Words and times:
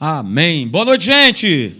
Amém. 0.00 0.68
Boa 0.68 0.84
noite, 0.84 1.06
gente. 1.06 1.74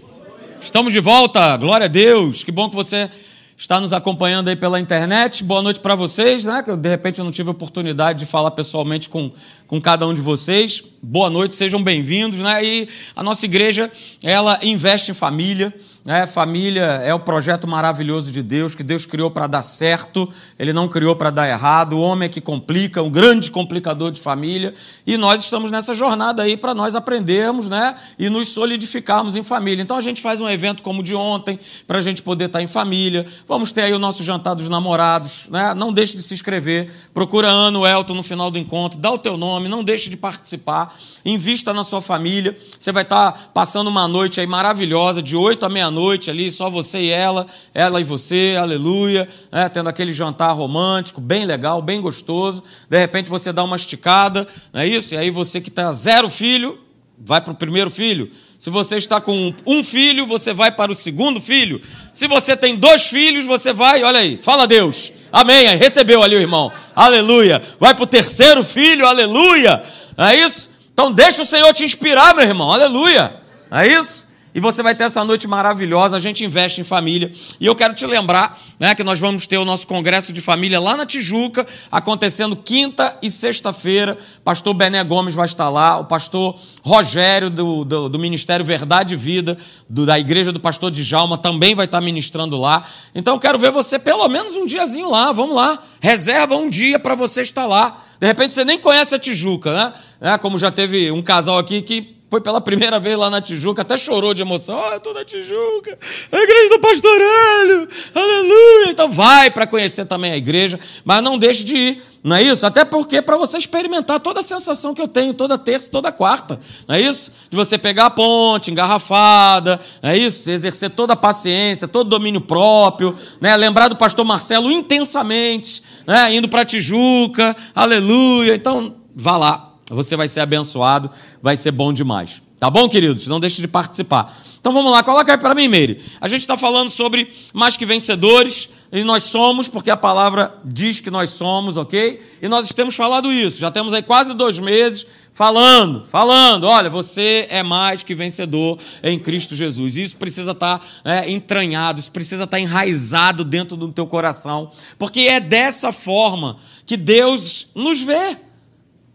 Estamos 0.59 0.91
de 0.91 0.99
volta. 0.99 1.55
Glória 1.55 1.85
a 1.85 1.87
Deus. 1.87 2.43
Que 2.43 2.51
bom 2.51 2.69
que 2.69 2.75
você 2.75 3.09
está 3.55 3.79
nos 3.79 3.93
acompanhando 3.93 4.49
aí 4.49 4.57
pela 4.57 4.77
internet. 4.77 5.41
Boa 5.41 5.61
noite 5.61 5.79
para 5.79 5.95
vocês, 5.95 6.43
né? 6.43 6.61
Que 6.61 6.69
eu, 6.69 6.75
de 6.75 6.89
repente 6.89 7.19
eu 7.19 7.23
não 7.23 7.31
tive 7.31 7.49
oportunidade 7.49 8.19
de 8.19 8.25
falar 8.25 8.51
pessoalmente 8.51 9.07
com, 9.07 9.31
com 9.65 9.79
cada 9.79 10.05
um 10.05 10.13
de 10.13 10.19
vocês. 10.19 10.83
Boa 11.01 11.29
noite, 11.29 11.55
sejam 11.55 11.81
bem-vindos, 11.81 12.39
né? 12.41 12.61
E 12.61 12.89
a 13.15 13.23
nossa 13.23 13.45
igreja, 13.45 13.89
ela 14.21 14.59
investe 14.63 15.11
em 15.11 15.13
família. 15.13 15.73
É, 16.05 16.25
família 16.25 16.83
é 17.03 17.13
o 17.13 17.19
projeto 17.19 17.67
maravilhoso 17.67 18.31
de 18.31 18.41
Deus, 18.41 18.73
que 18.73 18.83
Deus 18.83 19.05
criou 19.05 19.29
para 19.29 19.47
dar 19.47 19.61
certo, 19.63 20.31
Ele 20.57 20.71
não 20.71 20.87
criou 20.87 21.15
para 21.15 21.29
dar 21.29 21.47
errado. 21.47 21.93
O 21.93 22.01
homem 22.01 22.27
é 22.27 22.29
que 22.29 22.39
complica, 22.39 23.03
um 23.03 23.09
grande 23.09 23.51
complicador 23.51 24.09
de 24.11 24.21
família. 24.21 24.73
E 25.05 25.17
nós 25.17 25.43
estamos 25.43 25.71
nessa 25.71 25.93
jornada 25.93 26.41
aí 26.41 26.55
para 26.55 26.73
nós 26.73 26.95
aprendermos 26.95 27.67
né, 27.67 27.95
e 28.17 28.29
nos 28.29 28.49
solidificarmos 28.49 29.35
em 29.35 29.43
família. 29.43 29.83
Então 29.83 29.97
a 29.97 30.01
gente 30.01 30.21
faz 30.21 30.39
um 30.39 30.49
evento 30.49 30.81
como 30.81 31.01
o 31.01 31.03
de 31.03 31.13
ontem, 31.13 31.59
para 31.85 31.97
a 31.97 32.01
gente 32.01 32.21
poder 32.21 32.45
estar 32.45 32.61
em 32.61 32.67
família. 32.67 33.25
Vamos 33.47 33.71
ter 33.71 33.81
aí 33.81 33.93
o 33.93 33.99
nosso 33.99 34.23
jantar 34.23 34.55
dos 34.55 34.69
namorados. 34.69 35.47
Né? 35.49 35.73
Não 35.73 35.91
deixe 35.91 36.15
de 36.15 36.23
se 36.23 36.33
inscrever. 36.33 36.91
Procura 37.13 37.49
Ano 37.49 37.85
Elton 37.85 38.13
no 38.13 38.23
final 38.23 38.49
do 38.49 38.57
encontro, 38.57 38.97
dá 38.97 39.11
o 39.11 39.17
teu 39.17 39.35
nome, 39.35 39.67
não 39.67 39.83
deixe 39.83 40.09
de 40.09 40.15
participar. 40.15 40.97
Invista 41.25 41.73
na 41.73 41.83
sua 41.83 42.01
família. 42.01 42.57
Você 42.79 42.91
vai 42.91 43.03
estar 43.03 43.51
passando 43.53 43.89
uma 43.89 44.07
noite 44.07 44.39
aí 44.39 44.47
maravilhosa, 44.47 45.21
de 45.21 45.35
8 45.35 45.65
à 45.65 45.69
meia 45.69 45.88
meia-noite 45.89 46.29
ali, 46.29 46.51
só 46.51 46.69
você 46.69 46.99
e 46.99 47.09
ela, 47.09 47.45
ela 47.73 47.99
e 47.99 48.03
você, 48.03 48.55
aleluia, 48.59 49.27
né, 49.51 49.67
tendo 49.67 49.89
aquele 49.89 50.13
jantar 50.13 50.53
romântico, 50.53 51.19
bem 51.19 51.45
legal, 51.45 51.81
bem 51.81 51.99
gostoso. 51.99 52.63
De 52.89 52.97
repente 52.97 53.29
você 53.29 53.51
dá 53.51 53.63
uma 53.63 53.75
esticada, 53.75 54.47
não 54.71 54.81
é 54.81 54.87
isso? 54.87 55.15
E 55.15 55.17
aí 55.17 55.29
você 55.29 55.59
que 55.59 55.69
está 55.69 55.91
zero 55.91 56.29
filho, 56.29 56.79
vai 57.17 57.41
para 57.41 57.51
o 57.51 57.55
primeiro 57.55 57.89
filho. 57.89 58.31
Se 58.57 58.69
você 58.69 58.97
está 58.97 59.19
com 59.19 59.53
um 59.65 59.83
filho, 59.83 60.25
você 60.25 60.53
vai 60.53 60.71
para 60.71 60.91
o 60.91 60.95
segundo 60.95 61.41
filho. 61.41 61.81
Se 62.13 62.27
você 62.27 62.55
tem 62.55 62.75
dois 62.75 63.07
filhos, 63.07 63.45
você 63.45 63.73
vai, 63.73 64.03
olha 64.03 64.19
aí, 64.19 64.37
fala 64.37 64.63
a 64.63 64.67
Deus. 64.67 65.11
Amém. 65.31 65.67
Aí 65.67 65.77
recebeu 65.77 66.21
ali 66.21 66.35
o 66.35 66.41
irmão. 66.41 66.71
Aleluia. 66.95 67.61
Vai 67.79 67.93
para 67.93 68.03
o 68.03 68.07
terceiro 68.07 68.63
filho, 68.63 69.05
aleluia. 69.05 69.83
É 70.17 70.35
isso? 70.35 70.69
Então 70.91 71.11
deixa 71.11 71.41
o 71.41 71.45
Senhor 71.45 71.73
te 71.73 71.85
inspirar, 71.85 72.35
meu 72.35 72.43
irmão. 72.43 72.71
Aleluia. 72.71 73.33
É 73.71 73.87
isso? 73.87 74.28
E 74.53 74.59
você 74.59 74.81
vai 74.81 74.95
ter 74.95 75.03
essa 75.03 75.23
noite 75.23 75.47
maravilhosa, 75.47 76.17
a 76.17 76.19
gente 76.19 76.43
investe 76.43 76.81
em 76.81 76.83
família. 76.83 77.31
E 77.59 77.65
eu 77.65 77.75
quero 77.75 77.93
te 77.93 78.05
lembrar 78.05 78.59
né, 78.79 78.95
que 78.95 79.03
nós 79.03 79.19
vamos 79.19 79.45
ter 79.45 79.57
o 79.57 79.65
nosso 79.65 79.85
congresso 79.85 80.33
de 80.33 80.41
família 80.41 80.79
lá 80.79 80.97
na 80.97 81.05
Tijuca, 81.05 81.67
acontecendo 81.91 82.55
quinta 82.55 83.15
e 83.21 83.29
sexta-feira. 83.29 84.17
Pastor 84.43 84.73
Bené 84.73 85.03
Gomes 85.03 85.35
vai 85.35 85.45
estar 85.45 85.69
lá, 85.69 85.99
o 85.99 86.05
pastor 86.05 86.59
Rogério, 86.81 87.49
do, 87.49 87.85
do, 87.85 88.09
do 88.09 88.19
Ministério 88.19 88.65
Verdade 88.65 89.13
e 89.13 89.17
Vida, 89.17 89.57
do, 89.87 90.05
da 90.05 90.19
Igreja 90.19 90.51
do 90.51 90.59
Pastor 90.59 90.89
Djalma, 90.89 91.37
também 91.37 91.75
vai 91.75 91.85
estar 91.85 92.01
ministrando 92.01 92.57
lá. 92.57 92.85
Então 93.13 93.35
eu 93.35 93.39
quero 93.39 93.59
ver 93.59 93.71
você 93.71 93.99
pelo 93.99 94.27
menos 94.27 94.53
um 94.53 94.65
diazinho 94.65 95.09
lá, 95.09 95.31
vamos 95.31 95.55
lá. 95.55 95.79
Reserva 96.01 96.55
um 96.55 96.69
dia 96.69 96.97
para 96.97 97.13
você 97.13 97.41
estar 97.41 97.67
lá. 97.67 98.01
De 98.19 98.25
repente 98.25 98.55
você 98.55 98.65
nem 98.65 98.79
conhece 98.79 99.13
a 99.13 99.19
Tijuca, 99.19 99.73
né? 99.73 99.93
É, 100.21 100.37
como 100.37 100.57
já 100.57 100.69
teve 100.69 101.11
um 101.11 101.21
casal 101.21 101.57
aqui 101.57 101.81
que 101.81 102.18
foi 102.29 102.41
pela 102.41 102.61
primeira 102.61 102.99
vez 102.99 103.17
lá 103.17 103.29
na 103.29 103.41
Tijuca, 103.41 103.81
até 103.81 103.97
chorou 103.97 104.33
de 104.33 104.41
emoção. 104.41 104.79
Oh, 104.79 104.91
eu 104.91 104.97
estou 104.97 105.13
na 105.13 105.25
Tijuca, 105.25 105.97
a 106.31 106.37
igreja 106.37 106.69
do 106.69 106.79
Pastorelho, 106.79 107.89
aleluia. 108.13 108.91
Então 108.91 109.11
vai 109.11 109.49
para 109.49 109.65
conhecer 109.65 110.05
também 110.05 110.31
a 110.31 110.37
igreja, 110.37 110.79
mas 111.03 111.23
não 111.23 111.37
deixe 111.37 111.63
de 111.63 111.75
ir, 111.75 112.03
não 112.23 112.35
é 112.35 112.43
isso? 112.43 112.65
Até 112.65 112.85
porque 112.85 113.21
para 113.21 113.37
você 113.37 113.57
experimentar 113.57 114.19
toda 114.19 114.41
a 114.41 114.43
sensação 114.43 114.93
que 114.93 115.01
eu 115.01 115.07
tenho 115.07 115.33
toda 115.33 115.57
terça, 115.57 115.89
toda 115.89 116.11
quarta, 116.11 116.59
não 116.87 116.95
é 116.95 117.01
isso? 117.01 117.31
De 117.49 117.57
você 117.57 117.77
pegar 117.77 118.07
a 118.07 118.09
ponte 118.09 118.69
engarrafada, 118.69 119.79
não 120.03 120.09
é 120.09 120.17
isso? 120.17 120.51
Exercer 120.51 120.91
toda 120.91 121.13
a 121.13 121.15
paciência, 121.15 121.87
todo 121.87 122.07
o 122.07 122.09
domínio 122.09 122.41
próprio, 122.41 123.17
né? 123.41 123.55
Lembrar 123.55 123.87
do 123.87 123.95
pastor 123.95 124.25
Marcelo 124.25 124.71
intensamente, 124.71 125.81
né? 126.05 126.33
Indo 126.35 126.49
para 126.49 126.65
Tijuca, 126.65 127.55
aleluia. 127.73 128.53
Então 128.53 128.97
vá 129.15 129.37
lá, 129.37 129.68
você 129.95 130.15
vai 130.15 130.27
ser 130.27 130.41
abençoado, 130.41 131.09
vai 131.41 131.57
ser 131.57 131.71
bom 131.71 131.91
demais. 131.91 132.41
Tá 132.59 132.69
bom, 132.69 132.89
queridos? 132.89 133.25
Não 133.25 133.39
deixe 133.39 133.61
de 133.61 133.67
participar. 133.67 134.37
Então 134.59 134.73
vamos 134.73 134.91
lá, 134.91 135.01
coloca 135.01 135.31
aí 135.31 135.37
para 135.37 135.55
mim, 135.55 135.69
Meire. 135.69 136.01
A 136.19 136.27
gente 136.27 136.41
está 136.41 136.57
falando 136.57 136.89
sobre 136.89 137.29
mais 137.53 137.77
que 137.77 137.85
vencedores, 137.85 138.69
e 138.91 139.03
nós 139.03 139.23
somos, 139.23 139.69
porque 139.69 139.89
a 139.89 139.95
palavra 139.95 140.53
diz 140.65 140.99
que 140.99 141.09
nós 141.09 141.29
somos, 141.29 141.77
ok? 141.77 142.19
E 142.41 142.49
nós 142.49 142.73
temos 142.73 142.95
falado 142.95 143.31
isso, 143.31 143.57
já 143.57 143.71
temos 143.71 143.93
aí 143.93 144.01
quase 144.01 144.33
dois 144.33 144.59
meses 144.59 145.05
falando, 145.31 146.05
falando, 146.07 146.65
olha, 146.65 146.89
você 146.89 147.47
é 147.49 147.63
mais 147.63 148.03
que 148.03 148.13
vencedor 148.13 148.77
em 149.01 149.17
Cristo 149.17 149.55
Jesus. 149.55 149.95
Isso 149.95 150.17
precisa 150.17 150.51
estar 150.51 150.79
tá, 150.79 150.85
é, 151.05 151.31
entranhado, 151.31 152.01
isso 152.01 152.11
precisa 152.11 152.43
estar 152.43 152.57
tá 152.57 152.59
enraizado 152.59 153.45
dentro 153.45 153.77
do 153.77 153.89
teu 153.93 154.05
coração, 154.05 154.69
porque 154.97 155.21
é 155.21 155.39
dessa 155.39 155.93
forma 155.93 156.57
que 156.85 156.97
Deus 156.97 157.67
nos 157.73 158.01
vê. 158.01 158.48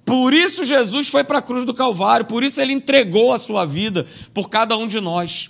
Por 0.05 0.35
isso 0.35 0.65
Jesus 0.65 1.09
foi 1.09 1.25
para 1.25 1.39
a 1.39 1.43
cruz 1.43 1.65
do 1.65 1.73
Calvário, 1.73 2.27
por 2.27 2.43
isso 2.43 2.61
ele 2.61 2.73
entregou 2.73 3.33
a 3.33 3.39
sua 3.39 3.65
vida 3.65 4.07
por 4.33 4.51
cada 4.51 4.77
um 4.77 4.87
de 4.87 5.01
nós. 5.01 5.49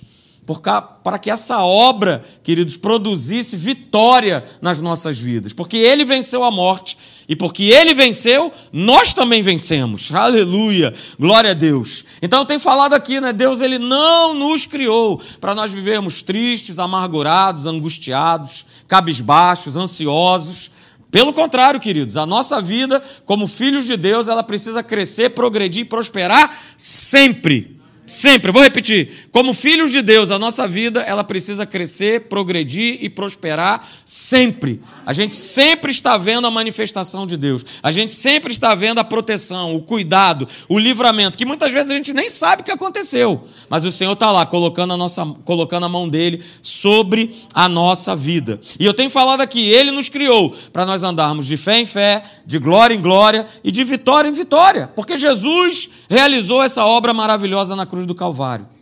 para 1.02 1.18
que 1.18 1.30
essa 1.30 1.62
obra, 1.62 2.22
queridos, 2.42 2.76
produzisse 2.76 3.56
vitória 3.56 4.44
nas 4.60 4.80
nossas 4.80 5.18
vidas. 5.18 5.52
Porque 5.54 5.76
ele 5.78 6.04
venceu 6.04 6.44
a 6.44 6.50
morte 6.50 6.96
e 7.28 7.34
porque 7.34 7.64
ele 7.64 7.94
venceu, 7.94 8.52
nós 8.70 9.14
também 9.14 9.42
vencemos. 9.42 10.12
Aleluia! 10.12 10.94
Glória 11.18 11.52
a 11.52 11.54
Deus. 11.54 12.04
Então 12.20 12.40
eu 12.40 12.44
tenho 12.44 12.60
falado 12.60 12.92
aqui, 12.92 13.20
né? 13.20 13.32
Deus 13.32 13.60
ele 13.60 13.78
não 13.78 14.34
nos 14.34 14.66
criou 14.66 15.20
para 15.40 15.54
nós 15.54 15.72
vivermos 15.72 16.20
tristes, 16.20 16.78
amargurados, 16.78 17.64
angustiados, 17.64 18.66
cabisbaixos, 18.86 19.76
ansiosos. 19.76 20.70
Pelo 21.14 21.32
contrário, 21.32 21.78
queridos, 21.78 22.16
a 22.16 22.26
nossa 22.26 22.60
vida 22.60 23.00
como 23.24 23.46
filhos 23.46 23.86
de 23.86 23.96
Deus, 23.96 24.26
ela 24.26 24.42
precisa 24.42 24.82
crescer, 24.82 25.30
progredir 25.30 25.82
e 25.82 25.88
prosperar 25.88 26.58
sempre. 26.76 27.78
Sempre, 28.04 28.50
vou 28.50 28.60
repetir. 28.60 29.23
Como 29.34 29.52
filhos 29.52 29.90
de 29.90 30.00
Deus, 30.00 30.30
a 30.30 30.38
nossa 30.38 30.64
vida 30.64 31.00
ela 31.00 31.24
precisa 31.24 31.66
crescer, 31.66 32.28
progredir 32.28 32.98
e 33.00 33.10
prosperar 33.10 33.84
sempre. 34.04 34.80
A 35.04 35.12
gente 35.12 35.34
sempre 35.34 35.90
está 35.90 36.16
vendo 36.16 36.46
a 36.46 36.52
manifestação 36.52 37.26
de 37.26 37.36
Deus. 37.36 37.66
A 37.82 37.90
gente 37.90 38.12
sempre 38.12 38.52
está 38.52 38.76
vendo 38.76 39.00
a 39.00 39.04
proteção, 39.04 39.74
o 39.74 39.82
cuidado, 39.82 40.46
o 40.68 40.78
livramento, 40.78 41.36
que 41.36 41.44
muitas 41.44 41.72
vezes 41.72 41.90
a 41.90 41.96
gente 41.96 42.12
nem 42.12 42.30
sabe 42.30 42.62
o 42.62 42.64
que 42.64 42.70
aconteceu. 42.70 43.48
Mas 43.68 43.84
o 43.84 43.90
Senhor 43.90 44.12
está 44.12 44.30
lá 44.30 44.46
colocando 44.46 44.94
a, 44.94 44.96
nossa, 44.96 45.26
colocando 45.44 45.86
a 45.86 45.88
mão 45.88 46.08
dele 46.08 46.40
sobre 46.62 47.34
a 47.52 47.68
nossa 47.68 48.14
vida. 48.14 48.60
E 48.78 48.86
eu 48.86 48.94
tenho 48.94 49.10
falado 49.10 49.40
aqui, 49.40 49.68
ele 49.68 49.90
nos 49.90 50.08
criou 50.08 50.54
para 50.72 50.86
nós 50.86 51.02
andarmos 51.02 51.44
de 51.44 51.56
fé 51.56 51.80
em 51.80 51.86
fé, 51.86 52.22
de 52.46 52.60
glória 52.60 52.94
em 52.94 53.02
glória 53.02 53.48
e 53.64 53.72
de 53.72 53.82
vitória 53.82 54.28
em 54.28 54.32
vitória. 54.32 54.86
Porque 54.94 55.18
Jesus 55.18 55.90
realizou 56.08 56.62
essa 56.62 56.84
obra 56.84 57.12
maravilhosa 57.12 57.74
na 57.74 57.84
cruz 57.84 58.06
do 58.06 58.14
Calvário. 58.14 58.73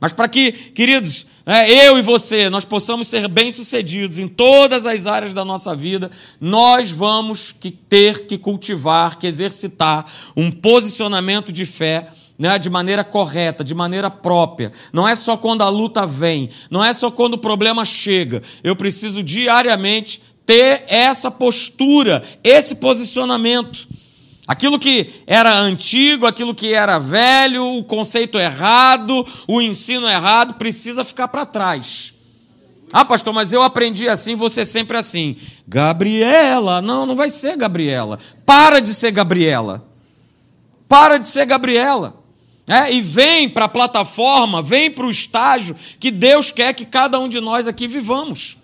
Mas 0.00 0.12
para 0.12 0.28
que, 0.28 0.52
queridos, 0.52 1.26
é, 1.46 1.88
eu 1.88 1.98
e 1.98 2.02
você, 2.02 2.50
nós 2.50 2.64
possamos 2.64 3.08
ser 3.08 3.28
bem-sucedidos 3.28 4.18
em 4.18 4.28
todas 4.28 4.84
as 4.84 5.06
áreas 5.06 5.32
da 5.32 5.44
nossa 5.44 5.74
vida, 5.74 6.10
nós 6.40 6.90
vamos 6.90 7.52
que 7.52 7.70
ter 7.70 8.26
que 8.26 8.36
cultivar, 8.36 9.18
que 9.18 9.26
exercitar 9.26 10.04
um 10.36 10.50
posicionamento 10.50 11.52
de 11.52 11.64
fé 11.64 12.08
né, 12.38 12.58
de 12.58 12.68
maneira 12.68 13.02
correta, 13.02 13.64
de 13.64 13.74
maneira 13.74 14.10
própria. 14.10 14.70
Não 14.92 15.08
é 15.08 15.16
só 15.16 15.36
quando 15.36 15.62
a 15.62 15.68
luta 15.68 16.06
vem, 16.06 16.50
não 16.70 16.84
é 16.84 16.92
só 16.92 17.10
quando 17.10 17.34
o 17.34 17.38
problema 17.38 17.84
chega. 17.84 18.42
Eu 18.62 18.76
preciso 18.76 19.22
diariamente 19.22 20.20
ter 20.44 20.84
essa 20.86 21.30
postura, 21.30 22.22
esse 22.44 22.76
posicionamento. 22.76 23.88
Aquilo 24.46 24.78
que 24.78 25.22
era 25.26 25.52
antigo, 25.58 26.24
aquilo 26.24 26.54
que 26.54 26.72
era 26.72 26.98
velho, 26.98 27.64
o 27.78 27.84
conceito 27.84 28.38
errado, 28.38 29.26
o 29.48 29.60
ensino 29.60 30.08
errado, 30.08 30.54
precisa 30.54 31.04
ficar 31.04 31.28
para 31.28 31.44
trás. 31.44 32.14
Ah, 32.92 33.04
pastor, 33.04 33.34
mas 33.34 33.52
eu 33.52 33.62
aprendi 33.62 34.08
assim, 34.08 34.36
você 34.36 34.64
sempre 34.64 34.96
assim. 34.96 35.36
Gabriela, 35.66 36.80
não, 36.80 37.04
não 37.04 37.16
vai 37.16 37.28
ser 37.28 37.56
Gabriela. 37.56 38.20
Para 38.44 38.80
de 38.80 38.94
ser 38.94 39.10
Gabriela. 39.10 39.84
Para 40.88 41.18
de 41.18 41.26
ser 41.26 41.44
Gabriela. 41.44 42.22
É, 42.68 42.92
e 42.92 43.00
vem 43.00 43.48
para 43.48 43.66
a 43.66 43.68
plataforma, 43.68 44.62
vem 44.62 44.90
para 44.90 45.06
o 45.06 45.10
estágio 45.10 45.76
que 46.00 46.10
Deus 46.10 46.50
quer 46.50 46.72
que 46.74 46.84
cada 46.84 47.18
um 47.18 47.28
de 47.28 47.40
nós 47.40 47.66
aqui 47.66 47.86
vivamos. 47.86 48.58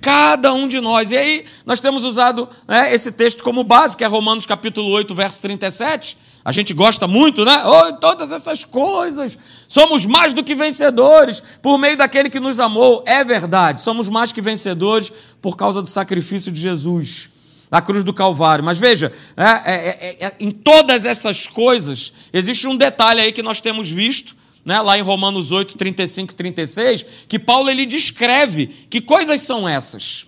Cada 0.00 0.52
um 0.52 0.68
de 0.68 0.80
nós. 0.80 1.10
E 1.10 1.16
aí, 1.16 1.44
nós 1.66 1.80
temos 1.80 2.04
usado 2.04 2.48
né, 2.66 2.94
esse 2.94 3.10
texto 3.10 3.42
como 3.42 3.64
base, 3.64 3.96
que 3.96 4.04
é 4.04 4.06
Romanos 4.06 4.46
capítulo 4.46 4.88
8, 4.90 5.14
verso 5.14 5.40
37. 5.40 6.16
A 6.44 6.52
gente 6.52 6.72
gosta 6.72 7.06
muito, 7.06 7.44
né? 7.44 7.62
Oh, 7.66 7.92
todas 7.94 8.32
essas 8.32 8.64
coisas. 8.64 9.36
Somos 9.66 10.06
mais 10.06 10.32
do 10.32 10.42
que 10.42 10.54
vencedores 10.54 11.42
por 11.60 11.76
meio 11.76 11.96
daquele 11.96 12.30
que 12.30 12.40
nos 12.40 12.58
amou. 12.58 13.04
É 13.06 13.22
verdade, 13.22 13.80
somos 13.80 14.08
mais 14.08 14.32
que 14.32 14.40
vencedores 14.40 15.12
por 15.42 15.56
causa 15.56 15.82
do 15.82 15.88
sacrifício 15.88 16.50
de 16.50 16.60
Jesus 16.60 17.28
na 17.70 17.82
cruz 17.82 18.02
do 18.02 18.14
Calvário. 18.14 18.64
Mas 18.64 18.78
veja, 18.78 19.12
é, 19.36 19.44
é, 19.44 19.88
é, 19.88 20.26
é 20.26 20.36
em 20.40 20.50
todas 20.50 21.04
essas 21.04 21.46
coisas, 21.46 22.12
existe 22.32 22.66
um 22.66 22.76
detalhe 22.76 23.20
aí 23.20 23.32
que 23.32 23.42
nós 23.42 23.60
temos 23.60 23.90
visto 23.90 24.34
né, 24.68 24.82
lá 24.82 24.98
em 24.98 25.00
Romanos 25.00 25.50
8, 25.50 25.78
35 25.78 26.34
e 26.34 26.36
36, 26.36 27.06
que 27.26 27.38
Paulo 27.38 27.70
ele 27.70 27.86
descreve 27.86 28.66
que 28.66 29.00
coisas 29.00 29.40
são 29.40 29.66
essas, 29.66 30.26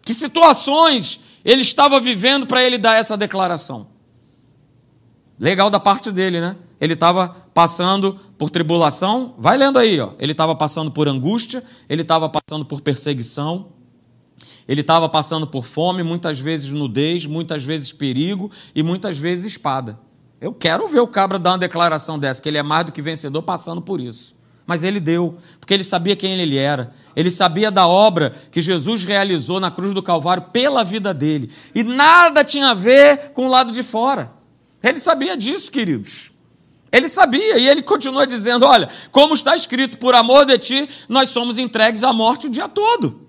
que 0.00 0.14
situações 0.14 1.18
ele 1.44 1.62
estava 1.62 1.98
vivendo 1.98 2.46
para 2.46 2.62
ele 2.62 2.78
dar 2.78 3.00
essa 3.00 3.16
declaração. 3.16 3.88
Legal 5.40 5.68
da 5.70 5.80
parte 5.80 6.12
dele, 6.12 6.40
né? 6.40 6.56
Ele 6.80 6.92
estava 6.92 7.30
passando 7.52 8.16
por 8.38 8.48
tribulação, 8.48 9.34
vai 9.36 9.58
lendo 9.58 9.76
aí, 9.76 9.98
ó. 9.98 10.12
Ele 10.20 10.30
estava 10.30 10.54
passando 10.54 10.92
por 10.92 11.08
angústia, 11.08 11.60
ele 11.88 12.02
estava 12.02 12.28
passando 12.28 12.64
por 12.64 12.82
perseguição, 12.82 13.72
ele 14.68 14.82
estava 14.82 15.08
passando 15.08 15.48
por 15.48 15.64
fome, 15.64 16.04
muitas 16.04 16.38
vezes 16.38 16.70
nudez, 16.70 17.26
muitas 17.26 17.64
vezes 17.64 17.92
perigo 17.92 18.52
e 18.72 18.84
muitas 18.84 19.18
vezes 19.18 19.46
espada. 19.46 19.98
Eu 20.40 20.54
quero 20.54 20.88
ver 20.88 21.00
o 21.00 21.06
cabra 21.06 21.38
dar 21.38 21.52
uma 21.52 21.58
declaração 21.58 22.18
dessa, 22.18 22.40
que 22.40 22.48
ele 22.48 22.58
é 22.58 22.62
mais 22.62 22.86
do 22.86 22.92
que 22.92 23.02
vencedor 23.02 23.42
passando 23.42 23.82
por 23.82 24.00
isso. 24.00 24.34
Mas 24.66 24.84
ele 24.84 25.00
deu, 25.00 25.36
porque 25.58 25.74
ele 25.74 25.84
sabia 25.84 26.16
quem 26.16 26.40
ele 26.40 26.56
era. 26.56 26.92
Ele 27.14 27.30
sabia 27.30 27.70
da 27.70 27.86
obra 27.86 28.32
que 28.50 28.62
Jesus 28.62 29.04
realizou 29.04 29.58
na 29.58 29.70
cruz 29.70 29.92
do 29.92 30.02
Calvário 30.02 30.44
pela 30.52 30.84
vida 30.84 31.12
dele. 31.12 31.50
E 31.74 31.82
nada 31.82 32.44
tinha 32.44 32.68
a 32.68 32.74
ver 32.74 33.32
com 33.32 33.46
o 33.46 33.50
lado 33.50 33.72
de 33.72 33.82
fora. 33.82 34.32
Ele 34.82 34.98
sabia 34.98 35.36
disso, 35.36 35.70
queridos. 35.70 36.30
Ele 36.92 37.08
sabia 37.08 37.58
e 37.58 37.68
ele 37.68 37.82
continua 37.82 38.26
dizendo: 38.26 38.64
Olha, 38.64 38.88
como 39.10 39.34
está 39.34 39.54
escrito, 39.54 39.98
por 39.98 40.14
amor 40.14 40.46
de 40.46 40.58
ti, 40.58 40.88
nós 41.08 41.30
somos 41.30 41.58
entregues 41.58 42.02
à 42.02 42.12
morte 42.12 42.46
o 42.46 42.50
dia 42.50 42.68
todo. 42.68 43.28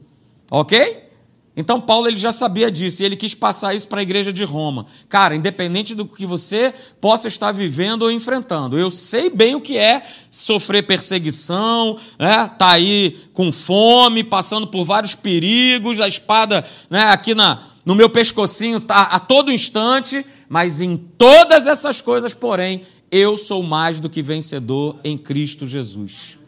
Ok? 0.49 1.10
Então 1.55 1.81
Paulo 1.81 2.07
ele 2.07 2.15
já 2.15 2.31
sabia 2.31 2.71
disso 2.71 3.01
e 3.01 3.05
ele 3.05 3.17
quis 3.17 3.35
passar 3.35 3.75
isso 3.75 3.87
para 3.87 3.99
a 3.99 4.03
igreja 4.03 4.31
de 4.31 4.43
Roma. 4.43 4.85
Cara, 5.09 5.35
independente 5.35 5.93
do 5.93 6.05
que 6.05 6.25
você 6.25 6.73
possa 7.01 7.27
estar 7.27 7.51
vivendo 7.51 8.03
ou 8.03 8.11
enfrentando, 8.11 8.79
eu 8.79 8.89
sei 8.89 9.29
bem 9.29 9.53
o 9.53 9.61
que 9.61 9.77
é 9.77 10.01
sofrer 10.29 10.83
perseguição, 10.83 11.97
né? 12.17 12.49
tá 12.57 12.71
aí 12.71 13.19
com 13.33 13.51
fome, 13.51 14.23
passando 14.23 14.65
por 14.65 14.85
vários 14.85 15.13
perigos, 15.13 15.99
a 15.99 16.07
espada 16.07 16.65
né, 16.89 17.03
aqui 17.09 17.35
na, 17.35 17.61
no 17.85 17.95
meu 17.95 18.09
pescocinho 18.09 18.79
tá 18.79 19.03
a 19.03 19.19
todo 19.19 19.51
instante, 19.51 20.25
mas 20.47 20.79
em 20.79 20.95
todas 20.95 21.67
essas 21.67 21.99
coisas, 21.99 22.33
porém, 22.33 22.83
eu 23.11 23.37
sou 23.37 23.61
mais 23.61 23.99
do 23.99 24.09
que 24.09 24.21
vencedor 24.21 24.97
em 25.03 25.17
Cristo 25.17 25.67
Jesus. 25.67 26.40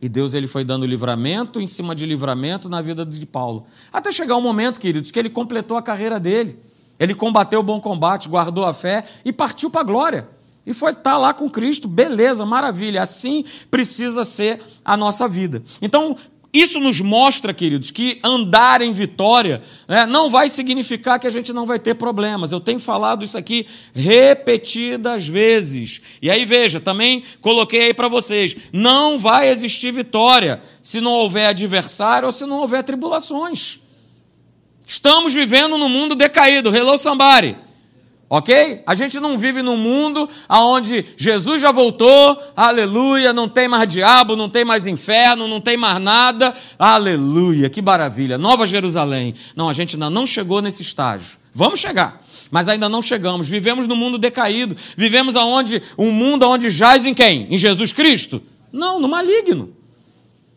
E 0.00 0.08
Deus 0.08 0.32
ele 0.32 0.46
foi 0.46 0.64
dando 0.64 0.86
livramento 0.86 1.60
em 1.60 1.66
cima 1.66 1.94
de 1.94 2.06
livramento 2.06 2.68
na 2.68 2.80
vida 2.80 3.04
de 3.04 3.26
Paulo. 3.26 3.64
Até 3.92 4.10
chegar 4.10 4.36
um 4.36 4.40
momento, 4.40 4.80
queridos, 4.80 5.10
que 5.10 5.18
ele 5.18 5.28
completou 5.28 5.76
a 5.76 5.82
carreira 5.82 6.18
dele. 6.18 6.58
Ele 6.98 7.14
combateu 7.14 7.60
o 7.60 7.62
bom 7.62 7.80
combate, 7.80 8.28
guardou 8.28 8.64
a 8.64 8.72
fé 8.72 9.04
e 9.24 9.32
partiu 9.32 9.70
para 9.70 9.82
a 9.82 9.84
glória. 9.84 10.28
E 10.64 10.74
foi 10.74 10.90
estar 10.90 11.02
tá 11.02 11.18
lá 11.18 11.34
com 11.34 11.48
Cristo, 11.48 11.88
beleza, 11.88 12.44
maravilha. 12.46 13.02
Assim 13.02 13.44
precisa 13.70 14.24
ser 14.24 14.62
a 14.84 14.96
nossa 14.96 15.28
vida. 15.28 15.62
Então, 15.82 16.16
isso 16.52 16.80
nos 16.80 17.00
mostra, 17.00 17.54
queridos, 17.54 17.92
que 17.92 18.18
andar 18.24 18.82
em 18.82 18.92
vitória 18.92 19.62
né, 19.86 20.04
não 20.04 20.28
vai 20.28 20.48
significar 20.48 21.20
que 21.20 21.26
a 21.26 21.30
gente 21.30 21.52
não 21.52 21.64
vai 21.64 21.78
ter 21.78 21.94
problemas. 21.94 22.50
Eu 22.50 22.58
tenho 22.58 22.80
falado 22.80 23.24
isso 23.24 23.38
aqui 23.38 23.66
repetidas 23.94 25.28
vezes. 25.28 26.00
E 26.20 26.28
aí, 26.28 26.44
veja, 26.44 26.80
também 26.80 27.22
coloquei 27.40 27.82
aí 27.82 27.94
para 27.94 28.08
vocês: 28.08 28.56
não 28.72 29.16
vai 29.16 29.48
existir 29.48 29.92
vitória 29.92 30.60
se 30.82 31.00
não 31.00 31.12
houver 31.12 31.46
adversário 31.46 32.26
ou 32.26 32.32
se 32.32 32.44
não 32.44 32.58
houver 32.58 32.82
tribulações. 32.82 33.78
Estamos 34.84 35.32
vivendo 35.32 35.78
num 35.78 35.88
mundo 35.88 36.16
decaído. 36.16 36.74
Hello, 36.74 36.98
somebody. 36.98 37.56
Ok? 38.32 38.84
A 38.86 38.94
gente 38.94 39.18
não 39.18 39.36
vive 39.36 39.60
num 39.60 39.76
mundo 39.76 40.28
onde 40.48 41.04
Jesus 41.16 41.60
já 41.60 41.72
voltou, 41.72 42.40
aleluia, 42.56 43.32
não 43.32 43.48
tem 43.48 43.66
mais 43.66 43.92
diabo, 43.92 44.36
não 44.36 44.48
tem 44.48 44.64
mais 44.64 44.86
inferno, 44.86 45.48
não 45.48 45.60
tem 45.60 45.76
mais 45.76 45.98
nada, 45.98 46.54
aleluia, 46.78 47.68
que 47.68 47.82
maravilha, 47.82 48.38
Nova 48.38 48.68
Jerusalém. 48.68 49.34
Não, 49.56 49.68
a 49.68 49.72
gente 49.72 49.96
ainda 49.96 50.08
não 50.08 50.28
chegou 50.28 50.62
nesse 50.62 50.80
estágio. 50.80 51.38
Vamos 51.52 51.80
chegar, 51.80 52.22
mas 52.52 52.68
ainda 52.68 52.88
não 52.88 53.02
chegamos. 53.02 53.48
Vivemos 53.48 53.88
num 53.88 53.96
mundo 53.96 54.16
decaído, 54.16 54.76
vivemos 54.96 55.34
aonde 55.34 55.82
um 55.98 56.12
mundo 56.12 56.48
onde 56.48 56.70
jaz 56.70 57.04
em 57.04 57.12
quem? 57.12 57.48
Em 57.50 57.58
Jesus 57.58 57.92
Cristo? 57.92 58.40
Não, 58.72 59.00
no 59.00 59.08
maligno 59.08 59.79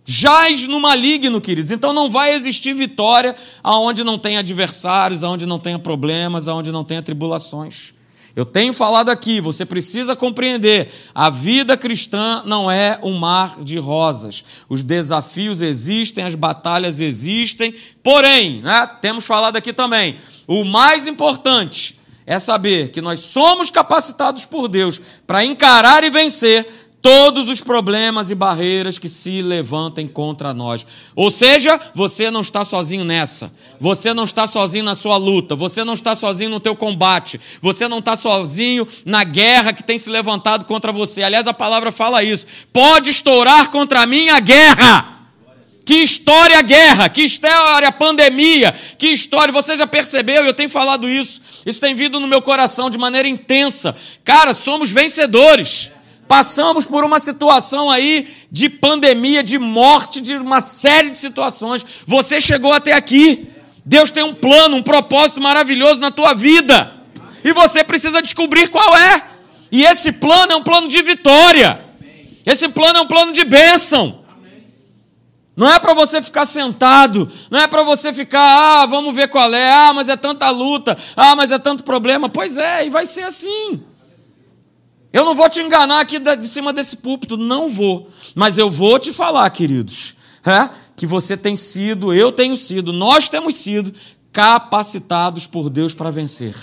jaz 0.06 0.66
no 0.66 0.80
maligno, 0.80 1.40
queridos. 1.40 1.72
Então 1.72 1.94
não 1.94 2.10
vai 2.10 2.34
existir 2.34 2.74
vitória 2.74 3.36
aonde 3.64 4.04
não 4.04 4.18
tem 4.18 4.38
adversários, 4.38 5.24
aonde 5.24 5.46
não 5.46 5.60
tenha 5.60 5.80
problemas, 5.80 6.48
aonde 6.48 6.72
não 6.72 6.84
tenha 6.84 7.02
tribulações. 7.02 7.94
Eu 8.36 8.46
tenho 8.46 8.74
falado 8.74 9.10
aqui, 9.10 9.40
você 9.40 9.64
precisa 9.64 10.16
compreender: 10.16 10.92
a 11.14 11.30
vida 11.30 11.78
cristã 11.78 12.42
não 12.46 12.70
é 12.70 13.00
um 13.04 13.18
mar 13.18 13.62
de 13.62 13.78
rosas. 13.78 14.44
Os 14.68 14.82
desafios 14.82 15.62
existem, 15.62 16.24
as 16.24 16.34
batalhas 16.34 17.00
existem, 17.00 17.76
porém, 18.02 18.62
né, 18.62 18.90
temos 19.02 19.26
falado 19.26 19.56
aqui 19.56 19.72
também, 19.72 20.18
o 20.48 20.64
mais 20.64 21.06
importante 21.06 22.00
é 22.26 22.40
saber 22.40 22.90
que 22.90 23.02
nós 23.02 23.20
somos 23.20 23.70
capacitados 23.70 24.46
por 24.46 24.68
Deus 24.68 25.00
para 25.28 25.44
encarar 25.44 26.04
e 26.04 26.10
vencer 26.10 26.66
todos 27.04 27.50
os 27.50 27.60
problemas 27.60 28.32
e 28.32 28.36
barreiras 28.36 28.98
que 28.98 29.10
se 29.10 29.42
levantem 29.42 30.08
contra 30.08 30.54
nós. 30.54 30.86
Ou 31.14 31.30
seja, 31.30 31.78
você 31.94 32.32
não 32.32 32.40
está 32.40 32.64
sozinho 32.64 33.04
nessa. 33.04 33.54
Você 33.78 34.14
não 34.14 34.24
está 34.24 34.48
sozinho 34.48 34.86
na 34.86 34.96
sua 34.96 35.18
luta. 35.18 35.54
Você 35.54 35.84
não 35.84 35.96
está 35.96 36.16
sozinho 36.16 36.50
no 36.50 36.62
teu 36.62 36.78
combate. 36.78 37.42
Você 37.62 37.90
não 37.90 38.00
está 38.00 38.16
sozinho 38.16 38.88
na 39.06 39.26
guerra 39.26 39.74
que 39.74 39.84
tem 39.84 39.98
se 39.98 40.10
levantado 40.10 40.64
contra 40.64 40.94
você. 40.94 41.22
Aliás, 41.22 41.46
a 41.46 41.54
palavra 41.54 41.92
fala 41.92 42.24
isso. 42.24 42.48
Pode 42.72 43.10
estourar 43.10 43.70
contra 43.70 44.08
mim 44.08 44.30
a 44.30 44.40
guerra. 44.40 45.10
Que 45.86 45.96
história 45.96 46.60
a 46.60 46.62
guerra, 46.62 47.10
que 47.10 47.24
história 47.24 47.90
a 47.90 47.92
pandemia, 47.92 48.74
que 48.98 49.08
história, 49.08 49.52
você 49.52 49.76
já 49.76 49.86
percebeu, 49.86 50.46
eu 50.46 50.54
tenho 50.54 50.70
falado 50.70 51.10
isso, 51.10 51.42
isso 51.66 51.82
tem 51.82 51.94
vindo 51.94 52.22
no 52.22 52.28
meu 52.28 52.42
coração 52.42 52.90
de 52.90 52.98
maneira 52.98 53.28
intensa. 53.28 53.94
Cara, 54.24 54.54
somos 54.54 54.92
vencedores. 54.92 55.92
Passamos 56.34 56.88
por 56.88 57.04
uma 57.04 57.20
situação 57.20 57.92
aí 57.92 58.28
de 58.50 58.68
pandemia, 58.68 59.44
de 59.44 59.60
morte, 59.60 60.20
de 60.20 60.36
uma 60.36 60.62
série 60.62 61.12
de 61.12 61.18
situações. 61.20 61.86
Você 62.08 62.42
chegou 62.42 62.74
até 62.74 62.92
aqui. 62.94 63.50
Deus 63.86 64.10
tem 64.10 64.24
um 64.24 64.34
plano, 64.34 64.78
um 64.78 64.82
propósito 64.82 65.40
maravilhoso 65.40 66.02
na 66.02 66.10
tua 66.10 66.34
vida. 66.34 66.92
E 67.44 67.54
você 67.54 67.84
precisa 67.84 68.20
descobrir 68.20 68.70
qual 68.70 68.98
é. 68.98 69.24
E 69.72 69.84
esse 69.84 70.12
plano 70.12 70.54
é 70.54 70.56
um 70.56 70.64
plano 70.64 70.88
de 70.88 71.04
vitória. 71.04 71.86
Esse 72.44 72.68
plano 72.68 72.98
é 72.98 73.02
um 73.04 73.08
plano 73.08 73.32
de 73.32 73.44
bênção. 73.44 74.24
Não 75.56 75.72
é 75.72 75.78
para 75.78 75.94
você 75.94 76.20
ficar 76.20 76.48
sentado, 76.48 77.32
não 77.52 77.60
é 77.60 77.68
para 77.68 77.84
você 77.84 78.12
ficar, 78.12 78.42
ah, 78.82 78.86
vamos 78.88 79.14
ver 79.14 79.28
qual 79.28 79.54
é, 79.54 79.72
ah, 79.72 79.94
mas 79.94 80.10
é 80.10 80.18
tanta 80.18 80.50
luta, 80.50 80.98
ah, 81.16 81.36
mas 81.36 81.52
é 81.52 81.60
tanto 81.60 81.84
problema. 81.84 82.28
Pois 82.28 82.58
é, 82.58 82.88
e 82.88 82.90
vai 82.90 83.06
ser 83.06 83.22
assim. 83.22 83.84
Eu 85.14 85.24
não 85.24 85.36
vou 85.36 85.48
te 85.48 85.62
enganar 85.62 86.00
aqui 86.00 86.18
de 86.18 86.48
cima 86.48 86.74
desse 86.74 86.98
púlpito, 86.98 87.38
não 87.38 87.70
vou. 87.70 88.10
Mas 88.34 88.58
eu 88.58 88.68
vou 88.68 88.98
te 88.98 89.14
falar, 89.14 89.48
queridos, 89.52 90.16
é, 90.44 90.68
que 90.96 91.06
você 91.06 91.38
tem 91.38 91.56
sido, 91.56 92.12
eu 92.12 92.32
tenho 92.32 92.58
sido, 92.58 92.92
nós 92.92 93.30
temos 93.30 93.54
sido 93.54 93.94
capacitados 94.32 95.46
por 95.46 95.70
Deus 95.70 95.94
para 95.94 96.10
vencer. 96.10 96.56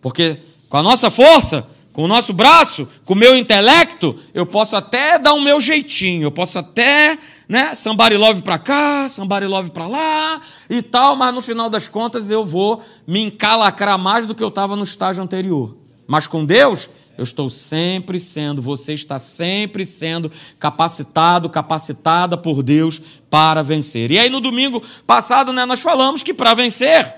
Porque 0.00 0.38
com 0.70 0.78
a 0.78 0.82
nossa 0.82 1.10
força, 1.10 1.68
com 1.92 2.04
o 2.04 2.08
nosso 2.08 2.32
braço, 2.32 2.88
com 3.04 3.12
o 3.12 3.16
meu 3.16 3.36
intelecto, 3.36 4.18
eu 4.32 4.46
posso 4.46 4.74
até 4.74 5.18
dar 5.18 5.34
o 5.34 5.40
meu 5.40 5.60
jeitinho, 5.60 6.24
eu 6.24 6.32
posso 6.32 6.58
até, 6.58 7.18
né, 7.46 7.74
somebody 7.74 8.16
love 8.16 8.42
para 8.42 8.58
cá, 8.58 9.06
somebody 9.08 9.46
love 9.46 9.70
para 9.70 9.86
lá 9.86 10.40
e 10.68 10.80
tal, 10.80 11.14
mas 11.14 11.32
no 11.32 11.42
final 11.42 11.68
das 11.68 11.88
contas 11.88 12.30
eu 12.30 12.44
vou 12.44 12.82
me 13.06 13.20
encalacrar 13.20 13.98
mais 13.98 14.24
do 14.24 14.34
que 14.34 14.42
eu 14.42 14.48
estava 14.48 14.74
no 14.74 14.82
estágio 14.82 15.22
anterior. 15.22 15.76
Mas 16.06 16.26
com 16.26 16.44
Deus, 16.44 16.88
eu 17.16 17.22
estou 17.24 17.48
sempre 17.48 18.18
sendo, 18.18 18.60
você 18.60 18.92
está 18.92 19.18
sempre 19.18 19.84
sendo 19.84 20.30
capacitado, 20.58 21.48
capacitada 21.48 22.36
por 22.36 22.62
Deus 22.62 23.00
para 23.30 23.62
vencer. 23.62 24.10
E 24.10 24.18
aí 24.18 24.28
no 24.28 24.40
domingo 24.40 24.82
passado, 25.06 25.52
né, 25.52 25.64
nós 25.64 25.80
falamos 25.80 26.22
que 26.22 26.34
para 26.34 26.54
vencer 26.54 27.14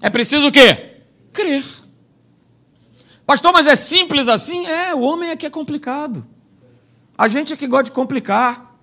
é 0.00 0.08
preciso 0.08 0.46
o 0.46 0.52
quê? 0.52 0.98
Crer. 1.32 1.64
Pastor, 3.26 3.52
mas 3.52 3.66
é 3.66 3.76
simples 3.76 4.28
assim? 4.28 4.66
É, 4.66 4.94
o 4.94 5.00
homem 5.00 5.30
é 5.30 5.36
que 5.36 5.46
é 5.46 5.50
complicado. 5.50 6.26
A 7.16 7.28
gente 7.28 7.52
é 7.52 7.56
que 7.56 7.66
gosta 7.66 7.84
de 7.84 7.92
complicar. 7.92 8.76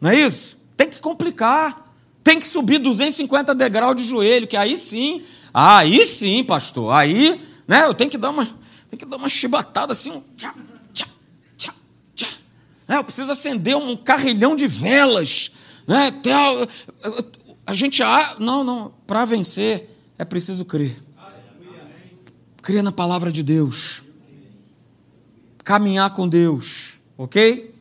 Não 0.00 0.10
é 0.10 0.16
isso? 0.16 0.58
Tem 0.76 0.88
que 0.88 1.00
complicar. 1.00 1.94
Tem 2.22 2.38
que 2.38 2.46
subir 2.46 2.78
250 2.78 3.54
degraus 3.54 3.96
de 3.96 4.04
joelho, 4.04 4.46
que 4.46 4.56
aí 4.56 4.76
sim, 4.76 5.24
aí 5.52 6.06
sim, 6.06 6.44
pastor. 6.44 6.92
Aí, 6.92 7.40
né, 7.66 7.84
eu 7.84 7.94
tenho 7.94 8.10
que 8.10 8.18
dar 8.18 8.30
uma 8.30 8.48
tem 8.92 8.98
que 8.98 9.06
dar 9.06 9.16
uma 9.16 9.28
chibatada 9.28 9.92
assim, 9.92 10.10
um 10.10 10.22
tchá, 10.36 10.54
tchá, 10.92 11.06
tchá, 11.56 11.74
tchá. 12.14 12.28
É, 12.86 12.96
eu 12.96 13.04
preciso 13.04 13.32
acender 13.32 13.76
um 13.76 13.96
carrilhão 13.96 14.54
de 14.54 14.66
velas. 14.66 15.52
Né? 15.86 16.12
A 17.66 17.74
gente. 17.74 18.02
Não, 18.38 18.62
não. 18.62 18.92
Para 19.06 19.24
vencer 19.24 19.88
é 20.18 20.24
preciso 20.24 20.64
crer. 20.64 21.02
Crer 22.60 22.82
na 22.82 22.92
palavra 22.92 23.32
de 23.32 23.42
Deus. 23.42 24.02
Caminhar 25.64 26.12
com 26.12 26.28
Deus. 26.28 26.98
Ok? 27.16 27.72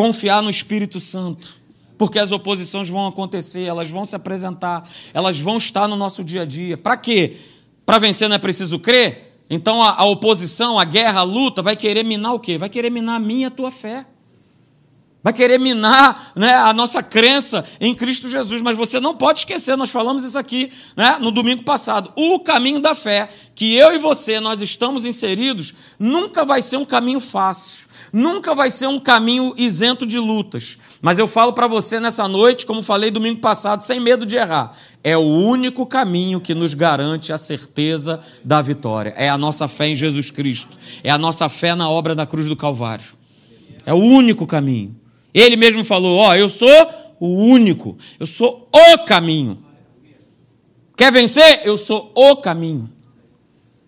confiar 0.00 0.42
no 0.42 0.48
Espírito 0.48 0.98
Santo, 0.98 1.56
porque 1.98 2.18
as 2.18 2.32
oposições 2.32 2.88
vão 2.88 3.06
acontecer, 3.06 3.64
elas 3.64 3.90
vão 3.90 4.06
se 4.06 4.16
apresentar, 4.16 4.88
elas 5.12 5.38
vão 5.38 5.58
estar 5.58 5.86
no 5.86 5.94
nosso 5.94 6.24
dia 6.24 6.40
a 6.40 6.44
dia. 6.46 6.78
Para 6.78 6.96
quê? 6.96 7.36
Para 7.84 7.98
vencer 7.98 8.26
não 8.26 8.36
é 8.36 8.38
preciso 8.38 8.78
crer? 8.78 9.29
Então 9.50 9.82
a, 9.82 9.96
a, 9.96 10.04
oposição, 10.04 10.78
a 10.78 10.84
guerra, 10.84 11.20
a 11.20 11.24
luta 11.24 11.60
vai 11.60 11.74
querer 11.74 12.04
minar 12.04 12.32
o 12.32 12.38
quê? 12.38 12.56
Vai 12.56 12.68
querer 12.68 12.88
minar 12.88 13.16
a 13.16 13.18
minha 13.18 13.42
e 13.42 13.44
a 13.46 13.50
tua 13.50 13.72
fé. 13.72 14.06
Vai 15.22 15.34
querer 15.34 15.58
minar 15.58 16.32
né, 16.34 16.54
a 16.54 16.72
nossa 16.72 17.02
crença 17.02 17.64
em 17.78 17.94
Cristo 17.94 18.26
Jesus. 18.26 18.62
Mas 18.62 18.76
você 18.76 18.98
não 18.98 19.14
pode 19.14 19.40
esquecer, 19.40 19.76
nós 19.76 19.90
falamos 19.90 20.24
isso 20.24 20.38
aqui 20.38 20.72
né, 20.96 21.18
no 21.20 21.30
domingo 21.30 21.62
passado. 21.62 22.10
O 22.16 22.40
caminho 22.40 22.80
da 22.80 22.94
fé, 22.94 23.28
que 23.54 23.74
eu 23.74 23.94
e 23.94 23.98
você 23.98 24.40
nós 24.40 24.62
estamos 24.62 25.04
inseridos, 25.04 25.74
nunca 25.98 26.44
vai 26.44 26.62
ser 26.62 26.78
um 26.78 26.86
caminho 26.86 27.20
fácil. 27.20 27.90
Nunca 28.12 28.54
vai 28.54 28.70
ser 28.70 28.86
um 28.86 28.98
caminho 28.98 29.54
isento 29.58 30.06
de 30.06 30.18
lutas. 30.18 30.78
Mas 31.02 31.18
eu 31.18 31.28
falo 31.28 31.52
para 31.52 31.66
você 31.66 32.00
nessa 32.00 32.26
noite, 32.26 32.64
como 32.64 32.82
falei 32.82 33.10
domingo 33.10 33.40
passado, 33.40 33.82
sem 33.82 34.00
medo 34.00 34.24
de 34.24 34.36
errar. 34.36 34.74
É 35.04 35.16
o 35.16 35.20
único 35.20 35.84
caminho 35.84 36.40
que 36.40 36.54
nos 36.54 36.72
garante 36.72 37.30
a 37.30 37.38
certeza 37.38 38.20
da 38.42 38.62
vitória. 38.62 39.12
É 39.16 39.28
a 39.28 39.36
nossa 39.36 39.68
fé 39.68 39.88
em 39.88 39.94
Jesus 39.94 40.30
Cristo. 40.30 40.78
É 41.04 41.10
a 41.10 41.18
nossa 41.18 41.48
fé 41.50 41.74
na 41.74 41.90
obra 41.90 42.14
da 42.14 42.26
cruz 42.26 42.48
do 42.48 42.56
Calvário. 42.56 43.20
É 43.84 43.92
o 43.92 43.98
único 43.98 44.46
caminho. 44.46 44.96
Ele 45.32 45.56
mesmo 45.56 45.84
falou: 45.84 46.18
Ó, 46.18 46.28
oh, 46.30 46.34
eu 46.34 46.48
sou 46.48 46.68
o 47.18 47.28
único, 47.28 47.96
eu 48.18 48.26
sou 48.26 48.68
o 48.72 48.98
caminho. 49.04 49.62
Quer 50.96 51.12
vencer? 51.12 51.62
Eu 51.64 51.78
sou 51.78 52.12
o 52.14 52.36
caminho. 52.36 52.90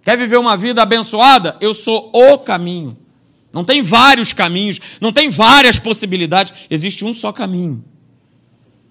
Quer 0.03 0.17
viver 0.17 0.39
uma 0.39 0.57
vida 0.57 0.83
abençoada? 0.83 1.57
Eu 1.61 1.75
sou 1.75 2.11
o 2.13 2.39
caminho. 2.39 2.97
Não 3.53 3.65
tem 3.65 3.83
vários 3.83 4.33
caminhos, 4.33 4.81
não 5.01 5.13
tem 5.13 5.29
várias 5.29 5.79
possibilidades, 5.79 6.55
existe 6.71 7.05
um 7.05 7.13
só 7.13 7.31
caminho. 7.33 7.85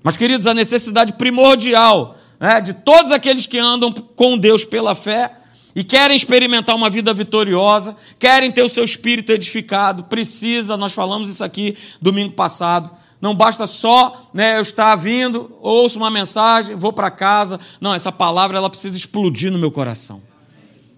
Mas, 0.03 0.15
queridos, 0.15 0.45
a 0.45 0.53
necessidade 0.53 1.13
primordial 1.13 2.15
né, 2.39 2.61
de 2.61 2.73
todos 2.73 3.11
aqueles 3.11 3.45
que 3.45 3.57
andam 3.57 3.91
com 3.91 4.37
Deus 4.37 4.63
pela 4.63 4.93
fé 4.93 5.31
e 5.75 5.83
querem 5.83 6.15
experimentar 6.15 6.75
uma 6.75 6.89
vida 6.89 7.13
vitoriosa, 7.13 7.95
querem 8.19 8.51
ter 8.51 8.63
o 8.63 8.69
seu 8.69 8.83
espírito 8.83 9.31
edificado, 9.31 10.03
precisa, 10.05 10.75
nós 10.75 10.93
falamos 10.93 11.29
isso 11.29 11.43
aqui 11.43 11.77
domingo 12.01 12.33
passado, 12.33 12.91
não 13.21 13.35
basta 13.35 13.67
só 13.67 14.29
né, 14.33 14.57
eu 14.57 14.61
estar 14.61 14.95
vindo, 14.95 15.55
ouço 15.61 15.99
uma 15.99 16.09
mensagem, 16.09 16.75
vou 16.75 16.91
para 16.91 17.11
casa. 17.11 17.59
Não, 17.79 17.93
essa 17.93 18.11
palavra 18.11 18.57
ela 18.57 18.69
precisa 18.69 18.97
explodir 18.97 19.51
no 19.51 19.59
meu 19.59 19.69
coração. 19.69 20.23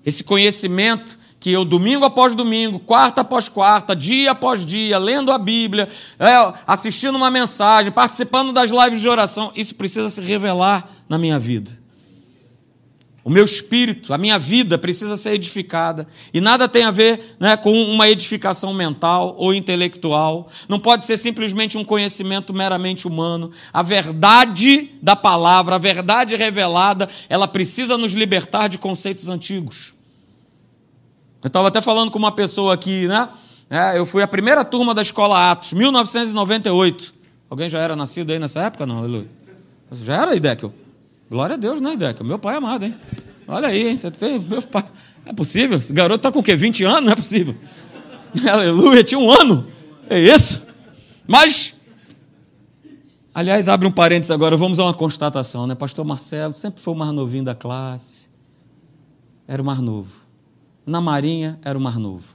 Esse 0.06 0.24
conhecimento 0.24 1.20
que 1.38 1.51
eu, 1.51 1.65
domingo 1.65 2.06
após 2.06 2.34
domingo, 2.34 2.80
quarta 2.80 3.20
após 3.20 3.50
quarta, 3.50 3.94
dia 3.94 4.32
após 4.32 4.65
dia, 4.65 4.98
lendo 4.98 5.30
a 5.30 5.38
Bíblia, 5.38 5.89
é, 6.18 6.53
assistindo 6.65 7.15
uma 7.15 7.30
mensagem, 7.30 7.92
participando 7.92 8.53
das 8.53 8.72
lives 8.72 9.01
de 9.01 9.10
oração, 9.10 9.51
isso 9.53 9.75
precisa 9.75 10.10
se 10.10 10.22
revelar 10.22 10.89
na 11.10 11.18
minha 11.18 11.38
vida. 11.38 11.83
O 13.24 13.30
meu 13.30 13.46
espírito, 13.46 14.13
a 14.13 14.18
minha 14.18 14.38
vida 14.38 14.77
precisa 14.77 15.15
ser 15.15 15.32
edificada. 15.32 16.06
E 16.34 16.42
nada 16.42 16.68
tem 16.68 16.84
a 16.84 16.92
ver 16.92 17.36
né, 17.39 17.56
com 17.56 17.72
uma 17.72 18.10
edificação 18.10 18.74
mental 18.74 19.34
ou 19.38 19.53
intelectual. 19.53 20.50
Não 20.68 20.77
pode 20.77 21.06
ser 21.06 21.18
simplesmente 21.18 21.77
um 21.77 21.86
conhecimento 21.86 22.53
meramente 22.53 23.08
humano. 23.08 23.50
A 23.72 23.82
verdade 23.82 24.89
da 25.01 25.15
palavra, 25.15 25.75
a 25.75 25.77
verdade 25.77 26.36
revelada, 26.36 27.08
ela 27.30 27.48
precisa 27.48 27.98
nos 27.98 28.12
libertar 28.12 28.68
de 28.68 28.77
conceitos 28.77 29.30
antigos. 29.30 29.94
Eu 31.42 31.48
estava 31.48 31.70
até 31.70 31.80
falando 31.80 32.12
com 32.12 32.20
uma 32.20 32.32
pessoa 32.32 32.74
aqui, 32.74 33.08
né? 33.08 33.30
É, 33.70 33.98
eu 33.98 34.06
fui 34.06 34.22
a 34.22 34.27
primeira 34.27 34.65
turma 34.65 34.94
da 34.94 35.01
escola 35.01 35.51
Atos, 35.51 35.72
1998. 35.72 37.13
Alguém 37.50 37.70
já 37.70 37.80
era 37.80 37.96
nascido 37.96 38.32
aí 38.34 38.39
nessa 38.39 38.63
época? 38.63 38.86
Não. 38.86 39.25
Já 40.03 40.22
era, 40.24 40.36
Idekel? 40.36 40.74
Glória 41.34 41.56
a 41.56 41.58
Deus, 41.58 41.82
né, 41.82 41.94
Ideca? 41.94 42.24
Meu 42.24 42.38
pai 42.38 42.54
é 42.54 42.58
amado, 42.60 42.86
hein? 42.86 42.94
Olha 43.48 43.70
aí, 43.70 43.88
hein? 43.88 43.98
Você 43.98 44.12
tem. 44.12 44.38
Meu 44.38 44.62
pai. 44.62 44.86
É 45.25 45.34
possível? 45.34 45.80
Esse 45.80 45.92
garoto 45.92 46.18
está 46.18 46.32
com 46.32 46.38
o 46.38 46.44
quê? 46.44 46.56
20 46.56 46.84
anos? 46.84 47.06
Não 47.06 47.12
é 47.12 47.16
possível. 47.16 47.56
Aleluia, 48.48 49.04
tinha 49.04 49.18
um 49.18 49.32
ano. 49.32 49.66
É 50.08 50.20
isso. 50.20 50.63
Mas. 51.25 51.75
Aliás, 53.34 53.68
abre 53.68 53.88
um 53.88 53.92
parênteses 53.92 54.30
agora, 54.30 54.56
vamos 54.56 54.78
a 54.78 54.84
uma 54.84 54.94
constatação, 54.94 55.66
né? 55.66 55.74
Pastor 55.74 56.06
Marcelo 56.06 56.54
sempre 56.54 56.80
foi 56.80 56.94
o 56.94 56.98
mais 56.98 57.12
novinho 57.12 57.46
da 57.46 57.56
classe. 57.56 58.30
Era 59.48 59.60
o 59.60 59.66
mais 59.66 59.80
novo. 59.80 60.12
Na 60.86 61.02
Marinha, 61.02 61.60
era 61.63 61.75
o 61.75 61.82
mais 61.82 61.96
novo. 61.96 62.25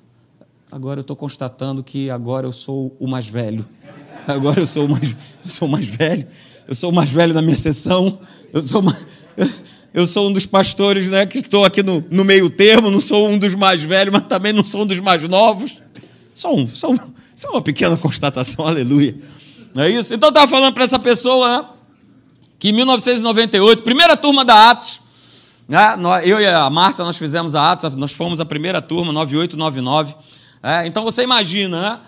Agora 0.72 0.98
eu 0.98 1.02
estou 1.02 1.14
constatando 1.14 1.84
que 1.84 2.10
agora 2.10 2.48
eu 2.48 2.52
sou 2.52 2.96
o 2.98 3.06
mais 3.06 3.28
velho. 3.28 3.64
Agora 4.26 4.60
eu 4.60 4.66
sou 4.66 4.86
o 4.86 4.88
mais, 4.90 5.12
eu 5.44 5.50
sou 5.50 5.68
o 5.68 5.70
mais 5.70 5.86
velho 5.86 6.26
eu 6.68 6.74
sou 6.74 6.90
o 6.90 6.92
mais 6.92 7.08
velho 7.08 7.32
da 7.32 7.40
minha 7.40 7.56
sessão, 7.56 8.18
eu 8.52 8.62
sou, 8.62 8.82
uma, 8.82 8.94
eu 9.94 10.06
sou 10.06 10.28
um 10.28 10.32
dos 10.32 10.44
pastores 10.44 11.06
né, 11.06 11.24
que 11.24 11.38
estou 11.38 11.64
aqui 11.64 11.82
no, 11.82 12.04
no 12.10 12.26
meio 12.26 12.50
termo, 12.50 12.90
não 12.90 13.00
sou 13.00 13.26
um 13.26 13.38
dos 13.38 13.54
mais 13.54 13.82
velhos, 13.82 14.12
mas 14.12 14.26
também 14.26 14.52
não 14.52 14.62
sou 14.62 14.82
um 14.82 14.86
dos 14.86 15.00
mais 15.00 15.22
novos. 15.22 15.80
Só, 16.34 16.54
um, 16.54 16.68
só, 16.68 16.90
um, 16.90 16.98
só 17.34 17.52
uma 17.52 17.62
pequena 17.62 17.96
constatação, 17.96 18.66
aleluia. 18.68 19.16
Não 19.74 19.84
é 19.84 19.90
isso? 19.90 20.12
Então 20.12 20.28
eu 20.28 20.30
estava 20.30 20.46
falando 20.46 20.74
para 20.74 20.84
essa 20.84 20.98
pessoa 20.98 21.62
né, 21.62 21.68
que 22.58 22.68
em 22.68 22.72
1998, 22.72 23.82
primeira 23.82 24.14
turma 24.14 24.44
da 24.44 24.70
Atos, 24.70 25.00
né, 25.66 25.96
eu 26.22 26.38
e 26.38 26.46
a 26.46 26.68
Márcia, 26.68 27.02
nós 27.02 27.16
fizemos 27.16 27.54
a 27.54 27.72
Atos, 27.72 27.94
nós 27.94 28.12
fomos 28.12 28.40
a 28.40 28.44
primeira 28.44 28.82
turma, 28.82 29.10
9899. 29.10 30.14
É, 30.62 30.86
então 30.86 31.02
você 31.02 31.22
imagina, 31.22 31.80
né? 31.80 32.00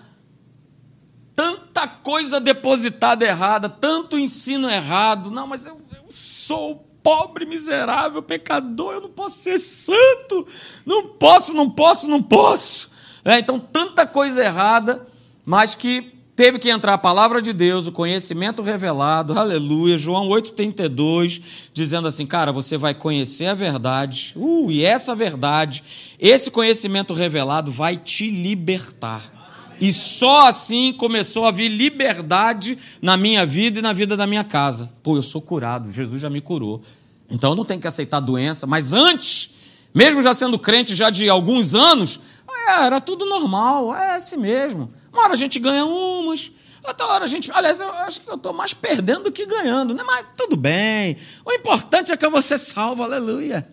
Tanta 1.40 1.88
coisa 1.88 2.38
depositada 2.38 3.25
errada, 3.25 3.66
tanto 3.66 4.18
ensino 4.18 4.68
errado. 4.68 5.30
Não, 5.30 5.47
mas 5.47 5.64
eu, 5.64 5.80
eu 5.97 6.04
sou 6.11 6.87
pobre, 7.02 7.47
miserável, 7.47 8.23
pecador, 8.23 8.92
eu 8.92 9.00
não 9.00 9.09
posso 9.09 9.37
ser 9.37 9.59
santo. 9.59 10.47
Não 10.85 11.06
posso, 11.06 11.54
não 11.54 11.70
posso, 11.70 12.06
não 12.06 12.23
posso. 12.23 12.90
É, 13.25 13.38
então, 13.38 13.59
tanta 13.59 14.06
coisa 14.06 14.44
errada, 14.44 15.06
mas 15.42 15.75
que 15.75 16.12
teve 16.37 16.59
que 16.59 16.68
entrar 16.68 16.92
a 16.92 16.99
palavra 16.99 17.40
de 17.40 17.54
Deus, 17.54 17.87
o 17.87 17.92
conhecimento 17.92 18.61
revelado, 18.61 19.38
aleluia, 19.38 19.97
João 19.97 20.28
8,32, 20.28 21.40
dizendo 21.73 22.06
assim, 22.06 22.26
cara, 22.26 22.52
você 22.52 22.76
vai 22.76 22.92
conhecer 22.92 23.47
a 23.47 23.54
verdade, 23.54 24.35
uh, 24.37 24.70
e 24.70 24.85
essa 24.85 25.14
verdade, 25.14 25.82
esse 26.18 26.50
conhecimento 26.50 27.14
revelado 27.14 27.73
vai 27.73 27.97
te 27.97 28.30
libertar. 28.30 29.39
E 29.80 29.92
só 29.94 30.49
assim 30.49 30.92
começou 30.92 31.46
a 31.46 31.50
vir 31.50 31.68
liberdade 31.68 32.76
na 33.00 33.16
minha 33.16 33.46
vida 33.46 33.78
e 33.78 33.82
na 33.82 33.94
vida 33.94 34.14
da 34.14 34.26
minha 34.26 34.44
casa. 34.44 34.92
Pô, 35.02 35.16
eu 35.16 35.22
sou 35.22 35.40
curado, 35.40 35.90
Jesus 35.90 36.20
já 36.20 36.28
me 36.28 36.42
curou. 36.42 36.82
Então 37.30 37.50
eu 37.50 37.56
não 37.56 37.64
tenho 37.64 37.80
que 37.80 37.87
aceitar 37.87 38.20
doença. 38.20 38.66
Mas 38.66 38.92
antes, 38.92 39.54
mesmo 39.94 40.20
já 40.20 40.34
sendo 40.34 40.58
crente 40.58 40.94
já 40.94 41.08
de 41.08 41.30
alguns 41.30 41.75
anos, 41.75 42.20
é, 42.68 42.84
era 42.84 43.00
tudo 43.00 43.25
normal, 43.25 43.94
é 43.94 44.16
assim 44.16 44.37
mesmo. 44.37 44.92
Uma 45.10 45.22
hora 45.22 45.32
a 45.32 45.37
gente 45.37 45.58
ganha 45.58 45.87
umas, 45.87 46.52
outra 46.84 47.06
hora 47.06 47.25
a 47.25 47.28
gente. 47.28 47.50
Aliás, 47.50 47.80
eu 47.80 47.90
acho 47.90 48.20
que 48.20 48.28
eu 48.28 48.34
estou 48.34 48.52
mais 48.52 48.75
perdendo 48.75 49.25
do 49.25 49.32
que 49.32 49.46
ganhando, 49.46 49.94
né? 49.94 50.02
Mas 50.04 50.26
tudo 50.37 50.56
bem. 50.56 51.16
O 51.42 51.52
importante 51.52 52.12
é 52.12 52.16
que 52.18 52.28
você 52.28 52.58
salva, 52.58 53.04
aleluia. 53.04 53.66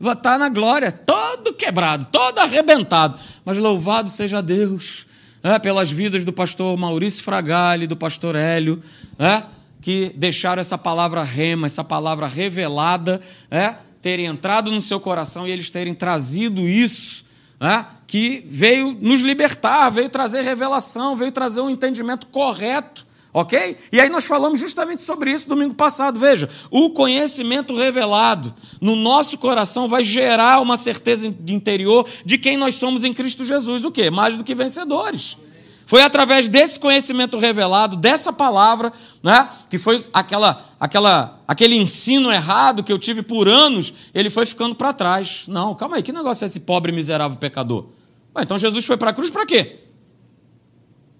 Vou 0.00 0.12
estar 0.12 0.38
na 0.38 0.48
glória, 0.48 0.90
todo 0.90 1.52
quebrado, 1.52 2.08
todo 2.10 2.38
arrebentado. 2.38 3.20
Mas 3.44 3.58
louvado 3.58 4.08
seja 4.08 4.40
Deus 4.40 5.06
é, 5.42 5.58
pelas 5.58 5.90
vidas 5.90 6.24
do 6.24 6.32
pastor 6.32 6.76
Maurício 6.76 7.24
Fragali, 7.24 7.86
do 7.86 7.96
pastor 7.96 8.34
Hélio, 8.34 8.82
é, 9.18 9.42
que 9.80 10.12
deixaram 10.16 10.60
essa 10.60 10.78
palavra 10.78 11.22
rema, 11.22 11.66
essa 11.66 11.82
palavra 11.82 12.26
revelada, 12.26 13.20
é, 13.50 13.74
terem 14.00 14.26
entrado 14.26 14.70
no 14.70 14.80
seu 14.80 15.00
coração 15.00 15.46
e 15.46 15.50
eles 15.50 15.70
terem 15.70 15.94
trazido 15.94 16.68
isso, 16.68 17.24
é, 17.60 17.84
que 18.06 18.44
veio 18.48 18.96
nos 19.00 19.22
libertar, 19.22 19.90
veio 19.90 20.08
trazer 20.08 20.42
revelação, 20.42 21.16
veio 21.16 21.32
trazer 21.32 21.60
um 21.60 21.70
entendimento 21.70 22.26
correto 22.26 23.06
Ok? 23.34 23.78
E 23.90 23.98
aí 23.98 24.10
nós 24.10 24.26
falamos 24.26 24.60
justamente 24.60 25.00
sobre 25.00 25.32
isso 25.32 25.48
domingo 25.48 25.74
passado. 25.74 26.20
Veja, 26.20 26.50
o 26.70 26.90
conhecimento 26.90 27.74
revelado 27.74 28.54
no 28.78 28.94
nosso 28.94 29.38
coração 29.38 29.88
vai 29.88 30.04
gerar 30.04 30.60
uma 30.60 30.76
certeza 30.76 31.30
de 31.30 31.54
interior 31.54 32.06
de 32.26 32.36
quem 32.36 32.58
nós 32.58 32.74
somos 32.74 33.04
em 33.04 33.14
Cristo 33.14 33.42
Jesus. 33.42 33.86
O 33.86 33.90
quê? 33.90 34.10
Mais 34.10 34.36
do 34.36 34.44
que 34.44 34.54
vencedores. 34.54 35.38
Foi 35.86 36.02
através 36.02 36.48
desse 36.48 36.78
conhecimento 36.78 37.38
revelado, 37.38 37.96
dessa 37.96 38.32
palavra, 38.32 38.92
né, 39.22 39.48
que 39.68 39.78
foi 39.78 40.02
aquela, 40.12 40.64
aquela, 40.78 41.40
aquele 41.46 41.76
ensino 41.76 42.30
errado 42.30 42.82
que 42.82 42.92
eu 42.92 42.98
tive 42.98 43.22
por 43.22 43.48
anos, 43.48 43.92
ele 44.14 44.30
foi 44.30 44.46
ficando 44.46 44.74
para 44.74 44.92
trás. 44.92 45.44
Não, 45.48 45.74
calma 45.74 45.96
aí, 45.96 46.02
que 46.02 46.12
negócio 46.12 46.44
é 46.44 46.46
esse 46.46 46.60
pobre, 46.60 46.92
miserável 46.92 47.36
pecador? 47.36 47.88
Ué, 48.34 48.42
então 48.42 48.58
Jesus 48.58 48.84
foi 48.84 48.96
para 48.96 49.10
a 49.10 49.12
cruz 49.12 49.28
para 49.28 49.44
quê? 49.44 49.80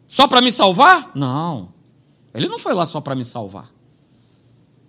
Só 0.09 0.27
para 0.27 0.41
me 0.41 0.53
salvar? 0.53 1.11
Não. 1.15 1.72
Ele 2.35 2.49
não 2.49 2.59
foi 2.59 2.75
lá 2.75 2.87
só 2.87 3.01
para 3.01 3.15
me 3.15 3.25
salvar. 3.25 3.69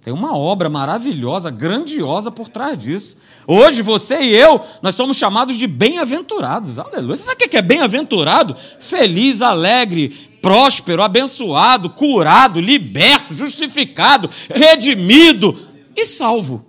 Tem 0.04 0.14
uma 0.14 0.38
obra 0.38 0.70
maravilhosa, 0.70 1.50
grandiosa 1.50 2.30
por 2.30 2.50
trás 2.50 2.78
disso. 2.78 3.16
Hoje, 3.48 3.82
você 3.82 4.22
e 4.22 4.36
eu, 4.36 4.60
nós 4.82 4.96
somos 4.96 5.16
chamados 5.16 5.56
de 5.56 5.66
bem-aventurados. 5.66 6.78
Aleluia. 6.78 7.16
Você 7.16 7.24
sabe 7.24 7.46
o 7.46 7.50
que 7.50 7.56
é 7.56 7.62
bem-aventurado? 7.62 8.54
Feliz, 8.82 9.42
alegre, 9.42 10.10
próspero, 10.42 11.02
abençoado, 11.02 11.90
curado, 11.90 12.60
liberto, 12.60 13.34
justificado, 13.34 14.30
redimido 14.50 15.58
e 15.96 16.06
salvo. 16.06 16.66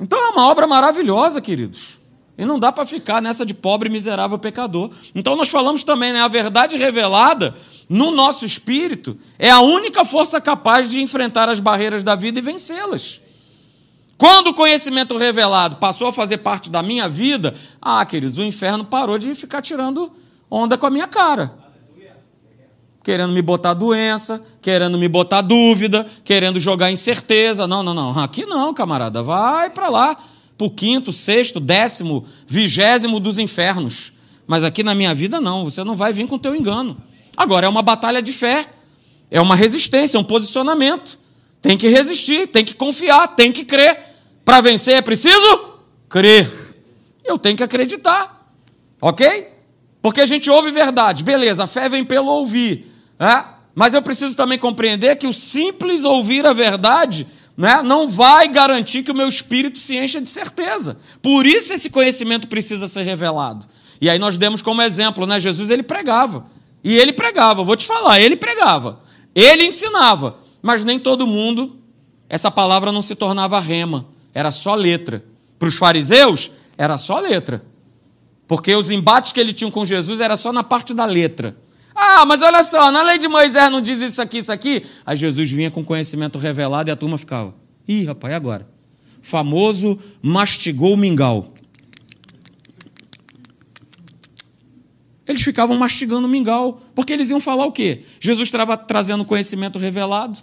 Então 0.00 0.18
é 0.18 0.30
uma 0.30 0.48
obra 0.48 0.66
maravilhosa, 0.66 1.42
queridos. 1.42 1.98
E 2.38 2.46
não 2.46 2.58
dá 2.58 2.72
para 2.72 2.86
ficar 2.86 3.20
nessa 3.20 3.44
de 3.44 3.52
pobre, 3.52 3.90
miserável 3.90 4.38
pecador. 4.38 4.90
Então 5.14 5.36
nós 5.36 5.50
falamos 5.50 5.84
também, 5.84 6.14
né? 6.14 6.22
A 6.22 6.28
verdade 6.28 6.78
revelada 6.78 7.54
no 7.88 8.10
nosso 8.10 8.44
espírito 8.44 9.16
é 9.38 9.50
a 9.50 9.60
única 9.60 10.04
força 10.04 10.40
capaz 10.40 10.90
de 10.90 11.00
enfrentar 11.00 11.48
as 11.48 11.58
barreiras 11.58 12.02
da 12.02 12.14
vida 12.14 12.38
e 12.38 12.42
vencê-las. 12.42 13.20
Quando 14.18 14.48
o 14.48 14.54
conhecimento 14.54 15.16
revelado 15.16 15.76
passou 15.76 16.08
a 16.08 16.12
fazer 16.12 16.38
parte 16.38 16.70
da 16.70 16.82
minha 16.82 17.08
vida, 17.08 17.54
ah, 17.80 18.04
queridos, 18.04 18.36
o 18.36 18.42
inferno 18.42 18.84
parou 18.84 19.16
de 19.16 19.32
ficar 19.34 19.62
tirando 19.62 20.12
onda 20.50 20.76
com 20.76 20.86
a 20.86 20.90
minha 20.90 21.06
cara. 21.06 21.56
Querendo 23.02 23.32
me 23.32 23.40
botar 23.40 23.74
doença, 23.74 24.42
querendo 24.60 24.98
me 24.98 25.08
botar 25.08 25.40
dúvida, 25.40 26.04
querendo 26.24 26.60
jogar 26.60 26.90
incerteza. 26.90 27.66
Não, 27.66 27.82
não, 27.82 27.94
não. 27.94 28.18
Aqui 28.18 28.44
não, 28.44 28.74
camarada. 28.74 29.22
Vai 29.22 29.70
para 29.70 29.88
lá 29.88 30.16
para 30.58 30.66
o 30.66 30.70
quinto, 30.70 31.12
sexto, 31.12 31.60
décimo, 31.60 32.26
vigésimo 32.46 33.20
dos 33.20 33.38
infernos. 33.38 34.12
Mas 34.46 34.64
aqui 34.64 34.82
na 34.82 34.94
minha 34.94 35.14
vida, 35.14 35.40
não, 35.40 35.64
você 35.64 35.84
não 35.84 35.94
vai 35.94 36.12
vir 36.12 36.26
com 36.26 36.34
o 36.34 36.38
teu 36.38 36.56
engano. 36.56 37.00
Agora, 37.38 37.66
é 37.66 37.68
uma 37.68 37.82
batalha 37.82 38.20
de 38.20 38.32
fé, 38.32 38.66
é 39.30 39.40
uma 39.40 39.54
resistência, 39.54 40.18
é 40.18 40.20
um 40.20 40.24
posicionamento. 40.24 41.16
Tem 41.62 41.78
que 41.78 41.86
resistir, 41.86 42.48
tem 42.48 42.64
que 42.64 42.74
confiar, 42.74 43.28
tem 43.36 43.52
que 43.52 43.64
crer. 43.64 43.96
Para 44.44 44.60
vencer 44.60 44.94
é 44.94 45.00
preciso 45.00 45.76
crer. 46.08 46.50
Eu 47.24 47.38
tenho 47.38 47.56
que 47.56 47.62
acreditar, 47.62 48.52
ok? 49.00 49.52
Porque 50.02 50.20
a 50.20 50.26
gente 50.26 50.50
ouve 50.50 50.72
verdade, 50.72 51.22
beleza, 51.22 51.62
a 51.62 51.68
fé 51.68 51.88
vem 51.88 52.04
pelo 52.04 52.26
ouvir. 52.26 52.92
Né? 53.16 53.44
Mas 53.72 53.94
eu 53.94 54.02
preciso 54.02 54.34
também 54.34 54.58
compreender 54.58 55.14
que 55.14 55.28
o 55.28 55.32
simples 55.32 56.02
ouvir 56.02 56.44
a 56.44 56.52
verdade 56.52 57.24
né, 57.56 57.82
não 57.84 58.08
vai 58.08 58.48
garantir 58.48 59.04
que 59.04 59.12
o 59.12 59.14
meu 59.14 59.28
espírito 59.28 59.78
se 59.78 59.96
encha 59.96 60.20
de 60.20 60.28
certeza. 60.28 60.98
Por 61.22 61.46
isso 61.46 61.72
esse 61.72 61.88
conhecimento 61.88 62.48
precisa 62.48 62.88
ser 62.88 63.02
revelado. 63.02 63.64
E 64.00 64.10
aí 64.10 64.18
nós 64.18 64.36
demos 64.36 64.60
como 64.60 64.82
exemplo, 64.82 65.24
né? 65.24 65.38
Jesus 65.38 65.70
ele 65.70 65.84
pregava. 65.84 66.57
E 66.82 66.96
ele 66.96 67.12
pregava, 67.12 67.62
vou 67.62 67.76
te 67.76 67.86
falar, 67.86 68.20
ele 68.20 68.36
pregava. 68.36 69.00
Ele 69.34 69.64
ensinava, 69.64 70.38
mas 70.62 70.84
nem 70.84 70.98
todo 70.98 71.26
mundo 71.26 71.78
essa 72.28 72.50
palavra 72.50 72.92
não 72.92 73.00
se 73.00 73.14
tornava 73.14 73.58
rema, 73.58 74.06
era 74.34 74.50
só 74.50 74.74
letra. 74.74 75.24
Para 75.58 75.68
os 75.68 75.76
fariseus, 75.76 76.50
era 76.76 76.98
só 76.98 77.18
letra. 77.18 77.64
Porque 78.46 78.74
os 78.74 78.90
embates 78.90 79.32
que 79.32 79.40
ele 79.40 79.52
tinha 79.52 79.70
com 79.70 79.84
Jesus 79.84 80.20
era 80.20 80.36
só 80.36 80.52
na 80.52 80.62
parte 80.62 80.94
da 80.94 81.04
letra. 81.04 81.56
Ah, 81.94 82.24
mas 82.24 82.42
olha 82.42 82.62
só, 82.62 82.92
na 82.92 83.02
lei 83.02 83.18
de 83.18 83.26
Moisés 83.26 83.70
não 83.70 83.80
diz 83.80 84.00
isso 84.00 84.22
aqui, 84.22 84.38
isso 84.38 84.52
aqui. 84.52 84.84
Aí 85.04 85.16
Jesus 85.16 85.50
vinha 85.50 85.70
com 85.70 85.84
conhecimento 85.84 86.38
revelado 86.38 86.88
e 86.88 86.92
a 86.92 86.96
turma 86.96 87.18
ficava. 87.18 87.54
Ih, 87.86 88.04
rapaz, 88.04 88.32
e 88.32 88.36
agora? 88.36 88.68
Famoso 89.20 89.98
mastigou 90.22 90.94
o 90.94 90.96
mingau. 90.96 91.52
Eles 95.28 95.42
ficavam 95.42 95.76
mastigando 95.76 96.26
mingau, 96.26 96.80
porque 96.94 97.12
eles 97.12 97.28
iam 97.28 97.38
falar 97.38 97.66
o 97.66 97.72
quê? 97.72 98.00
Jesus 98.18 98.48
estava 98.48 98.78
trazendo 98.78 99.26
conhecimento 99.26 99.78
revelado. 99.78 100.38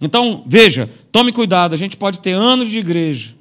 Então, 0.00 0.42
veja, 0.44 0.90
tome 1.12 1.30
cuidado, 1.30 1.72
a 1.72 1.76
gente 1.76 1.96
pode 1.96 2.18
ter 2.18 2.32
anos 2.32 2.68
de 2.68 2.80
igreja, 2.80 3.36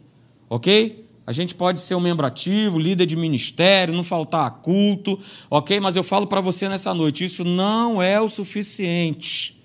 ok? 0.47 1.03
A 1.25 1.31
gente 1.31 1.55
pode 1.55 1.79
ser 1.79 1.95
um 1.95 1.99
membro 1.99 2.27
ativo, 2.27 2.77
líder 2.77 3.07
de 3.07 3.15
ministério, 3.15 3.91
não 3.93 4.03
faltar 4.03 4.45
a 4.45 4.51
culto, 4.51 5.17
ok? 5.49 5.79
Mas 5.79 5.95
eu 5.95 6.03
falo 6.03 6.27
para 6.27 6.41
você 6.41 6.69
nessa 6.69 6.93
noite: 6.93 7.25
isso 7.25 7.43
não 7.43 7.99
é 7.99 8.21
o 8.21 8.29
suficiente. 8.29 9.57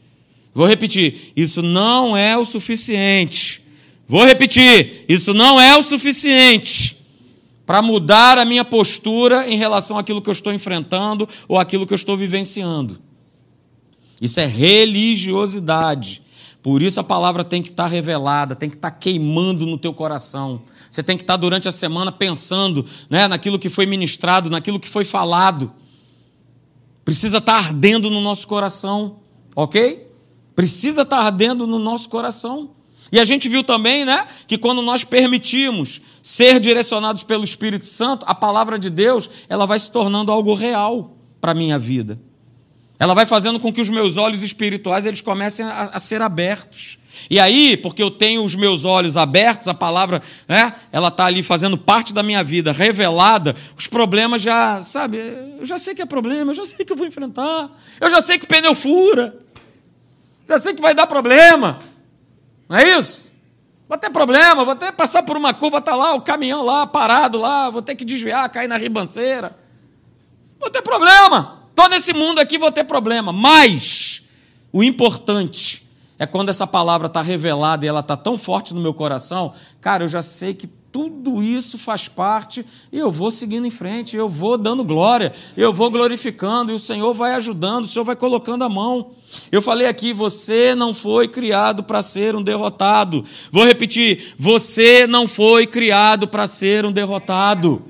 Vou 0.54 0.66
repetir: 0.66 1.32
isso 1.36 1.60
não 1.60 2.16
é 2.16 2.38
o 2.38 2.46
suficiente. 2.46 3.60
Vou 4.08 4.24
repetir: 4.24 5.04
isso 5.08 5.34
não 5.34 5.60
é 5.60 5.76
o 5.76 5.82
suficiente 5.82 6.95
para 7.66 7.82
mudar 7.82 8.38
a 8.38 8.44
minha 8.44 8.64
postura 8.64 9.48
em 9.50 9.56
relação 9.56 9.98
àquilo 9.98 10.22
que 10.22 10.30
eu 10.30 10.32
estou 10.32 10.52
enfrentando 10.52 11.28
ou 11.48 11.58
àquilo 11.58 11.84
que 11.84 11.92
eu 11.92 11.96
estou 11.96 12.16
vivenciando. 12.16 13.00
Isso 14.22 14.38
é 14.38 14.46
religiosidade. 14.46 16.22
Por 16.62 16.82
isso 16.82 16.98
a 16.98 17.04
palavra 17.04 17.44
tem 17.44 17.62
que 17.62 17.68
estar 17.68 17.86
revelada, 17.86 18.54
tem 18.54 18.70
que 18.70 18.76
estar 18.76 18.90
queimando 18.90 19.66
no 19.66 19.76
teu 19.76 19.92
coração. 19.92 20.62
Você 20.90 21.02
tem 21.02 21.16
que 21.16 21.22
estar 21.22 21.36
durante 21.36 21.68
a 21.68 21.72
semana 21.72 22.10
pensando 22.10 22.86
né, 23.10 23.28
naquilo 23.28 23.58
que 23.58 23.68
foi 23.68 23.84
ministrado, 23.86 24.48
naquilo 24.48 24.80
que 24.80 24.88
foi 24.88 25.04
falado. 25.04 25.72
Precisa 27.04 27.38
estar 27.38 27.56
ardendo 27.56 28.10
no 28.10 28.20
nosso 28.20 28.48
coração, 28.48 29.18
ok? 29.54 30.10
Precisa 30.56 31.02
estar 31.02 31.18
ardendo 31.18 31.66
no 31.66 31.78
nosso 31.78 32.08
coração. 32.08 32.70
E 33.12 33.20
a 33.20 33.24
gente 33.24 33.48
viu 33.48 33.62
também, 33.62 34.04
né, 34.04 34.26
que 34.48 34.58
quando 34.58 34.82
nós 34.82 35.04
permitimos 35.04 36.00
ser 36.26 36.58
direcionados 36.58 37.22
pelo 37.22 37.44
Espírito 37.44 37.86
Santo, 37.86 38.26
a 38.28 38.34
palavra 38.34 38.80
de 38.80 38.90
Deus, 38.90 39.30
ela 39.48 39.64
vai 39.64 39.78
se 39.78 39.88
tornando 39.88 40.32
algo 40.32 40.54
real 40.54 41.16
para 41.40 41.52
a 41.52 41.54
minha 41.54 41.78
vida. 41.78 42.18
Ela 42.98 43.14
vai 43.14 43.24
fazendo 43.24 43.60
com 43.60 43.72
que 43.72 43.80
os 43.80 43.88
meus 43.88 44.16
olhos 44.16 44.42
espirituais 44.42 45.06
eles 45.06 45.20
comecem 45.20 45.64
a, 45.64 45.90
a, 45.92 46.00
ser 46.00 46.20
abertos. 46.20 46.98
E 47.30 47.38
aí, 47.38 47.76
porque 47.76 48.02
eu 48.02 48.10
tenho 48.10 48.44
os 48.44 48.56
meus 48.56 48.84
olhos 48.84 49.16
abertos, 49.16 49.68
a 49.68 49.74
palavra, 49.74 50.20
né, 50.48 50.72
ela 50.90 51.08
está 51.08 51.26
ali 51.26 51.44
fazendo 51.44 51.78
parte 51.78 52.12
da 52.12 52.24
minha 52.24 52.42
vida, 52.42 52.72
revelada, 52.72 53.54
os 53.78 53.86
problemas 53.86 54.42
já, 54.42 54.82
sabe, 54.82 55.18
eu 55.60 55.64
já 55.64 55.78
sei 55.78 55.94
que 55.94 56.02
é 56.02 56.06
problema, 56.06 56.50
eu 56.50 56.56
já 56.56 56.66
sei 56.66 56.84
que 56.84 56.92
eu 56.92 56.96
vou 56.96 57.06
enfrentar, 57.06 57.70
eu 58.00 58.10
já 58.10 58.20
sei 58.20 58.36
que 58.36 58.46
o 58.46 58.48
pneu 58.48 58.74
fura, 58.74 59.38
já 60.48 60.58
sei 60.58 60.74
que 60.74 60.82
vai 60.82 60.92
dar 60.92 61.06
problema, 61.06 61.78
não 62.68 62.78
é 62.78 62.98
isso? 62.98 63.35
Vou 63.88 63.96
ter 63.96 64.10
problema, 64.10 64.64
vou 64.64 64.74
ter 64.74 64.92
passar 64.92 65.22
por 65.22 65.36
uma 65.36 65.54
curva, 65.54 65.80
tá 65.80 65.94
lá 65.94 66.14
o 66.14 66.20
caminhão 66.20 66.64
lá, 66.64 66.86
parado 66.86 67.38
lá, 67.38 67.70
vou 67.70 67.82
ter 67.82 67.94
que 67.94 68.04
desviar, 68.04 68.48
cair 68.50 68.66
na 68.66 68.76
ribanceira, 68.76 69.56
vou 70.58 70.68
ter 70.70 70.82
problema. 70.82 71.62
Todo 71.74 71.94
esse 71.94 72.12
mundo 72.12 72.40
aqui 72.40 72.58
vou 72.58 72.72
ter 72.72 72.84
problema, 72.84 73.32
mas 73.32 74.28
o 74.72 74.82
importante 74.82 75.86
é 76.18 76.26
quando 76.26 76.48
essa 76.48 76.66
palavra 76.66 77.06
está 77.06 77.22
revelada 77.22 77.84
e 77.84 77.88
ela 77.88 78.00
está 78.00 78.16
tão 78.16 78.36
forte 78.36 78.74
no 78.74 78.80
meu 78.80 78.92
coração, 78.92 79.52
cara, 79.80 80.04
eu 80.04 80.08
já 80.08 80.22
sei 80.22 80.54
que 80.54 80.68
tudo 80.96 81.42
isso 81.42 81.76
faz 81.76 82.08
parte 82.08 82.64
e 82.90 82.98
eu 82.98 83.10
vou 83.10 83.30
seguindo 83.30 83.66
em 83.66 83.70
frente, 83.70 84.16
eu 84.16 84.30
vou 84.30 84.56
dando 84.56 84.82
glória, 84.82 85.30
eu 85.54 85.70
vou 85.70 85.90
glorificando 85.90 86.72
e 86.72 86.74
o 86.74 86.78
Senhor 86.78 87.12
vai 87.12 87.34
ajudando, 87.34 87.84
o 87.84 87.86
Senhor 87.86 88.02
vai 88.02 88.16
colocando 88.16 88.64
a 88.64 88.68
mão. 88.70 89.10
Eu 89.52 89.60
falei 89.60 89.86
aqui, 89.86 90.14
você 90.14 90.74
não 90.74 90.94
foi 90.94 91.28
criado 91.28 91.82
para 91.82 92.00
ser 92.00 92.34
um 92.34 92.42
derrotado. 92.42 93.22
Vou 93.52 93.66
repetir, 93.66 94.34
você 94.38 95.06
não 95.06 95.28
foi 95.28 95.66
criado 95.66 96.26
para 96.26 96.46
ser 96.46 96.86
um 96.86 96.92
derrotado. 96.92 97.84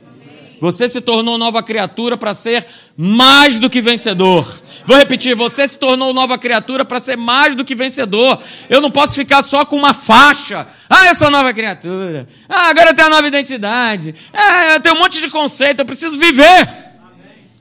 Você 0.60 0.88
se 0.88 1.00
tornou 1.00 1.36
nova 1.36 1.62
criatura 1.62 2.16
para 2.16 2.32
ser 2.32 2.66
mais 2.96 3.58
do 3.58 3.68
que 3.68 3.80
vencedor. 3.80 4.46
Vou 4.86 4.96
repetir: 4.96 5.34
você 5.34 5.68
se 5.68 5.78
tornou 5.78 6.14
nova 6.14 6.38
criatura 6.38 6.84
para 6.84 6.98
ser 6.98 7.16
mais 7.16 7.54
do 7.54 7.64
que 7.64 7.74
vencedor. 7.74 8.40
Eu 8.68 8.80
não 8.80 8.90
posso 8.90 9.14
ficar 9.14 9.42
só 9.42 9.64
com 9.64 9.76
uma 9.76 9.92
faixa. 9.92 10.66
Ah, 10.88 11.06
eu 11.06 11.14
sou 11.14 11.30
nova 11.30 11.52
criatura. 11.52 12.26
Ah, 12.48 12.68
agora 12.68 12.90
eu 12.90 12.94
tenho 12.94 13.08
a 13.08 13.10
nova 13.10 13.28
identidade. 13.28 14.14
Ah, 14.32 14.74
eu 14.74 14.80
tenho 14.80 14.94
um 14.94 14.98
monte 14.98 15.20
de 15.20 15.28
conceito. 15.28 15.80
Eu 15.80 15.84
preciso 15.84 16.18
viver. 16.18 16.86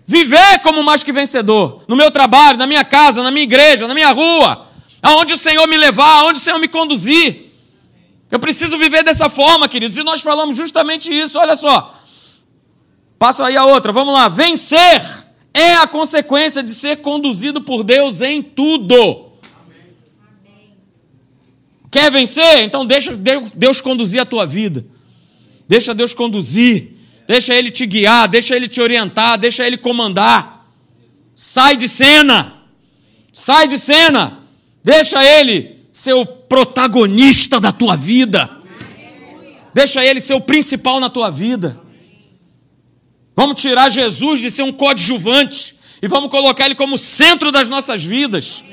Viver 0.07 0.59
como 0.59 0.83
mais 0.83 1.03
que 1.03 1.11
vencedor. 1.11 1.83
No 1.87 1.95
meu 1.95 2.11
trabalho, 2.11 2.57
na 2.57 2.67
minha 2.67 2.85
casa, 2.85 3.23
na 3.23 3.31
minha 3.31 3.43
igreja, 3.43 3.87
na 3.87 3.93
minha 3.93 4.11
rua. 4.11 4.67
Aonde 5.01 5.33
o 5.33 5.37
Senhor 5.37 5.67
me 5.67 5.77
levar, 5.77 6.19
aonde 6.19 6.39
o 6.39 6.41
Senhor 6.41 6.59
me 6.59 6.67
conduzir. 6.67 7.51
Eu 8.31 8.39
preciso 8.39 8.77
viver 8.77 9.03
dessa 9.03 9.29
forma, 9.29 9.67
queridos. 9.67 9.97
E 9.97 10.03
nós 10.03 10.21
falamos 10.21 10.55
justamente 10.55 11.11
isso. 11.11 11.37
Olha 11.39 11.55
só. 11.55 11.93
Passa 13.25 13.47
aí 13.47 13.57
a 13.57 13.65
outra, 13.65 13.91
vamos 13.91 14.13
lá. 14.13 14.29
Vencer 14.29 15.01
é 15.51 15.77
a 15.77 15.87
consequência 15.87 16.61
de 16.61 16.69
ser 16.69 16.97
conduzido 16.97 17.59
por 17.59 17.83
Deus 17.83 18.21
em 18.21 18.39
tudo. 18.39 19.31
Quer 21.89 22.11
vencer? 22.11 22.59
Então 22.59 22.85
deixa 22.85 23.17
Deus 23.55 23.81
conduzir 23.81 24.21
a 24.21 24.25
tua 24.25 24.45
vida. 24.45 24.85
Deixa 25.67 25.91
Deus 25.95 26.13
conduzir. 26.13 26.91
Deixa 27.27 27.55
Ele 27.55 27.71
te 27.71 27.87
guiar, 27.87 28.27
deixa 28.27 28.55
Ele 28.55 28.67
te 28.67 28.79
orientar, 28.79 29.39
deixa 29.39 29.65
Ele 29.65 29.77
comandar. 29.77 30.69
Sai 31.33 31.75
de 31.75 31.89
cena. 31.89 32.61
Sai 33.33 33.67
de 33.67 33.79
cena. 33.79 34.43
Deixa 34.83 35.25
Ele 35.25 35.79
ser 35.91 36.13
o 36.13 36.27
protagonista 36.27 37.59
da 37.59 37.71
tua 37.71 37.95
vida. 37.95 38.51
Deixa 39.73 40.05
Ele 40.05 40.19
ser 40.19 40.35
o 40.35 40.41
principal 40.41 40.99
na 40.99 41.09
tua 41.09 41.31
vida. 41.31 41.84
Vamos 43.35 43.61
tirar 43.61 43.89
Jesus 43.89 44.39
de 44.39 44.49
ser 44.49 44.63
um 44.63 44.71
coadjuvante 44.71 45.75
e 46.01 46.07
vamos 46.07 46.29
colocar 46.29 46.65
ele 46.65 46.75
como 46.75 46.97
centro 46.97 47.51
das 47.51 47.67
nossas 47.67 48.03
vidas. 48.03 48.63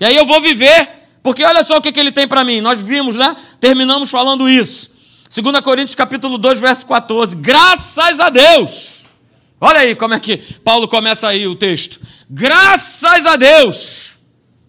E 0.00 0.04
aí 0.04 0.16
eu 0.16 0.26
vou 0.26 0.40
viver 0.40 1.02
Porque 1.22 1.44
olha 1.44 1.62
só 1.62 1.76
o 1.76 1.80
que, 1.80 1.92
que 1.92 2.00
ele 2.00 2.10
tem 2.10 2.26
para 2.26 2.44
mim. 2.44 2.60
Nós 2.60 2.82
vimos, 2.82 3.14
né? 3.14 3.36
Terminamos 3.60 4.10
falando 4.10 4.48
isso. 4.48 4.90
2 5.34 5.60
Coríntios 5.60 5.94
capítulo 5.94 6.36
2, 6.36 6.60
verso 6.60 6.84
14. 6.84 7.36
Graças 7.36 8.18
a 8.18 8.28
Deus. 8.28 9.04
Olha 9.60 9.80
aí 9.80 9.94
como 9.94 10.14
é 10.14 10.20
que 10.20 10.38
Paulo 10.64 10.88
começa 10.88 11.28
aí 11.28 11.46
o 11.46 11.54
texto. 11.54 12.00
Graças 12.28 13.24
a 13.24 13.36
Deus 13.36 14.12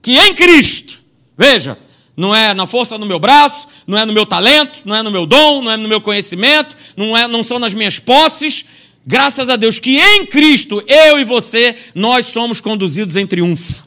que 0.02 0.18
em 0.18 0.36
Cristo, 0.36 1.00
veja, 1.36 1.78
não 2.16 2.36
é 2.36 2.54
na 2.54 2.68
força 2.68 2.98
do 2.98 3.06
meu 3.06 3.20
braço, 3.20 3.68
não 3.88 3.98
é 3.98 4.06
no 4.06 4.14
meu 4.14 4.26
talento, 4.26 4.82
não 4.84 4.94
é 4.94 5.02
no 5.02 5.10
meu 5.10 5.26
dom, 5.26 5.62
não 5.62 5.72
é 5.72 5.78
no 5.78 5.88
meu 5.88 6.02
conhecimento, 6.02 6.76
não, 6.96 7.18
é, 7.18 7.26
não 7.28 7.44
são 7.44 7.58
nas 7.58 7.74
minhas 7.74 8.00
posses. 8.00 8.66
Graças 9.06 9.50
a 9.50 9.56
Deus 9.56 9.80
que 9.80 9.98
em 9.98 10.26
Cristo, 10.26 10.82
eu 10.88 11.20
e 11.20 11.26
você, 11.26 11.76
nós 11.94 12.28
somos 12.28 12.62
conduzidos 12.62 13.16
em 13.16 13.28
triunfo. 13.28 13.86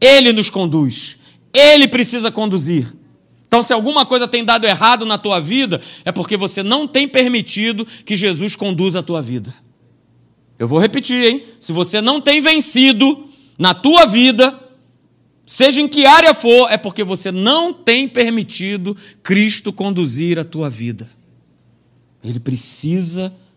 Ele 0.00 0.32
nos 0.32 0.50
conduz. 0.50 1.18
Ele 1.52 1.86
precisa 1.86 2.30
conduzir. 2.30 2.86
Então, 3.46 3.62
se 3.62 3.72
alguma 3.72 4.04
coisa 4.04 4.28
tem 4.28 4.44
dado 4.44 4.66
errado 4.66 5.06
na 5.06 5.16
tua 5.16 5.40
vida, 5.40 5.80
é 6.04 6.12
porque 6.12 6.36
você 6.36 6.62
não 6.62 6.86
tem 6.86 7.08
permitido 7.08 7.86
que 8.04 8.14
Jesus 8.16 8.54
conduza 8.54 8.98
a 8.98 9.02
tua 9.02 9.22
vida. 9.22 9.54
Eu 10.58 10.66
vou 10.68 10.78
repetir, 10.78 11.24
hein? 11.24 11.44
Se 11.58 11.72
você 11.72 12.00
não 12.00 12.20
tem 12.20 12.40
vencido 12.40 13.28
na 13.58 13.72
tua 13.72 14.04
vida, 14.04 14.58
seja 15.46 15.80
em 15.80 15.88
que 15.88 16.04
área 16.04 16.34
for, 16.34 16.70
é 16.70 16.76
porque 16.76 17.04
você 17.04 17.30
não 17.30 17.72
tem 17.72 18.08
permitido 18.08 18.96
Cristo 19.22 19.72
conduzir 19.72 20.38
a 20.38 20.44
tua 20.44 20.68
vida. 20.68 21.08
Ele 22.22 22.40
precisa 22.40 23.22
conduzir. 23.30 23.47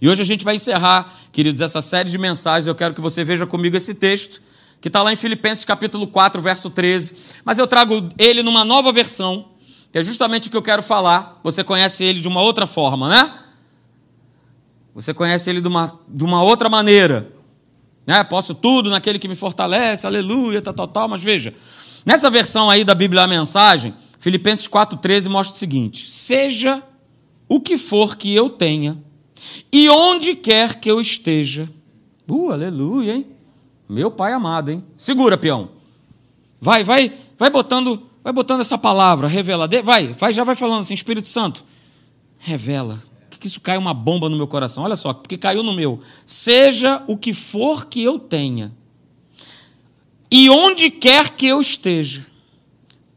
E 0.00 0.08
hoje 0.08 0.22
a 0.22 0.24
gente 0.24 0.44
vai 0.44 0.56
encerrar, 0.56 1.12
queridos, 1.32 1.60
essa 1.60 1.80
série 1.80 2.10
de 2.10 2.18
mensagens. 2.18 2.66
Eu 2.66 2.74
quero 2.74 2.94
que 2.94 3.00
você 3.00 3.24
veja 3.24 3.46
comigo 3.46 3.76
esse 3.76 3.94
texto 3.94 4.42
que 4.80 4.88
está 4.88 5.02
lá 5.02 5.12
em 5.12 5.16
Filipenses 5.16 5.64
capítulo 5.64 6.06
4, 6.06 6.40
verso 6.42 6.70
13. 6.70 7.14
Mas 7.44 7.58
eu 7.58 7.66
trago 7.66 8.08
ele 8.18 8.42
numa 8.42 8.64
nova 8.64 8.92
versão, 8.92 9.48
que 9.90 9.98
é 9.98 10.02
justamente 10.02 10.48
o 10.48 10.50
que 10.50 10.56
eu 10.56 10.62
quero 10.62 10.82
falar. 10.82 11.40
Você 11.42 11.64
conhece 11.64 12.04
ele 12.04 12.20
de 12.20 12.28
uma 12.28 12.42
outra 12.42 12.66
forma, 12.66 13.08
né? 13.08 13.32
Você 14.94 15.12
conhece 15.12 15.50
ele 15.50 15.60
de 15.60 15.68
uma, 15.68 15.98
de 16.08 16.24
uma 16.24 16.42
outra 16.42 16.68
maneira. 16.68 17.32
Né? 18.06 18.22
Posso 18.24 18.54
tudo 18.54 18.88
naquele 18.88 19.18
que 19.18 19.28
me 19.28 19.34
fortalece, 19.34 20.06
aleluia, 20.06 20.62
tal, 20.62 20.72
tal, 20.72 20.88
tal. 20.88 21.08
Mas 21.08 21.22
veja, 21.22 21.52
nessa 22.04 22.30
versão 22.30 22.70
aí 22.70 22.84
da 22.84 22.94
Bíblia 22.94 23.22
a 23.22 23.26
Mensagem, 23.26 23.94
Filipenses 24.18 24.68
4,13 24.68 25.28
mostra 25.28 25.54
o 25.54 25.58
seguinte: 25.58 26.08
Seja 26.08 26.82
o 27.48 27.60
que 27.60 27.76
for 27.76 28.16
que 28.16 28.34
eu 28.34 28.50
tenha, 28.50 28.98
e 29.72 29.88
onde 29.88 30.34
quer 30.34 30.80
que 30.80 30.90
eu 30.90 31.00
esteja. 31.00 31.68
Uh, 32.28 32.50
aleluia, 32.50 33.14
hein? 33.14 33.26
Meu 33.88 34.10
pai 34.10 34.32
amado, 34.32 34.70
hein? 34.70 34.84
Segura, 34.96 35.38
peão. 35.38 35.70
Vai, 36.60 36.82
vai, 36.82 37.12
vai 37.38 37.50
botando, 37.50 38.02
vai 38.22 38.32
botando 38.32 38.60
essa 38.60 38.76
palavra, 38.76 39.28
revela. 39.28 39.68
Vai, 39.84 40.08
vai, 40.08 40.32
já 40.32 40.42
vai 40.42 40.56
falando 40.56 40.80
assim, 40.80 40.94
Espírito 40.94 41.28
Santo. 41.28 41.64
Revela. 42.38 43.00
Que 43.38 43.46
isso 43.46 43.60
cai 43.60 43.76
uma 43.76 43.92
bomba 43.92 44.28
no 44.28 44.36
meu 44.36 44.48
coração. 44.48 44.82
Olha 44.82 44.96
só, 44.96 45.12
porque 45.12 45.36
caiu 45.36 45.62
no 45.62 45.74
meu. 45.74 46.00
Seja 46.24 47.04
o 47.06 47.16
que 47.16 47.34
for 47.34 47.86
que 47.86 48.02
eu 48.02 48.18
tenha. 48.18 48.72
E 50.30 50.50
onde 50.50 50.90
quer 50.90 51.30
que 51.30 51.46
eu 51.46 51.60
esteja, 51.60 52.26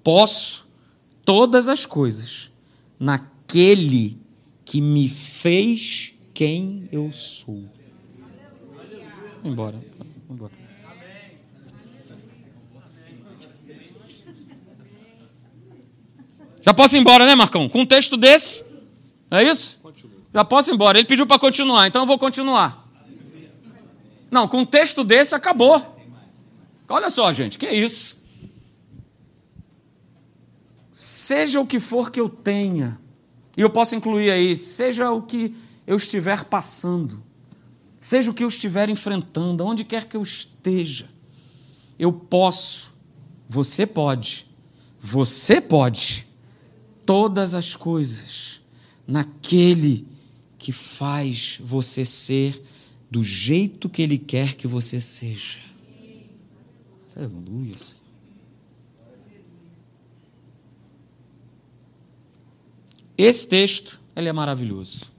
posso 0.04 0.68
todas 1.26 1.68
as 1.68 1.86
coisas 1.86 2.52
naquele 3.00 3.39
que 4.64 4.80
me 4.80 5.10
fez 5.10 6.14
quem 6.34 6.88
eu 6.92 7.12
sou. 7.12 7.64
Embora. 9.44 9.84
embora. 10.30 10.54
Já 16.62 16.74
posso 16.74 16.96
ir 16.96 17.00
embora, 17.00 17.26
né, 17.26 17.34
Marcão? 17.34 17.68
Com 17.68 17.82
um 17.82 17.86
texto 17.86 18.16
desse? 18.16 18.64
É 19.32 19.44
isso? 19.44 19.80
Já 20.34 20.46
posso 20.46 20.70
ir 20.70 20.74
embora. 20.76 21.00
Ele 21.00 21.08
pediu 21.08 21.26
para 21.26 21.40
continuar, 21.40 21.88
então 21.88 22.04
eu 22.04 22.06
vou 22.06 22.20
continuar. 22.20 22.88
Não, 24.30 24.48
com 24.48 24.60
um 24.60 24.66
texto 24.66 25.04
desse 25.04 25.34
acabou. 25.34 25.98
Olha 26.88 27.10
só, 27.10 27.34
gente, 27.34 27.58
que 27.58 27.68
isso? 27.68 28.20
Seja 30.94 31.60
o 31.60 31.66
que 31.66 31.80
for 31.80 32.12
que 32.12 32.20
eu 32.20 32.30
tenha, 32.30 33.00
e 33.60 33.62
eu 33.62 33.70
posso 33.70 33.94
incluir 33.94 34.32
aí, 34.32 34.56
seja 34.56 35.12
o 35.12 35.22
que 35.22 35.54
eu 35.86 35.98
estiver 35.98 36.46
passando, 36.46 37.22
seja 38.00 38.32
o 38.32 38.34
que 38.34 38.42
eu 38.42 38.48
estiver 38.48 38.88
enfrentando, 38.88 39.66
onde 39.66 39.84
quer 39.84 40.06
que 40.06 40.16
eu 40.16 40.22
esteja, 40.22 41.10
eu 42.00 42.14
posso, 42.14 42.96
você 43.50 43.86
pode, 43.86 44.48
você 44.98 45.60
pode 45.60 46.26
todas 47.06 47.54
as 47.54 47.76
coisas 47.76 48.62
naquele 49.06 50.08
que 50.58 50.72
faz 50.72 51.60
você 51.62 52.06
ser 52.06 52.64
do 53.12 53.22
jeito 53.22 53.90
que 53.90 54.02
Ele 54.02 54.18
quer 54.18 54.56
que 54.56 54.70
você 54.70 55.02
seja. 55.02 55.60
Aleluia, 57.14 57.78
Senhor. 57.78 57.99
Esse 63.22 63.46
texto, 63.46 64.00
ele 64.16 64.30
é 64.30 64.32
maravilhoso. 64.32 65.12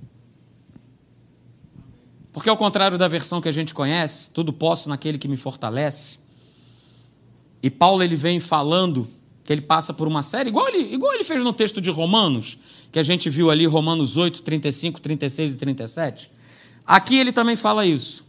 Porque 2.32 2.48
ao 2.48 2.56
contrário 2.56 2.96
da 2.96 3.06
versão 3.06 3.42
que 3.42 3.48
a 3.48 3.52
gente 3.52 3.74
conhece, 3.74 4.30
tudo 4.30 4.54
posso 4.54 4.88
naquele 4.88 5.18
que 5.18 5.28
me 5.28 5.36
fortalece, 5.36 6.18
e 7.62 7.68
Paulo 7.68 8.02
ele 8.02 8.16
vem 8.16 8.40
falando 8.40 9.06
que 9.44 9.52
ele 9.52 9.60
passa 9.60 9.92
por 9.92 10.08
uma 10.08 10.22
série, 10.22 10.48
igual 10.48 10.66
ele, 10.68 10.94
igual 10.94 11.12
ele 11.12 11.24
fez 11.24 11.44
no 11.44 11.52
texto 11.52 11.78
de 11.78 11.90
Romanos, 11.90 12.56
que 12.90 12.98
a 12.98 13.02
gente 13.02 13.28
viu 13.28 13.50
ali, 13.50 13.66
Romanos 13.66 14.16
8, 14.16 14.40
35, 14.40 14.98
36 14.98 15.52
e 15.52 15.56
37. 15.58 16.30
Aqui 16.86 17.18
ele 17.18 17.32
também 17.32 17.54
fala 17.54 17.84
isso. 17.84 18.24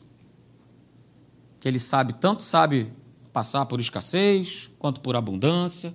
Que 1.61 1.69
ele 1.69 1.79
sabe, 1.79 2.11
tanto 2.11 2.43
sabe 2.43 2.91
passar 3.31 3.65
por 3.67 3.79
escassez, 3.79 4.69
quanto 4.77 4.99
por 4.99 5.15
abundância. 5.15 5.93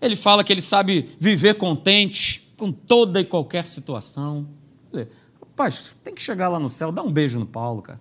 Ele 0.00 0.14
fala 0.14 0.44
que 0.44 0.52
ele 0.52 0.62
sabe 0.62 1.16
viver 1.18 1.54
contente 1.54 2.37
com 2.58 2.70
toda 2.70 3.20
e 3.20 3.24
qualquer 3.24 3.64
situação. 3.64 4.46
Rapaz, 5.40 5.96
tem 6.04 6.14
que 6.14 6.22
chegar 6.22 6.48
lá 6.48 6.58
no 6.58 6.68
céu, 6.68 6.92
dá 6.92 7.02
um 7.02 7.10
beijo 7.10 7.38
no 7.38 7.46
Paulo, 7.46 7.80
cara. 7.80 8.00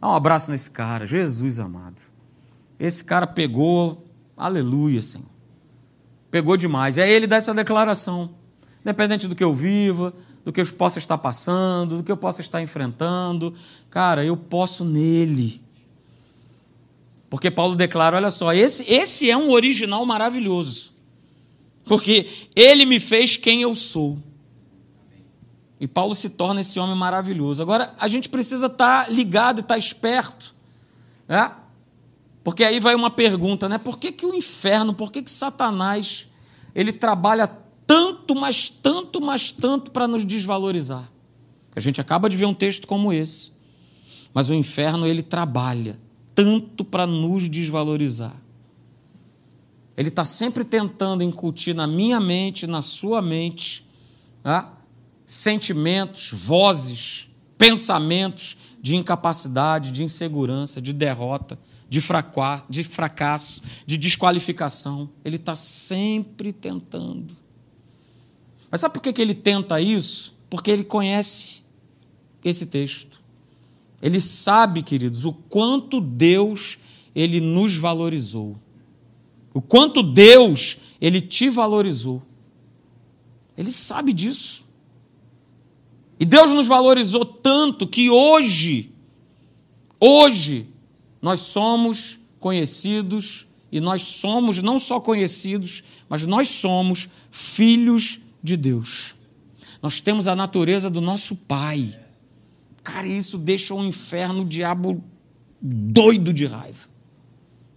Dá 0.00 0.08
um 0.08 0.14
abraço 0.14 0.50
nesse 0.50 0.70
cara, 0.70 1.06
Jesus 1.06 1.60
amado. 1.60 2.00
Esse 2.80 3.04
cara 3.04 3.26
pegou, 3.26 4.04
aleluia, 4.36 5.00
Senhor 5.00 5.36
pegou 6.36 6.56
demais. 6.56 6.98
E 6.98 7.00
aí 7.00 7.10
ele 7.10 7.26
dá 7.26 7.36
essa 7.36 7.54
declaração. 7.54 8.30
Independente 8.82 9.26
do 9.26 9.34
que 9.34 9.42
eu 9.42 9.54
viva, 9.54 10.12
do 10.44 10.52
que 10.52 10.60
eu 10.60 10.66
possa 10.66 10.98
estar 10.98 11.16
passando, 11.16 11.96
do 11.96 12.02
que 12.02 12.12
eu 12.12 12.16
possa 12.16 12.42
estar 12.42 12.60
enfrentando, 12.60 13.54
cara, 13.88 14.22
eu 14.22 14.36
posso 14.36 14.84
nele. 14.84 15.62
Porque 17.30 17.50
Paulo 17.50 17.74
declara: 17.74 18.16
olha 18.16 18.30
só, 18.30 18.52
esse, 18.52 18.84
esse 18.84 19.30
é 19.30 19.36
um 19.36 19.50
original 19.50 20.04
maravilhoso. 20.04 20.92
Porque 21.86 22.28
ele 22.54 22.84
me 22.84 23.00
fez 23.00 23.36
quem 23.36 23.62
eu 23.62 23.74
sou. 23.74 24.18
E 25.80 25.86
Paulo 25.86 26.14
se 26.14 26.30
torna 26.30 26.60
esse 26.60 26.78
homem 26.80 26.96
maravilhoso. 26.96 27.62
Agora, 27.62 27.94
a 27.98 28.08
gente 28.08 28.28
precisa 28.28 28.66
estar 28.66 29.10
ligado 29.10 29.58
e 29.58 29.60
estar 29.60 29.78
esperto. 29.78 30.54
Né? 31.28 31.52
Porque 32.42 32.64
aí 32.64 32.80
vai 32.80 32.94
uma 32.94 33.10
pergunta, 33.10 33.68
né? 33.68 33.78
Por 33.78 33.98
que, 33.98 34.10
que 34.10 34.26
o 34.26 34.34
inferno, 34.34 34.94
por 34.94 35.12
que, 35.12 35.22
que 35.22 35.30
Satanás, 35.30 36.28
ele 36.74 36.92
trabalha 36.92 37.46
tanto, 37.86 38.34
mas 38.34 38.68
tanto, 38.68 39.20
mas 39.20 39.52
tanto 39.52 39.90
para 39.90 40.08
nos 40.08 40.24
desvalorizar? 40.24 41.10
A 41.74 41.80
gente 41.80 42.00
acaba 42.00 42.28
de 42.28 42.36
ver 42.36 42.46
um 42.46 42.54
texto 42.54 42.86
como 42.86 43.12
esse. 43.12 43.52
Mas 44.32 44.48
o 44.48 44.54
inferno, 44.54 45.06
ele 45.06 45.22
trabalha 45.22 45.98
tanto 46.34 46.84
para 46.84 47.06
nos 47.06 47.48
desvalorizar. 47.48 48.34
Ele 49.96 50.08
está 50.08 50.24
sempre 50.24 50.64
tentando 50.64 51.22
incutir 51.22 51.74
na 51.74 51.86
minha 51.86 52.20
mente, 52.20 52.66
na 52.66 52.82
sua 52.82 53.22
mente, 53.22 53.86
tá? 54.42 54.72
sentimentos, 55.24 56.32
vozes, 56.32 57.28
pensamentos 57.56 58.56
de 58.80 58.94
incapacidade, 58.94 59.90
de 59.90 60.04
insegurança, 60.04 60.80
de 60.80 60.92
derrota 60.92 61.58
de, 61.88 62.00
de 62.68 62.84
fracasso, 62.84 63.62
de 63.86 63.96
desqualificação. 63.96 65.08
Ele 65.24 65.36
está 65.36 65.54
sempre 65.54 66.52
tentando. 66.52 67.34
Mas 68.70 68.80
sabe 68.80 68.94
por 68.94 69.00
que 69.00 69.22
ele 69.22 69.34
tenta 69.34 69.80
isso? 69.80 70.34
Porque 70.50 70.70
ele 70.70 70.84
conhece 70.84 71.62
esse 72.44 72.66
texto. 72.66 73.20
Ele 74.02 74.20
sabe, 74.20 74.82
queridos, 74.82 75.24
o 75.24 75.32
quanto 75.32 76.00
Deus 76.00 76.78
ele 77.14 77.40
nos 77.40 77.76
valorizou. 77.76 78.56
O 79.56 79.62
quanto 79.62 80.02
Deus 80.02 80.76
ele 81.00 81.18
te 81.18 81.48
valorizou. 81.48 82.22
Ele 83.56 83.72
sabe 83.72 84.12
disso. 84.12 84.66
E 86.20 86.26
Deus 86.26 86.50
nos 86.50 86.66
valorizou 86.66 87.24
tanto 87.24 87.86
que 87.86 88.10
hoje, 88.10 88.92
hoje, 89.98 90.68
nós 91.22 91.40
somos 91.40 92.18
conhecidos 92.38 93.46
e 93.72 93.80
nós 93.80 94.02
somos 94.02 94.60
não 94.60 94.78
só 94.78 95.00
conhecidos, 95.00 95.82
mas 96.06 96.26
nós 96.26 96.50
somos 96.50 97.08
filhos 97.30 98.20
de 98.42 98.58
Deus. 98.58 99.14
Nós 99.80 100.02
temos 100.02 100.28
a 100.28 100.36
natureza 100.36 100.90
do 100.90 101.00
nosso 101.00 101.34
Pai. 101.34 101.98
Cara, 102.82 103.08
isso 103.08 103.38
deixa 103.38 103.72
o 103.74 103.82
inferno, 103.82 104.42
o 104.42 104.46
diabo 104.46 105.02
doido 105.62 106.30
de 106.34 106.44
raiva. 106.44 106.90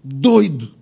Doido. 0.03 0.77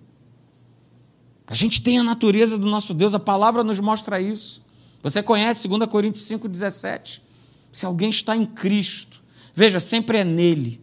A 1.48 1.54
gente 1.54 1.80
tem 1.80 1.98
a 1.98 2.02
natureza 2.02 2.58
do 2.58 2.68
nosso 2.68 2.92
Deus, 2.92 3.14
a 3.14 3.18
palavra 3.18 3.64
nos 3.64 3.80
mostra 3.80 4.20
isso. 4.20 4.62
Você 5.02 5.22
conhece 5.22 5.66
2 5.66 5.88
Coríntios 5.88 6.24
5,17? 6.26 7.20
Se 7.72 7.86
alguém 7.86 8.10
está 8.10 8.36
em 8.36 8.44
Cristo, 8.44 9.22
veja, 9.54 9.80
sempre 9.80 10.18
é 10.18 10.24
nele, 10.24 10.80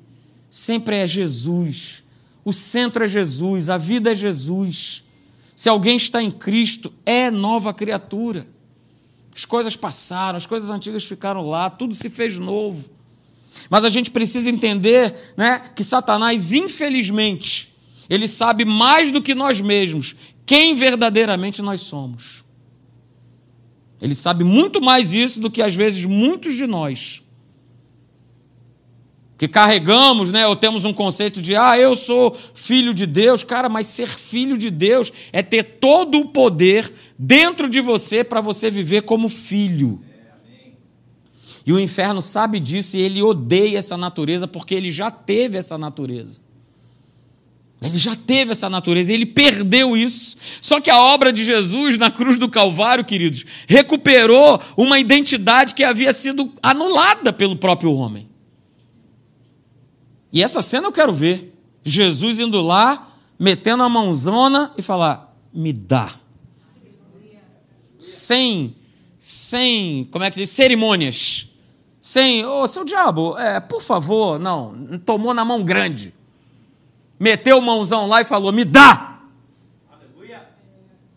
sempre 0.49 0.95
é 0.95 1.05
Jesus. 1.05 2.03
O 2.43 2.51
centro 2.51 3.03
é 3.03 3.07
Jesus, 3.07 3.69
a 3.69 3.77
vida 3.77 4.11
é 4.11 4.15
Jesus. 4.15 5.03
Se 5.55 5.69
alguém 5.69 5.97
está 5.97 6.21
em 6.21 6.31
Cristo, 6.31 6.91
é 7.05 7.29
nova 7.29 7.73
criatura. 7.73 8.47
As 9.35 9.45
coisas 9.45 9.75
passaram, 9.75 10.37
as 10.37 10.45
coisas 10.45 10.71
antigas 10.71 11.05
ficaram 11.05 11.47
lá, 11.47 11.69
tudo 11.69 11.93
se 11.93 12.09
fez 12.09 12.39
novo. 12.39 12.85
Mas 13.69 13.83
a 13.83 13.89
gente 13.89 14.09
precisa 14.09 14.49
entender 14.49 15.33
né, 15.37 15.59
que 15.75 15.83
Satanás, 15.83 16.53
infelizmente, 16.53 17.73
ele 18.09 18.27
sabe 18.27 18.65
mais 18.65 19.11
do 19.11 19.21
que 19.21 19.35
nós 19.35 19.61
mesmos 19.61 20.15
quem 20.45 20.75
verdadeiramente 20.75 21.61
nós 21.61 21.81
somos. 21.81 22.43
Ele 24.01 24.13
sabe 24.13 24.43
muito 24.43 24.81
mais 24.81 25.13
isso 25.13 25.39
do 25.39 25.49
que 25.49 25.61
às 25.61 25.73
vezes 25.73 26.05
muitos 26.05 26.55
de 26.55 26.67
nós 26.67 27.25
que 29.37 29.47
carregamos, 29.47 30.31
né, 30.31 30.47
ou 30.47 30.55
temos 30.55 30.85
um 30.85 30.93
conceito 30.93 31.41
de, 31.41 31.55
ah, 31.55 31.77
eu 31.77 31.95
sou 31.95 32.35
filho 32.53 32.93
de 32.93 33.05
Deus. 33.05 33.43
Cara, 33.43 33.67
mas 33.67 33.87
ser 33.87 34.07
filho 34.07 34.57
de 34.57 34.69
Deus 34.69 35.11
é 35.33 35.43
ter 35.43 35.63
todo 35.63 36.19
o 36.19 36.29
poder 36.29 36.91
dentro 37.19 37.67
de 37.67 37.81
você 37.81 38.23
para 38.23 38.39
você 38.39 38.71
viver 38.71 39.01
como 39.01 39.27
filho. 39.27 40.01
E 41.65 41.73
o 41.73 41.79
inferno 41.79 42.21
sabe 42.21 42.59
disso 42.59 42.95
e 42.95 43.01
ele 43.01 43.21
odeia 43.21 43.79
essa 43.79 43.97
natureza 43.97 44.47
porque 44.47 44.75
ele 44.75 44.91
já 44.91 45.09
teve 45.09 45.57
essa 45.57 45.77
natureza. 45.77 46.39
Ele 47.85 47.97
já 47.97 48.15
teve 48.15 48.51
essa 48.51 48.67
natureza, 48.67 49.13
ele 49.13 49.25
perdeu 49.25 49.95
isso. 49.95 50.35
Só 50.59 50.81
que 50.81 50.89
a 50.89 50.99
obra 50.99 51.31
de 51.31 51.45
Jesus 51.45 51.97
na 51.97 52.09
cruz 52.09 52.39
do 52.39 52.49
Calvário, 52.49 53.05
queridos, 53.05 53.45
recuperou 53.67 54.59
uma 54.75 54.99
identidade 54.99 55.75
que 55.75 55.83
havia 55.83 56.11
sido 56.11 56.51
anulada 56.63 57.31
pelo 57.31 57.55
próprio 57.55 57.93
homem. 57.93 58.27
E 60.33 60.41
essa 60.41 60.61
cena 60.61 60.87
eu 60.87 60.91
quero 60.91 61.13
ver. 61.13 61.53
Jesus 61.83 62.39
indo 62.39 62.59
lá, 62.59 63.11
metendo 63.37 63.83
a 63.83 63.89
mãozona 63.89 64.71
e 64.75 64.81
falar: 64.81 65.37
me 65.53 65.71
dá. 65.71 66.15
Sem, 67.99 68.75
sem, 69.19 70.07
como 70.11 70.23
é 70.23 70.31
que 70.31 70.39
diz? 70.39 70.49
Cerimônias. 70.49 71.49
Sem, 72.01 72.45
ô 72.45 72.61
oh, 72.61 72.67
seu 72.67 72.83
diabo, 72.83 73.37
é, 73.37 73.59
por 73.59 73.81
favor, 73.81 74.37
não, 74.37 74.99
tomou 75.05 75.33
na 75.33 75.43
mão 75.43 75.63
grande. 75.63 76.13
Meteu 77.19 77.57
o 77.57 77.61
mãozão 77.61 78.07
lá 78.07 78.21
e 78.21 78.25
falou: 78.25 78.51
me 78.51 78.65
dá. 78.65 79.15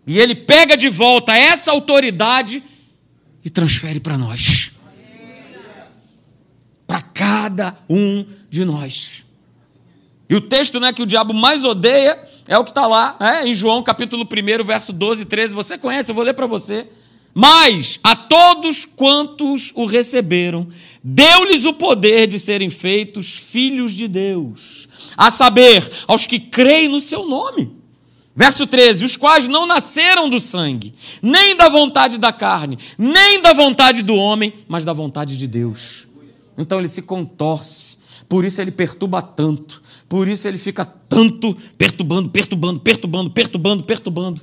E 0.07 0.19
ele 0.19 0.35
pega 0.35 0.75
de 0.75 0.89
volta 0.89 1.37
essa 1.37 1.71
autoridade 1.71 2.63
e 3.45 3.51
transfere 3.51 4.01
para 4.01 4.17
nós. 4.17 4.71
Para 6.87 7.03
cada 7.03 7.77
um 7.91 8.25
de 8.49 8.65
nós. 8.65 9.23
E 10.31 10.35
o 10.35 10.41
texto 10.41 10.81
né, 10.81 10.95
que 10.95 11.03
o 11.03 11.07
diabo 11.07 11.35
mais 11.35 11.63
odeia 11.63 12.19
é 12.47 12.57
o 12.57 12.65
que 12.65 12.71
está 12.71 12.87
lá 12.87 13.17
né, 13.21 13.47
em 13.47 13.53
João 13.53 13.83
capítulo 13.83 14.25
1, 14.25 14.65
verso 14.65 14.95
12 14.95 15.23
e 15.23 15.27
13. 15.27 15.55
Você 15.55 15.77
conhece, 15.77 16.11
eu 16.11 16.15
vou 16.15 16.25
ler 16.25 16.33
para 16.33 16.47
você. 16.47 16.89
Mas 17.35 18.01
a 18.03 18.17
todos 18.17 18.85
quantos 18.85 19.73
o 19.75 19.87
receberam, 19.87 20.69
deu-lhes 21.03 21.65
o 21.65 21.73
poder 21.73 22.27
de 22.27 22.39
serem 22.39 22.71
feitos 22.71 23.35
filhos 23.35 23.93
de 23.93 24.09
Deus, 24.09 24.89
a 25.17 25.31
saber, 25.31 25.89
aos 26.07 26.27
que 26.27 26.41
creem 26.41 26.89
no 26.89 27.01
seu 27.01 27.27
nome. 27.27 27.71
Verso 28.35 28.67
13: 28.67 29.05
os 29.05 29.17
quais 29.17 29.47
não 29.47 29.67
nasceram 29.67 30.29
do 30.29 30.41
sangue, 30.41 30.95
nem 31.23 31.57
da 31.57 31.69
vontade 31.69 32.19
da 32.19 32.33
carne, 32.33 32.79
nem 32.97 33.41
da 33.41 33.53
vontade 33.53 34.03
do 34.03 34.15
homem, 34.15 34.53
mas 34.67 34.85
da 34.85 34.93
vontade 34.93 35.37
de 35.37 35.47
Deus. 35.47 36.07
Então 36.57 36.79
ele 36.79 36.89
se 36.89 37.03
contorce 37.03 37.99
por 38.29 38.45
isso 38.45 38.61
ele 38.61 38.71
perturba 38.71 39.23
tanto. 39.23 39.83
Por 40.09 40.29
isso 40.29 40.47
ele 40.47 40.59
fica 40.59 40.85
tanto 40.85 41.57
perturbando, 41.77 42.29
perturbando, 42.29 42.81
perturbando, 42.81 43.31
perturbando, 43.31 43.85
perturbando. 43.85 44.43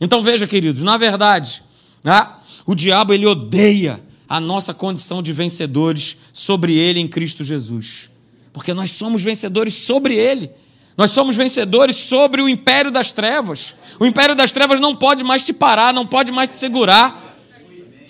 Então 0.00 0.22
veja, 0.22 0.46
queridos, 0.46 0.82
na 0.82 0.96
verdade, 0.96 1.62
né, 2.02 2.28
o 2.66 2.74
diabo 2.74 3.12
ele 3.12 3.26
odeia 3.26 4.00
a 4.28 4.38
nossa 4.40 4.72
condição 4.72 5.22
de 5.22 5.32
vencedores 5.32 6.16
sobre 6.32 6.76
ele 6.76 7.00
em 7.00 7.08
Cristo 7.08 7.42
Jesus. 7.42 8.08
Porque 8.52 8.72
nós 8.72 8.92
somos 8.92 9.22
vencedores 9.22 9.74
sobre 9.74 10.16
ele. 10.16 10.50
Nós 10.96 11.10
somos 11.10 11.36
vencedores 11.36 11.96
sobre 11.96 12.42
o 12.42 12.48
império 12.48 12.90
das 12.90 13.10
trevas. 13.10 13.74
O 13.98 14.06
império 14.06 14.34
das 14.34 14.52
trevas 14.52 14.78
não 14.78 14.94
pode 14.94 15.24
mais 15.24 15.44
te 15.44 15.52
parar, 15.52 15.92
não 15.92 16.06
pode 16.06 16.30
mais 16.30 16.48
te 16.48 16.56
segurar. 16.56 17.36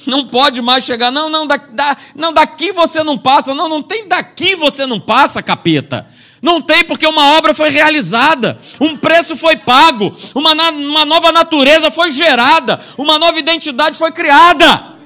Não 0.07 0.27
pode 0.27 0.63
mais 0.63 0.85
chegar, 0.85 1.11
não, 1.11 1.29
não, 1.29 1.47
da, 1.47 1.57
da, 1.57 1.97
não, 2.15 2.33
daqui 2.33 2.73
você 2.73 3.05
não 3.05 3.19
passa, 3.19 3.55
não, 3.55 3.69
não 3.69 3.83
tem 3.83 4.09
daqui 4.09 4.55
você 4.55 4.87
não 4.87 4.99
passa, 4.99 5.43
capeta. 5.43 6.07
Não 6.43 6.63
tem 6.63 6.85
porque 6.85 7.07
uma 7.07 7.37
obra 7.37 7.53
foi 7.53 7.69
realizada, 7.69 8.59
um 8.81 8.97
preço 8.97 9.37
foi 9.37 9.57
pago, 9.57 10.15
uma, 10.35 10.53
uma 10.71 11.05
nova 11.05 11.31
natureza 11.31 11.91
foi 11.91 12.11
gerada, 12.11 12.81
uma 12.97 13.19
nova 13.19 13.39
identidade 13.39 13.99
foi 13.99 14.11
criada. 14.11 14.99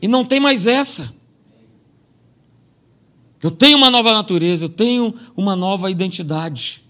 E 0.00 0.06
não 0.06 0.24
tem 0.24 0.38
mais 0.38 0.66
essa. 0.66 1.12
Eu 3.42 3.50
tenho 3.50 3.76
uma 3.76 3.90
nova 3.90 4.12
natureza, 4.12 4.66
eu 4.66 4.68
tenho 4.68 5.14
uma 5.36 5.56
nova 5.56 5.90
identidade. 5.90 6.80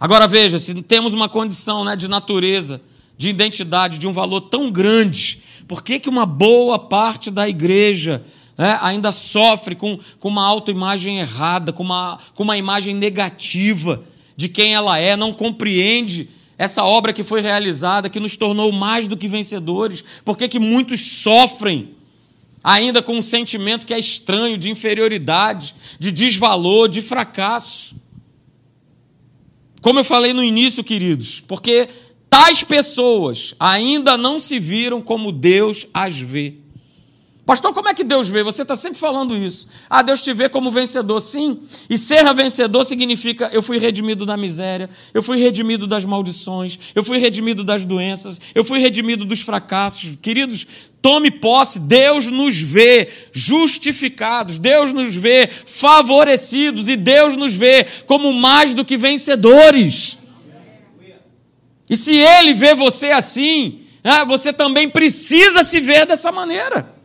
Agora 0.00 0.26
veja, 0.26 0.58
se 0.58 0.74
temos 0.82 1.12
uma 1.12 1.28
condição 1.28 1.84
né, 1.84 1.94
de 1.94 2.08
natureza, 2.08 2.80
de 3.16 3.28
identidade, 3.28 3.98
de 3.98 4.08
um 4.08 4.12
valor 4.12 4.42
tão 4.42 4.70
grande, 4.70 5.42
por 5.68 5.82
que, 5.82 6.00
que 6.00 6.08
uma 6.08 6.26
boa 6.26 6.78
parte 6.78 7.30
da 7.30 7.48
igreja 7.48 8.24
né, 8.56 8.78
ainda 8.80 9.12
sofre 9.12 9.74
com, 9.74 9.98
com 10.20 10.28
uma 10.28 10.44
autoimagem 10.44 11.18
errada, 11.18 11.72
com 11.72 11.82
uma, 11.82 12.18
com 12.34 12.42
uma 12.42 12.56
imagem 12.56 12.94
negativa 12.94 14.02
de 14.36 14.48
quem 14.48 14.74
ela 14.74 14.98
é, 14.98 15.16
não 15.16 15.32
compreende 15.32 16.28
essa 16.58 16.84
obra 16.84 17.12
que 17.12 17.24
foi 17.24 17.40
realizada, 17.40 18.08
que 18.08 18.20
nos 18.20 18.36
tornou 18.36 18.70
mais 18.70 19.08
do 19.08 19.16
que 19.16 19.26
vencedores? 19.26 20.04
Por 20.24 20.38
que, 20.38 20.46
que 20.46 20.58
muitos 20.58 21.00
sofrem? 21.00 21.96
Ainda 22.62 23.02
com 23.02 23.16
um 23.16 23.22
sentimento 23.22 23.84
que 23.84 23.92
é 23.92 23.98
estranho, 23.98 24.56
de 24.56 24.70
inferioridade, 24.70 25.74
de 25.98 26.12
desvalor, 26.12 26.88
de 26.88 27.02
fracasso. 27.02 27.96
Como 29.80 29.98
eu 29.98 30.04
falei 30.04 30.32
no 30.32 30.44
início, 30.44 30.84
queridos, 30.84 31.40
porque 31.40 31.88
tais 32.30 32.62
pessoas 32.62 33.54
ainda 33.58 34.16
não 34.16 34.38
se 34.38 34.60
viram 34.60 35.02
como 35.02 35.32
Deus 35.32 35.88
as 35.92 36.16
vê. 36.16 36.61
Pastor, 37.44 37.74
como 37.74 37.88
é 37.88 37.94
que 37.94 38.04
Deus 38.04 38.28
vê? 38.28 38.44
Você 38.44 38.62
está 38.62 38.76
sempre 38.76 39.00
falando 39.00 39.36
isso. 39.36 39.66
Ah, 39.90 40.00
Deus 40.00 40.22
te 40.22 40.32
vê 40.32 40.48
como 40.48 40.70
vencedor, 40.70 41.20
sim. 41.20 41.58
E 41.90 41.98
ser 41.98 42.32
vencedor 42.32 42.84
significa 42.84 43.50
eu 43.52 43.60
fui 43.60 43.78
redimido 43.78 44.24
da 44.24 44.36
miséria, 44.36 44.88
eu 45.12 45.24
fui 45.24 45.38
redimido 45.38 45.84
das 45.84 46.04
maldições, 46.04 46.78
eu 46.94 47.02
fui 47.02 47.18
redimido 47.18 47.64
das 47.64 47.84
doenças, 47.84 48.40
eu 48.54 48.62
fui 48.62 48.78
redimido 48.78 49.24
dos 49.24 49.40
fracassos. 49.40 50.16
Queridos, 50.22 50.68
tome 51.02 51.32
posse. 51.32 51.80
Deus 51.80 52.28
nos 52.28 52.62
vê 52.62 53.08
justificados, 53.32 54.60
Deus 54.60 54.92
nos 54.92 55.16
vê 55.16 55.48
favorecidos 55.66 56.86
e 56.86 56.94
Deus 56.94 57.36
nos 57.36 57.56
vê 57.56 57.88
como 58.06 58.32
mais 58.32 58.72
do 58.72 58.84
que 58.84 58.96
vencedores. 58.96 60.16
E 61.90 61.96
se 61.96 62.14
ele 62.14 62.54
vê 62.54 62.72
você 62.72 63.10
assim, 63.10 63.80
né, 64.04 64.24
você 64.24 64.52
também 64.52 64.88
precisa 64.88 65.64
se 65.64 65.80
ver 65.80 66.06
dessa 66.06 66.30
maneira. 66.30 67.01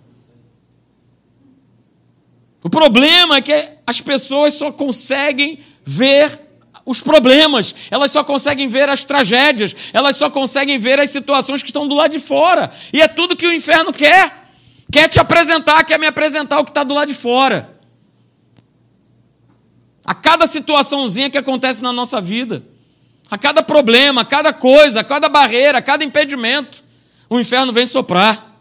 O 2.67 2.69
problema 2.69 3.37
é 3.37 3.41
que 3.41 3.69
as 3.87 4.01
pessoas 4.01 4.55
só 4.55 4.73
conseguem 4.73 5.59
ver 5.85 6.37
os 6.85 6.99
problemas, 6.99 7.73
elas 7.89 8.11
só 8.11 8.25
conseguem 8.25 8.67
ver 8.67 8.89
as 8.89 9.05
tragédias, 9.05 9.73
elas 9.93 10.17
só 10.17 10.29
conseguem 10.29 10.77
ver 10.77 10.99
as 10.99 11.09
situações 11.09 11.63
que 11.63 11.69
estão 11.69 11.87
do 11.87 11.95
lado 11.95 12.11
de 12.11 12.19
fora. 12.19 12.69
E 12.91 13.01
é 13.01 13.07
tudo 13.07 13.37
que 13.37 13.47
o 13.47 13.53
inferno 13.53 13.93
quer. 13.93 14.49
Quer 14.91 15.07
te 15.07 15.17
apresentar, 15.17 15.85
quer 15.85 15.97
me 15.97 16.07
apresentar 16.07 16.59
o 16.59 16.65
que 16.65 16.71
está 16.71 16.83
do 16.83 16.93
lado 16.93 17.07
de 17.07 17.13
fora. 17.13 17.73
A 20.03 20.13
cada 20.13 20.45
situaçãozinha 20.45 21.29
que 21.29 21.37
acontece 21.37 21.81
na 21.81 21.93
nossa 21.93 22.19
vida. 22.19 22.65
A 23.31 23.37
cada 23.37 23.63
problema, 23.63 24.21
a 24.21 24.25
cada 24.25 24.51
coisa, 24.51 24.99
a 24.99 25.03
cada 25.05 25.29
barreira, 25.29 25.77
a 25.77 25.81
cada 25.81 26.03
impedimento, 26.03 26.83
o 27.29 27.39
inferno 27.39 27.71
vem 27.71 27.85
soprar. 27.85 28.59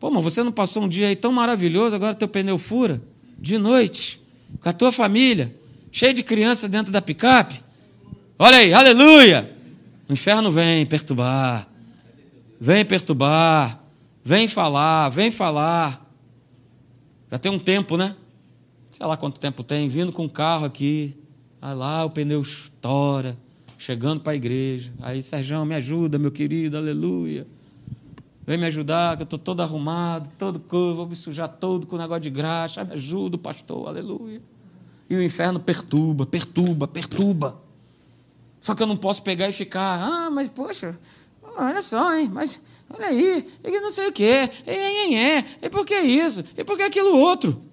Pô, 0.00 0.10
mas 0.10 0.24
você 0.24 0.42
não 0.42 0.50
passou 0.50 0.82
um 0.82 0.88
dia 0.88 1.06
aí 1.06 1.14
tão 1.14 1.30
maravilhoso, 1.30 1.94
agora 1.94 2.16
teu 2.16 2.26
pneu 2.26 2.58
fura? 2.58 3.00
De 3.38 3.56
noite, 3.56 4.20
com 4.60 4.68
a 4.68 4.72
tua 4.72 4.90
família, 4.90 5.54
cheio 5.92 6.12
de 6.12 6.22
criança 6.22 6.68
dentro 6.68 6.92
da 6.92 7.00
picape? 7.00 7.62
Olha 8.38 8.58
aí, 8.58 8.72
aleluia! 8.72 9.56
O 10.08 10.12
inferno 10.12 10.50
vem 10.50 10.84
perturbar, 10.86 11.68
vem 12.60 12.84
perturbar, 12.84 13.80
vem 14.24 14.48
falar, 14.48 15.08
vem 15.10 15.30
falar. 15.30 16.04
Já 17.30 17.38
tem 17.38 17.52
um 17.52 17.58
tempo, 17.58 17.96
né? 17.96 18.16
Sei 18.90 19.06
lá 19.06 19.16
quanto 19.16 19.38
tempo 19.38 19.62
tem, 19.62 19.88
vindo 19.88 20.10
com 20.10 20.24
o 20.24 20.30
carro 20.30 20.64
aqui. 20.64 21.14
Aí 21.60 21.74
lá 21.74 22.04
o 22.04 22.10
pneu 22.10 22.40
estoura, 22.40 23.36
chegando 23.76 24.20
para 24.20 24.32
a 24.32 24.36
igreja. 24.36 24.92
Aí, 25.00 25.22
Sérgio, 25.22 25.64
me 25.64 25.74
ajuda, 25.74 26.18
meu 26.18 26.32
querido, 26.32 26.76
aleluia. 26.76 27.46
Vem 28.48 28.56
me 28.56 28.64
ajudar, 28.64 29.14
que 29.14 29.22
eu 29.22 29.24
estou 29.24 29.38
todo 29.38 29.60
arrumado, 29.60 30.32
todo 30.38 30.58
curvo, 30.58 30.94
vou 30.94 31.06
me 31.06 31.14
sujar 31.14 31.50
todo 31.50 31.86
com 31.86 31.98
negócio 31.98 32.22
de 32.22 32.30
graxa. 32.30 32.82
Me 32.82 32.94
ajuda, 32.94 33.36
pastor, 33.36 33.86
aleluia. 33.86 34.40
E 35.10 35.14
o 35.14 35.22
inferno 35.22 35.60
perturba, 35.60 36.24
perturba, 36.24 36.88
perturba. 36.88 37.60
Só 38.58 38.74
que 38.74 38.82
eu 38.82 38.86
não 38.86 38.96
posso 38.96 39.22
pegar 39.22 39.50
e 39.50 39.52
ficar, 39.52 40.00
ah, 40.02 40.30
mas 40.30 40.48
poxa, 40.48 40.98
olha 41.58 41.82
só, 41.82 42.16
hein, 42.16 42.30
mas 42.32 42.58
olha 42.88 43.08
aí, 43.08 43.46
e 43.62 43.80
não 43.80 43.90
sei 43.90 44.08
o 44.08 44.12
quê, 44.12 44.48
e, 44.66 44.70
e, 44.70 45.14
e, 45.14 45.44
e 45.60 45.68
por 45.68 45.84
que 45.84 46.00
isso, 46.00 46.42
e 46.56 46.64
por 46.64 46.78
que 46.78 46.84
aquilo 46.84 47.18
outro? 47.18 47.67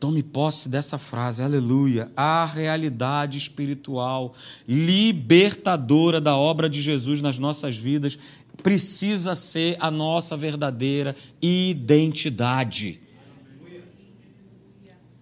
Tome 0.00 0.22
posse 0.22 0.66
dessa 0.66 0.96
frase, 0.96 1.42
aleluia. 1.42 2.10
A 2.16 2.46
realidade 2.46 3.36
espiritual 3.36 4.32
libertadora 4.66 6.18
da 6.18 6.34
obra 6.34 6.70
de 6.70 6.80
Jesus 6.80 7.20
nas 7.20 7.38
nossas 7.38 7.76
vidas 7.76 8.18
precisa 8.62 9.34
ser 9.34 9.76
a 9.78 9.90
nossa 9.90 10.38
verdadeira 10.38 11.14
identidade. 11.42 12.98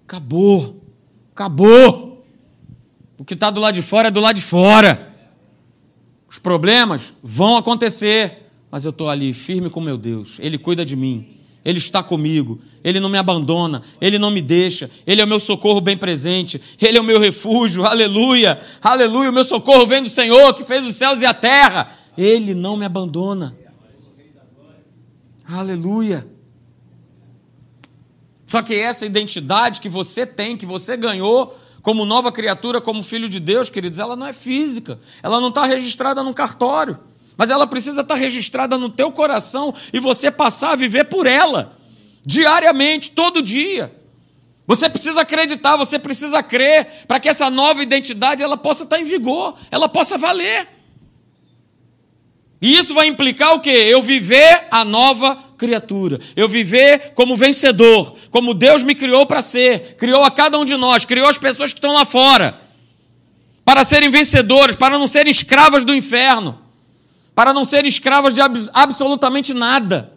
Acabou. 0.06 0.80
Acabou. 1.32 2.24
O 3.18 3.24
que 3.24 3.34
está 3.34 3.50
do 3.50 3.58
lado 3.58 3.74
de 3.74 3.82
fora 3.82 4.08
é 4.08 4.10
do 4.12 4.20
lado 4.20 4.36
de 4.36 4.42
fora. 4.42 5.12
Os 6.28 6.38
problemas 6.38 7.12
vão 7.20 7.56
acontecer, 7.56 8.48
mas 8.70 8.84
eu 8.84 8.90
estou 8.90 9.10
ali 9.10 9.34
firme 9.34 9.68
com 9.68 9.80
meu 9.80 9.98
Deus. 9.98 10.36
Ele 10.38 10.56
cuida 10.56 10.84
de 10.84 10.94
mim. 10.94 11.37
Ele 11.64 11.78
está 11.78 12.02
comigo, 12.02 12.60
Ele 12.84 13.00
não 13.00 13.08
me 13.08 13.18
abandona, 13.18 13.82
Ele 14.00 14.18
não 14.18 14.30
me 14.30 14.40
deixa, 14.40 14.90
Ele 15.06 15.20
é 15.20 15.24
o 15.24 15.28
meu 15.28 15.40
socorro 15.40 15.80
bem 15.80 15.96
presente, 15.96 16.60
Ele 16.80 16.96
é 16.96 17.00
o 17.00 17.04
meu 17.04 17.18
refúgio, 17.18 17.84
aleluia, 17.84 18.60
aleluia, 18.80 19.30
o 19.30 19.32
meu 19.32 19.44
socorro 19.44 19.86
vem 19.86 20.02
do 20.02 20.08
Senhor 20.08 20.54
que 20.54 20.64
fez 20.64 20.86
os 20.86 20.94
céus 20.94 21.20
e 21.20 21.26
a 21.26 21.34
terra, 21.34 21.92
Ele 22.16 22.54
não 22.54 22.76
me 22.76 22.84
abandona, 22.84 23.56
aleluia. 25.44 26.26
Só 28.44 28.62
que 28.62 28.74
essa 28.74 29.04
identidade 29.04 29.80
que 29.80 29.90
você 29.90 30.24
tem, 30.24 30.56
que 30.56 30.64
você 30.64 30.96
ganhou, 30.96 31.54
como 31.82 32.06
nova 32.06 32.32
criatura, 32.32 32.80
como 32.80 33.02
filho 33.02 33.28
de 33.28 33.38
Deus, 33.38 33.68
queridos, 33.68 33.98
ela 33.98 34.16
não 34.16 34.26
é 34.26 34.32
física, 34.32 34.98
ela 35.22 35.38
não 35.40 35.48
está 35.48 35.64
registrada 35.66 36.22
num 36.22 36.32
cartório 36.32 36.98
mas 37.38 37.50
ela 37.50 37.68
precisa 37.68 38.00
estar 38.00 38.16
registrada 38.16 38.76
no 38.76 38.90
teu 38.90 39.12
coração 39.12 39.72
e 39.92 40.00
você 40.00 40.28
passar 40.28 40.72
a 40.72 40.76
viver 40.76 41.04
por 41.04 41.24
ela, 41.24 41.78
diariamente, 42.26 43.12
todo 43.12 43.40
dia. 43.40 43.94
Você 44.66 44.90
precisa 44.90 45.20
acreditar, 45.20 45.76
você 45.76 46.00
precisa 46.00 46.42
crer 46.42 47.04
para 47.06 47.20
que 47.20 47.28
essa 47.28 47.48
nova 47.48 47.80
identidade 47.80 48.42
ela 48.42 48.56
possa 48.56 48.82
estar 48.82 48.98
em 48.98 49.04
vigor, 49.04 49.56
ela 49.70 49.88
possa 49.88 50.18
valer. 50.18 50.68
E 52.60 52.76
isso 52.76 52.92
vai 52.92 53.06
implicar 53.06 53.54
o 53.54 53.60
quê? 53.60 53.70
Eu 53.70 54.02
viver 54.02 54.66
a 54.68 54.84
nova 54.84 55.36
criatura. 55.56 56.18
Eu 56.34 56.48
viver 56.48 57.12
como 57.14 57.36
vencedor, 57.36 58.16
como 58.30 58.52
Deus 58.52 58.82
me 58.82 58.96
criou 58.96 59.24
para 59.26 59.42
ser, 59.42 59.94
criou 59.94 60.24
a 60.24 60.30
cada 60.30 60.58
um 60.58 60.64
de 60.64 60.76
nós, 60.76 61.04
criou 61.04 61.28
as 61.28 61.38
pessoas 61.38 61.72
que 61.72 61.78
estão 61.78 61.94
lá 61.94 62.04
fora, 62.04 62.60
para 63.64 63.84
serem 63.84 64.10
vencedores, 64.10 64.74
para 64.74 64.98
não 64.98 65.06
serem 65.06 65.30
escravas 65.30 65.84
do 65.84 65.94
inferno 65.94 66.66
para 67.38 67.54
não 67.54 67.64
serem 67.64 67.88
escravas 67.88 68.34
de 68.34 68.40
absolutamente 68.74 69.54
nada. 69.54 70.12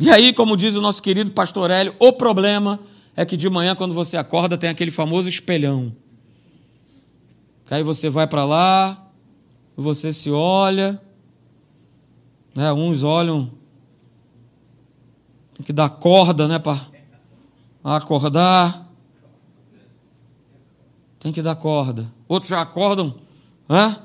E 0.00 0.10
aí, 0.10 0.32
como 0.32 0.56
diz 0.56 0.74
o 0.74 0.80
nosso 0.80 1.00
querido 1.00 1.30
pastor 1.30 1.70
Hélio, 1.70 1.94
o 2.00 2.12
problema 2.12 2.80
é 3.14 3.24
que 3.24 3.36
de 3.36 3.48
manhã, 3.48 3.76
quando 3.76 3.94
você 3.94 4.16
acorda, 4.16 4.58
tem 4.58 4.68
aquele 4.68 4.90
famoso 4.90 5.28
espelhão. 5.28 5.94
Que 7.66 7.74
aí 7.74 7.84
você 7.84 8.10
vai 8.10 8.26
para 8.26 8.44
lá, 8.44 9.00
você 9.76 10.12
se 10.12 10.28
olha, 10.28 11.00
né? 12.52 12.72
uns 12.72 13.04
olham, 13.04 13.52
tem 15.54 15.64
que 15.64 15.72
dar 15.72 15.88
corda 15.88 16.48
né, 16.48 16.58
para 16.58 16.80
acordar. 17.84 18.90
Tem 21.20 21.32
que 21.32 21.40
dar 21.40 21.54
corda. 21.54 22.12
Outros 22.26 22.50
já 22.50 22.60
acordam, 22.60 23.14
né? 23.68 24.00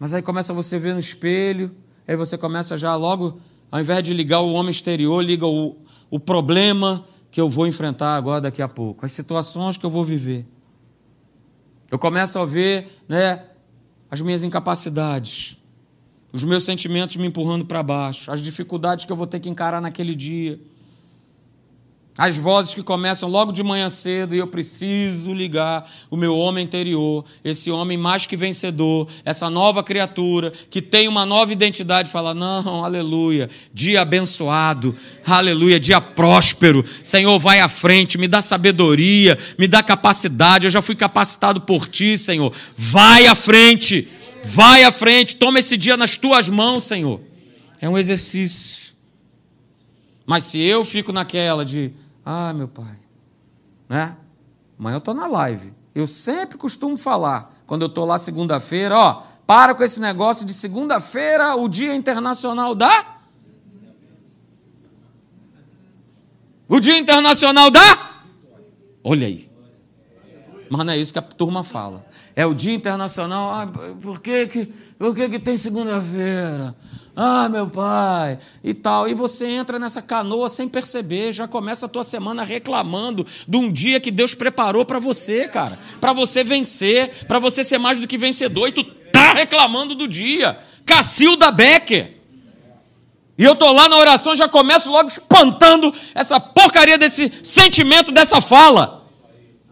Mas 0.00 0.14
aí 0.14 0.22
começa 0.22 0.54
você 0.54 0.78
ver 0.78 0.94
no 0.94 0.98
espelho, 0.98 1.70
aí 2.08 2.16
você 2.16 2.38
começa 2.38 2.78
já 2.78 2.96
logo, 2.96 3.38
ao 3.70 3.78
invés 3.82 4.02
de 4.02 4.14
ligar 4.14 4.40
o 4.40 4.54
homem 4.54 4.70
exterior, 4.70 5.22
liga 5.22 5.46
o, 5.46 5.76
o 6.10 6.18
problema 6.18 7.04
que 7.30 7.38
eu 7.38 7.50
vou 7.50 7.66
enfrentar 7.66 8.16
agora 8.16 8.40
daqui 8.40 8.62
a 8.62 8.66
pouco, 8.66 9.04
as 9.04 9.12
situações 9.12 9.76
que 9.76 9.84
eu 9.84 9.90
vou 9.90 10.02
viver. 10.02 10.46
Eu 11.90 11.98
começo 11.98 12.38
a 12.38 12.46
ver 12.46 12.88
né, 13.06 13.44
as 14.10 14.22
minhas 14.22 14.42
incapacidades, 14.42 15.58
os 16.32 16.44
meus 16.44 16.64
sentimentos 16.64 17.16
me 17.16 17.26
empurrando 17.26 17.66
para 17.66 17.82
baixo, 17.82 18.32
as 18.32 18.40
dificuldades 18.40 19.04
que 19.04 19.12
eu 19.12 19.16
vou 19.16 19.26
ter 19.26 19.38
que 19.38 19.50
encarar 19.50 19.82
naquele 19.82 20.14
dia. 20.14 20.58
As 22.20 22.36
vozes 22.36 22.74
que 22.74 22.82
começam 22.82 23.30
logo 23.30 23.50
de 23.50 23.62
manhã 23.62 23.88
cedo 23.88 24.34
e 24.34 24.38
eu 24.38 24.46
preciso 24.46 25.32
ligar 25.32 25.90
o 26.10 26.18
meu 26.18 26.36
homem 26.36 26.62
interior, 26.62 27.24
esse 27.42 27.70
homem 27.70 27.96
mais 27.96 28.26
que 28.26 28.36
vencedor, 28.36 29.08
essa 29.24 29.48
nova 29.48 29.82
criatura 29.82 30.52
que 30.68 30.82
tem 30.82 31.08
uma 31.08 31.24
nova 31.24 31.50
identidade, 31.50 32.10
fala: 32.10 32.34
"Não, 32.34 32.84
aleluia, 32.84 33.48
dia 33.72 34.02
abençoado, 34.02 34.94
aleluia, 35.26 35.80
dia 35.80 35.98
próspero. 35.98 36.84
Senhor, 37.02 37.38
vai 37.38 37.58
à 37.60 37.70
frente, 37.70 38.18
me 38.18 38.28
dá 38.28 38.42
sabedoria, 38.42 39.38
me 39.58 39.66
dá 39.66 39.82
capacidade. 39.82 40.66
Eu 40.66 40.70
já 40.70 40.82
fui 40.82 40.94
capacitado 40.94 41.62
por 41.62 41.88
ti, 41.88 42.18
Senhor. 42.18 42.52
Vai 42.76 43.28
à 43.28 43.34
frente. 43.34 44.06
Vai 44.44 44.84
à 44.84 44.92
frente. 44.92 45.36
Toma 45.36 45.58
esse 45.58 45.74
dia 45.74 45.96
nas 45.96 46.18
tuas 46.18 46.50
mãos, 46.50 46.84
Senhor." 46.84 47.18
É 47.80 47.88
um 47.88 47.96
exercício. 47.96 48.90
Mas 50.26 50.44
se 50.44 50.60
eu 50.60 50.84
fico 50.84 51.12
naquela 51.12 51.64
de 51.64 51.90
ah, 52.24 52.52
meu 52.52 52.68
pai, 52.68 52.98
né? 53.88 54.16
Amanhã 54.78 54.96
eu 54.96 54.98
estou 54.98 55.14
na 55.14 55.26
live. 55.26 55.72
Eu 55.94 56.06
sempre 56.06 56.56
costumo 56.56 56.96
falar, 56.96 57.54
quando 57.66 57.82
eu 57.82 57.88
estou 57.88 58.04
lá 58.04 58.18
segunda-feira, 58.18 58.96
ó, 58.96 59.22
para 59.46 59.74
com 59.74 59.82
esse 59.82 60.00
negócio 60.00 60.46
de 60.46 60.54
segunda-feira, 60.54 61.56
o 61.56 61.68
Dia 61.68 61.94
Internacional 61.94 62.74
da. 62.74 63.18
O 66.68 66.78
Dia 66.78 66.96
Internacional 66.96 67.70
da. 67.70 68.22
Olha 69.02 69.26
aí. 69.26 69.50
Mas 70.70 70.84
não 70.84 70.92
é 70.92 70.96
isso 70.96 71.12
que 71.12 71.18
a 71.18 71.22
turma 71.22 71.64
fala. 71.64 72.06
É 72.36 72.46
o 72.46 72.54
Dia 72.54 72.72
Internacional. 72.72 73.50
Ah, 73.50 73.66
por 74.00 74.20
que, 74.20 74.46
que, 74.46 74.66
por 74.96 75.12
que, 75.16 75.28
que 75.28 75.40
tem 75.40 75.56
segunda-feira? 75.56 76.76
Ah, 77.22 77.50
meu 77.50 77.66
pai, 77.66 78.38
e 78.64 78.72
tal. 78.72 79.06
E 79.06 79.12
você 79.12 79.46
entra 79.46 79.78
nessa 79.78 80.00
canoa 80.00 80.48
sem 80.48 80.66
perceber, 80.66 81.32
já 81.32 81.46
começa 81.46 81.84
a 81.84 81.88
tua 81.88 82.02
semana 82.02 82.42
reclamando 82.44 83.26
de 83.46 83.56
um 83.58 83.70
dia 83.70 84.00
que 84.00 84.10
Deus 84.10 84.34
preparou 84.34 84.86
para 84.86 84.98
você, 84.98 85.46
cara. 85.46 85.78
Para 86.00 86.14
você 86.14 86.42
vencer, 86.42 87.26
para 87.26 87.38
você 87.38 87.62
ser 87.62 87.76
mais 87.76 88.00
do 88.00 88.06
que 88.06 88.16
vencedor. 88.16 88.68
E 88.68 88.72
tu 88.72 88.82
tá 88.82 89.34
reclamando 89.34 89.94
do 89.94 90.08
dia. 90.08 90.56
Cacilda 90.86 91.50
Becker. 91.50 92.14
E 93.36 93.44
eu 93.44 93.54
tô 93.54 93.70
lá 93.70 93.86
na 93.86 93.98
oração, 93.98 94.34
já 94.34 94.48
começo 94.48 94.90
logo 94.90 95.08
espantando 95.08 95.92
essa 96.14 96.40
porcaria 96.40 96.96
desse 96.96 97.30
sentimento, 97.42 98.10
dessa 98.10 98.40
fala. 98.40 99.06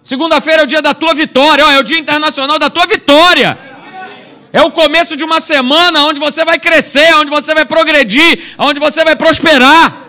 Segunda-feira 0.03 0.63
é 0.63 0.65
o 0.65 0.69
dia 0.69 0.83
da 0.83 0.93
tua 0.93 1.15
vitória, 1.15 1.65
ó, 1.65 1.71
é 1.71 1.79
o 1.79 1.83
dia 1.83 1.99
internacional 1.99 2.59
da 2.59 2.69
tua 2.69 2.87
vitória. 2.87 3.68
É 4.53 4.63
o 4.63 4.71
começo 4.71 5.17
de 5.17 5.25
uma 5.25 5.41
semana 5.41 6.07
onde 6.07 6.19
você 6.19 6.45
vai 6.45 6.59
crescer, 6.59 7.15
onde 7.17 7.31
você 7.31 7.55
vai 7.55 7.65
progredir, 7.65 8.55
onde 8.59 8.81
você 8.81 9.05
vai 9.05 9.15
prosperar, 9.15 10.09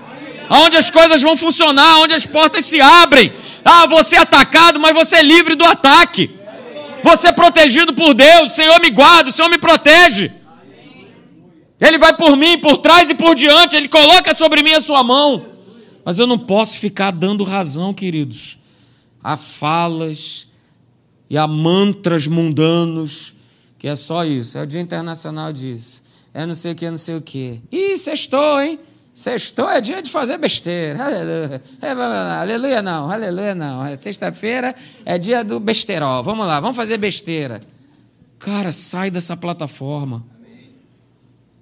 onde 0.49 0.77
as 0.77 0.89
coisas 0.89 1.21
vão 1.21 1.35
funcionar, 1.35 1.99
onde 1.99 2.13
as 2.13 2.25
portas 2.25 2.65
se 2.65 2.79
abrem. 2.79 3.33
Ah, 3.63 3.85
você 3.85 4.15
é 4.15 4.19
atacado, 4.19 4.79
mas 4.79 4.93
você 4.93 5.17
é 5.17 5.23
livre 5.23 5.55
do 5.55 5.65
ataque. 5.65 6.31
Você 7.03 7.27
é 7.27 7.31
protegido 7.31 7.93
por 7.93 8.13
Deus. 8.13 8.51
O 8.51 8.55
Senhor 8.55 8.79
me 8.79 8.89
guarda, 8.89 9.29
o 9.29 9.33
Senhor 9.33 9.49
me 9.49 9.57
protege. 9.57 10.31
Ele 11.79 11.97
vai 11.97 12.13
por 12.13 12.35
mim, 12.35 12.57
por 12.57 12.77
trás 12.77 13.09
e 13.09 13.15
por 13.15 13.35
diante. 13.35 13.75
Ele 13.75 13.87
coloca 13.89 14.33
sobre 14.33 14.63
mim 14.63 14.73
a 14.73 14.81
sua 14.81 15.03
mão. 15.03 15.45
Mas 16.03 16.17
eu 16.17 16.25
não 16.25 16.37
posso 16.37 16.77
ficar 16.77 17.11
dando 17.11 17.43
razão, 17.43 17.93
queridos, 17.93 18.57
a 19.23 19.37
falas 19.37 20.47
e 21.29 21.37
a 21.37 21.45
mantras 21.45 22.25
mundanos 22.25 23.33
que 23.79 23.87
é 23.87 23.95
só 23.95 24.23
isso. 24.25 24.57
É 24.57 24.61
o 24.61 24.67
Dia 24.67 24.81
Internacional 24.81 25.51
disso. 25.51 26.03
É 26.33 26.45
não 26.45 26.53
sei 26.53 26.73
o 26.73 26.75
que, 26.75 26.87
não 26.89 26.97
sei 26.97 27.15
o 27.15 27.21
que. 27.21 27.61
Ih, 27.71 27.97
sextou, 27.97 28.61
hein? 28.61 28.79
Sextou 29.15 29.69
é 29.69 29.81
dia 29.81 30.01
de 30.01 30.11
fazer 30.11 30.37
besteira. 30.37 31.03
Aleluia. 31.03 31.61
É, 31.81 31.91
aleluia 31.91 32.81
não, 32.81 33.11
aleluia 33.11 33.55
não. 33.55 33.83
Sexta-feira 33.97 34.75
é 35.03 35.17
dia 35.17 35.43
do 35.43 35.59
besterol. 35.59 36.23
Vamos 36.23 36.45
lá, 36.45 36.59
vamos 36.59 36.77
fazer 36.77 36.97
besteira. 36.97 37.61
Cara, 38.37 38.71
sai 38.71 39.09
dessa 39.09 39.35
plataforma. 39.35 40.25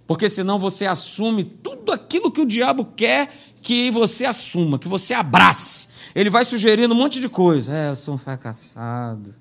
Porque 0.06 0.30
senão 0.30 0.60
você 0.60 0.86
assume 0.86 1.44
tudo 1.44 1.92
aquilo 1.92 2.32
que 2.32 2.42
o 2.42 2.46
diabo 2.46 2.86
quer 2.96 3.30
que 3.62 3.90
você 3.90 4.26
assuma, 4.26 4.78
que 4.78 4.88
você 4.88 5.14
abrace. 5.14 5.88
Ele 6.14 6.30
vai 6.30 6.46
sugerindo 6.46 6.94
um 6.94 6.98
monte 6.98 7.20
de 7.20 7.28
coisa. 7.28 7.74
É, 7.74 7.90
eu 7.90 7.96
sou 7.96 8.16
um 8.16 8.18
fracassado. 8.18 9.34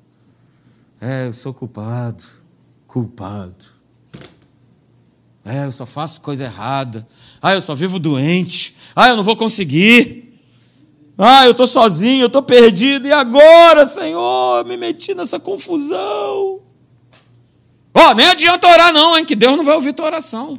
É, 1.01 1.27
eu 1.27 1.33
sou 1.33 1.53
culpado. 1.53 2.25
Culpado. 2.97 3.63
É, 5.45 5.67
eu 5.67 5.73
só 5.73 5.85
faço 5.85 6.19
coisa 6.23 6.45
errada. 6.45 7.07
Ah, 7.43 7.55
eu 7.55 7.61
só 7.61 7.75
vivo 7.75 7.99
doente. 7.99 8.75
Ah, 8.97 9.11
eu 9.11 9.17
não 9.17 9.23
vou 9.23 9.37
conseguir. 9.37 10.41
Ah, 11.19 11.45
eu 11.45 11.51
estou 11.51 11.67
sozinho, 11.67 12.23
eu 12.23 12.29
estou 12.29 12.43
perdido. 12.43 13.07
E 13.07 13.13
agora, 13.13 13.87
Senhor, 13.87 14.61
eu 14.61 14.65
me 14.65 14.79
meti 14.79 15.15
nessa 15.15 15.39
confusão. 15.39 16.63
Ó, 17.93 18.11
oh, 18.13 18.15
nem 18.15 18.29
adianta 18.29 18.67
orar, 18.67 18.95
não, 18.95 19.19
hein? 19.19 19.27
Que 19.27 19.37
Deus 19.37 19.59
não 19.59 19.65
vai 19.65 19.75
ouvir 19.75 19.93
tua 19.93 20.07
oração. 20.07 20.57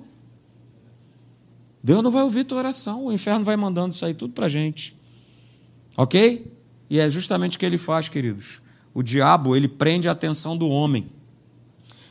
Deus 1.82 2.04
não 2.04 2.12
vai 2.12 2.22
ouvir 2.22 2.44
tua 2.44 2.60
oração. 2.60 3.06
O 3.06 3.12
inferno 3.12 3.44
vai 3.44 3.58
mandando 3.58 3.96
isso 3.96 4.06
aí 4.06 4.14
tudo 4.14 4.34
para 4.34 4.48
gente. 4.48 4.96
Ok? 5.98 6.56
E 6.88 7.00
é 7.00 7.10
justamente 7.10 7.58
o 7.58 7.60
que 7.60 7.66
ele 7.66 7.80
faz, 7.80 8.08
queridos. 8.08 8.62
O 8.94 9.02
diabo, 9.02 9.56
ele 9.56 9.68
prende 9.68 10.08
a 10.08 10.12
atenção 10.12 10.56
do 10.56 10.70
homem 10.70 11.17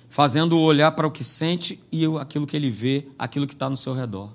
fazendo-o 0.08 0.60
olhar 0.60 0.92
para 0.92 1.06
o 1.06 1.10
que 1.10 1.24
sente 1.24 1.82
e 1.90 2.04
aquilo 2.18 2.46
que 2.46 2.56
ele 2.56 2.70
vê, 2.70 3.06
aquilo 3.18 3.46
que 3.46 3.54
está 3.54 3.68
no 3.68 3.76
seu 3.76 3.92
redor. 3.92 4.32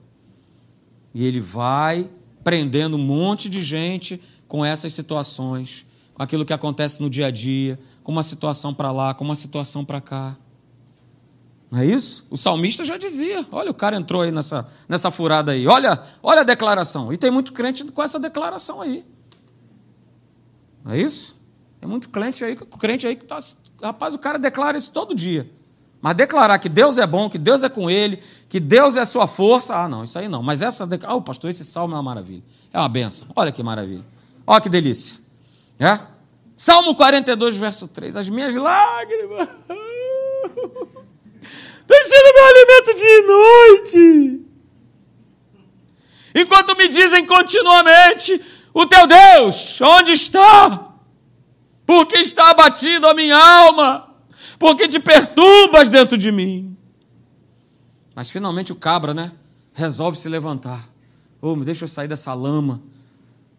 E 1.14 1.26
ele 1.26 1.40
vai 1.40 2.10
prendendo 2.44 2.98
um 2.98 3.04
monte 3.04 3.50
de 3.50 3.62
gente 3.62 4.22
com 4.48 4.66
essas 4.66 4.94
situações, 4.94 5.86
com 6.14 6.24
aquilo 6.24 6.46
que 6.46 6.54
acontece 6.54 7.02
no 7.02 7.10
dia 7.10 7.28
a 7.28 7.32
dia, 7.32 7.80
com 8.04 8.12
uma 8.12 8.24
situação 8.24 8.74
para 8.74 8.92
lá, 8.92 9.14
com 9.14 9.24
uma 9.24 9.36
situação 9.36 9.84
para 9.86 10.02
cá. 10.02 10.38
Não 11.70 11.80
é 11.80 11.86
isso? 11.86 12.26
O 12.30 12.36
salmista 12.36 12.84
já 12.84 12.98
dizia. 12.98 13.46
Olha, 13.50 13.72
o 13.72 13.74
cara 13.74 13.96
entrou 13.96 14.22
aí 14.22 14.32
nessa, 14.32 14.68
nessa 14.90 15.10
furada 15.10 15.54
aí. 15.54 15.66
Olha, 15.68 16.02
olha 16.22 16.42
a 16.42 16.44
declaração. 16.44 17.14
E 17.14 17.18
tem 17.18 17.32
muito 17.32 17.54
crente 17.54 17.86
com 17.86 18.04
essa 18.04 18.20
declaração 18.20 18.82
aí. 18.82 19.06
Não 20.84 20.92
é 20.92 21.00
isso? 21.00 21.40
Tem 21.80 21.88
muito 21.88 22.10
crente 22.10 22.44
aí, 22.44 22.56
crente 22.56 23.08
aí 23.08 23.16
que 23.16 23.24
está. 23.24 23.40
Rapaz, 23.82 24.14
o 24.14 24.20
cara 24.20 24.38
declara 24.38 24.78
isso 24.78 24.92
todo 24.92 25.16
dia. 25.16 25.50
Mas 26.02 26.16
declarar 26.16 26.58
que 26.58 26.68
Deus 26.68 26.98
é 26.98 27.06
bom, 27.06 27.30
que 27.30 27.38
Deus 27.38 27.62
é 27.62 27.70
com 27.70 27.90
ele, 27.90 28.20
que 28.50 28.60
Deus 28.60 28.96
é 28.96 29.06
sua 29.06 29.28
força, 29.28 29.76
ah, 29.76 29.88
não, 29.88 30.04
isso 30.04 30.18
aí 30.18 30.28
não. 30.28 30.42
Mas 30.42 30.64
essa, 30.64 30.90
ah, 31.06 31.16
oh, 31.16 31.22
pastor, 31.22 31.50
esse 31.50 31.64
salmo 31.64 31.94
é 31.94 31.98
uma 31.98 32.04
maravilha. 32.04 32.44
É 32.74 32.80
uma 32.80 32.90
benção. 32.90 33.28
Olha 33.36 33.52
que 33.52 33.62
maravilha. 33.62 34.04
Olha 34.48 34.60
que 34.60 34.70
delícia. 34.70 35.18
É? 35.80 36.00
Salmo 36.58 36.96
42, 36.96 37.58
verso 37.58 37.88
3. 37.88 38.18
As 38.18 38.30
minhas 38.30 38.56
lágrimas 38.56 39.48
têm 41.88 42.06
sido 42.06 42.34
meu 42.34 42.46
alimento 42.48 42.96
dia 42.96 43.18
e 43.18 43.22
noite. 43.22 44.46
Enquanto 46.34 46.76
me 46.76 46.88
dizem 46.88 47.26
continuamente: 47.28 48.42
O 48.74 48.88
teu 48.88 49.06
Deus, 49.06 49.80
onde 49.82 50.14
está? 50.14 50.94
Porque 51.86 52.18
está 52.18 52.50
abatido 52.50 53.08
a 53.08 53.14
minha 53.14 53.38
alma 53.38 54.11
porque 54.62 54.88
te 54.88 55.00
perturbas 55.00 55.90
dentro 55.90 56.16
de 56.16 56.32
mim. 56.32 56.78
Mas 58.14 58.30
finalmente 58.30 58.72
o 58.72 58.76
cabra, 58.76 59.12
né? 59.12 59.32
Resolve 59.74 60.20
se 60.20 60.30
levantar. 60.30 60.88
Oh, 61.42 61.56
me 61.56 61.66
deixa 61.66 61.86
eu 61.86 61.88
sair 61.88 62.08
dessa 62.08 62.32
lama. 62.36 62.80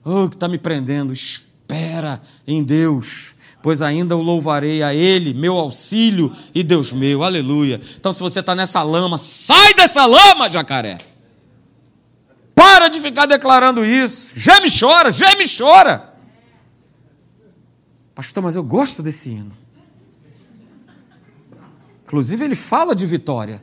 Oh, 0.05 0.29
que 0.29 0.37
está 0.37 0.47
me 0.47 0.59
prendendo. 0.59 1.13
Espera 1.13 2.23
em 2.47 2.63
Deus, 2.63 3.35
pois 3.61 3.83
ainda 3.83 4.17
o 4.17 4.23
louvarei 4.23 4.81
a 4.81 4.95
Ele, 4.95 5.35
meu 5.35 5.57
auxílio 5.57 6.33
e 6.55 6.63
Deus 6.63 6.93
meu. 6.93 7.25
Aleluia. 7.25 7.81
Então, 7.97 8.13
se 8.13 8.21
você 8.21 8.39
está 8.39 8.55
nessa 8.55 8.81
lama, 8.85 9.19
sai 9.19 9.75
dessa 9.75 10.07
lama, 10.07 10.49
jacaré. 10.49 10.99
Para 12.55 12.87
de 12.87 13.01
ficar 13.01 13.27
declarando 13.27 13.85
isso. 13.85 14.39
Geme 14.39 14.69
chora, 14.71 15.11
geme 15.11 15.47
chora. 15.49 16.15
Pastor, 18.15 18.41
mas 18.41 18.55
eu 18.55 18.63
gosto 18.63 19.03
desse 19.03 19.31
hino. 19.31 19.62
Inclusive, 22.13 22.45
ele 22.45 22.55
fala 22.55 22.95
de 22.95 23.07
vitória. 23.07 23.63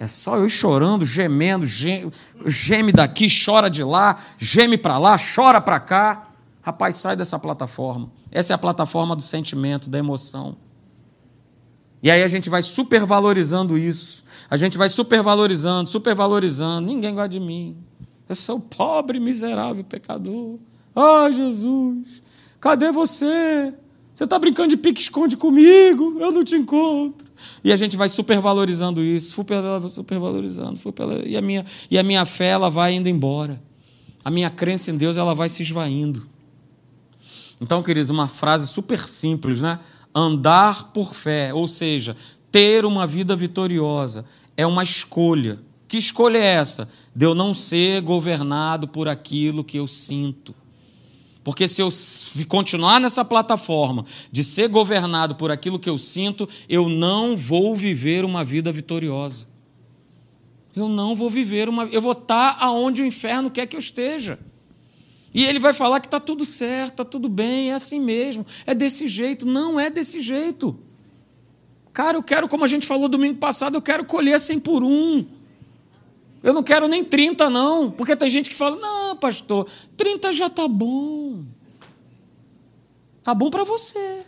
É 0.00 0.08
só 0.08 0.36
eu 0.36 0.46
ir 0.46 0.50
chorando, 0.50 1.04
gemendo, 1.04 1.66
geme, 1.66 2.90
daqui, 2.90 3.26
chora 3.28 3.68
de 3.68 3.84
lá, 3.84 4.18
geme 4.38 4.78
para 4.78 4.96
lá, 4.96 5.14
chora 5.18 5.60
para 5.60 5.78
cá. 5.78 6.30
Rapaz, 6.62 6.96
sai 6.96 7.16
dessa 7.16 7.38
plataforma. 7.38 8.10
Essa 8.32 8.54
é 8.54 8.54
a 8.54 8.58
plataforma 8.58 9.14
do 9.14 9.20
sentimento, 9.20 9.90
da 9.90 9.98
emoção. 9.98 10.56
E 12.02 12.10
aí 12.10 12.22
a 12.22 12.28
gente 12.28 12.48
vai 12.48 12.62
supervalorizando 12.62 13.76
isso. 13.76 14.24
A 14.48 14.56
gente 14.56 14.78
vai 14.78 14.88
supervalorizando, 14.88 15.90
supervalorizando. 15.90 16.86
Ninguém 16.86 17.14
gosta 17.14 17.28
de 17.28 17.40
mim. 17.40 17.76
Eu 18.26 18.36
sou 18.36 18.58
pobre, 18.58 19.20
miserável, 19.20 19.84
pecador. 19.84 20.58
Ah, 20.96 21.30
Jesus, 21.30 22.22
cadê 22.58 22.90
você? 22.90 23.74
Você 24.18 24.24
está 24.24 24.36
brincando 24.36 24.70
de 24.70 24.76
pique-esconde 24.76 25.36
comigo, 25.36 26.16
eu 26.18 26.32
não 26.32 26.42
te 26.42 26.56
encontro. 26.56 27.24
E 27.62 27.72
a 27.72 27.76
gente 27.76 27.96
vai 27.96 28.08
supervalorizando 28.08 29.00
isso, 29.00 29.44
supervalorizando, 29.90 30.76
super, 30.76 31.24
e, 31.24 31.36
a 31.36 31.40
minha, 31.40 31.64
e 31.88 31.96
a 31.96 32.02
minha 32.02 32.26
fé 32.26 32.46
ela 32.46 32.68
vai 32.68 32.94
indo 32.94 33.08
embora. 33.08 33.62
A 34.24 34.28
minha 34.28 34.50
crença 34.50 34.90
em 34.90 34.96
Deus 34.96 35.18
ela 35.18 35.36
vai 35.36 35.48
se 35.48 35.62
esvaindo. 35.62 36.28
Então, 37.60 37.80
queridos, 37.80 38.10
uma 38.10 38.26
frase 38.26 38.66
super 38.66 39.06
simples, 39.06 39.60
né? 39.60 39.78
Andar 40.12 40.90
por 40.90 41.14
fé, 41.14 41.54
ou 41.54 41.68
seja, 41.68 42.16
ter 42.50 42.84
uma 42.84 43.06
vida 43.06 43.36
vitoriosa, 43.36 44.24
é 44.56 44.66
uma 44.66 44.82
escolha. 44.82 45.60
Que 45.86 45.96
escolha 45.96 46.38
é 46.38 46.54
essa? 46.56 46.88
De 47.14 47.24
eu 47.24 47.36
não 47.36 47.54
ser 47.54 48.02
governado 48.02 48.88
por 48.88 49.06
aquilo 49.06 49.62
que 49.62 49.76
eu 49.76 49.86
sinto. 49.86 50.52
Porque 51.48 51.66
se 51.66 51.80
eu 51.80 51.88
continuar 52.46 53.00
nessa 53.00 53.24
plataforma 53.24 54.04
de 54.30 54.44
ser 54.44 54.68
governado 54.68 55.34
por 55.34 55.50
aquilo 55.50 55.78
que 55.78 55.88
eu 55.88 55.96
sinto, 55.96 56.46
eu 56.68 56.90
não 56.90 57.34
vou 57.34 57.74
viver 57.74 58.22
uma 58.22 58.44
vida 58.44 58.70
vitoriosa. 58.70 59.46
Eu 60.76 60.90
não 60.90 61.14
vou 61.14 61.30
viver 61.30 61.66
uma. 61.66 61.84
Eu 61.84 62.02
vou 62.02 62.12
estar 62.12 62.58
aonde 62.60 63.00
o 63.00 63.06
inferno 63.06 63.50
quer 63.50 63.64
que 63.64 63.74
eu 63.74 63.80
esteja. 63.80 64.38
E 65.32 65.42
ele 65.42 65.58
vai 65.58 65.72
falar 65.72 66.00
que 66.00 66.06
está 66.06 66.20
tudo 66.20 66.44
certo, 66.44 66.90
está 66.90 67.04
tudo 67.06 67.30
bem, 67.30 67.70
é 67.70 67.74
assim 67.74 67.98
mesmo, 67.98 68.44
é 68.66 68.74
desse 68.74 69.08
jeito. 69.08 69.46
Não 69.46 69.80
é 69.80 69.88
desse 69.88 70.20
jeito. 70.20 70.78
Cara, 71.94 72.18
eu 72.18 72.22
quero, 72.22 72.46
como 72.46 72.62
a 72.62 72.68
gente 72.68 72.86
falou 72.86 73.08
domingo 73.08 73.38
passado, 73.38 73.74
eu 73.74 73.80
quero 73.80 74.04
colher 74.04 74.38
100 74.38 74.60
por 74.60 74.84
um. 74.84 75.24
Eu 76.42 76.52
não 76.52 76.62
quero 76.62 76.86
nem 76.86 77.04
30, 77.04 77.50
não. 77.50 77.90
Porque 77.90 78.14
tem 78.14 78.28
gente 78.28 78.50
que 78.50 78.56
fala: 78.56 78.76
não, 78.76 79.16
pastor, 79.16 79.68
30 79.96 80.32
já 80.32 80.46
está 80.46 80.68
bom. 80.68 81.44
Está 83.18 83.34
bom 83.34 83.50
para 83.50 83.64
você. 83.64 84.24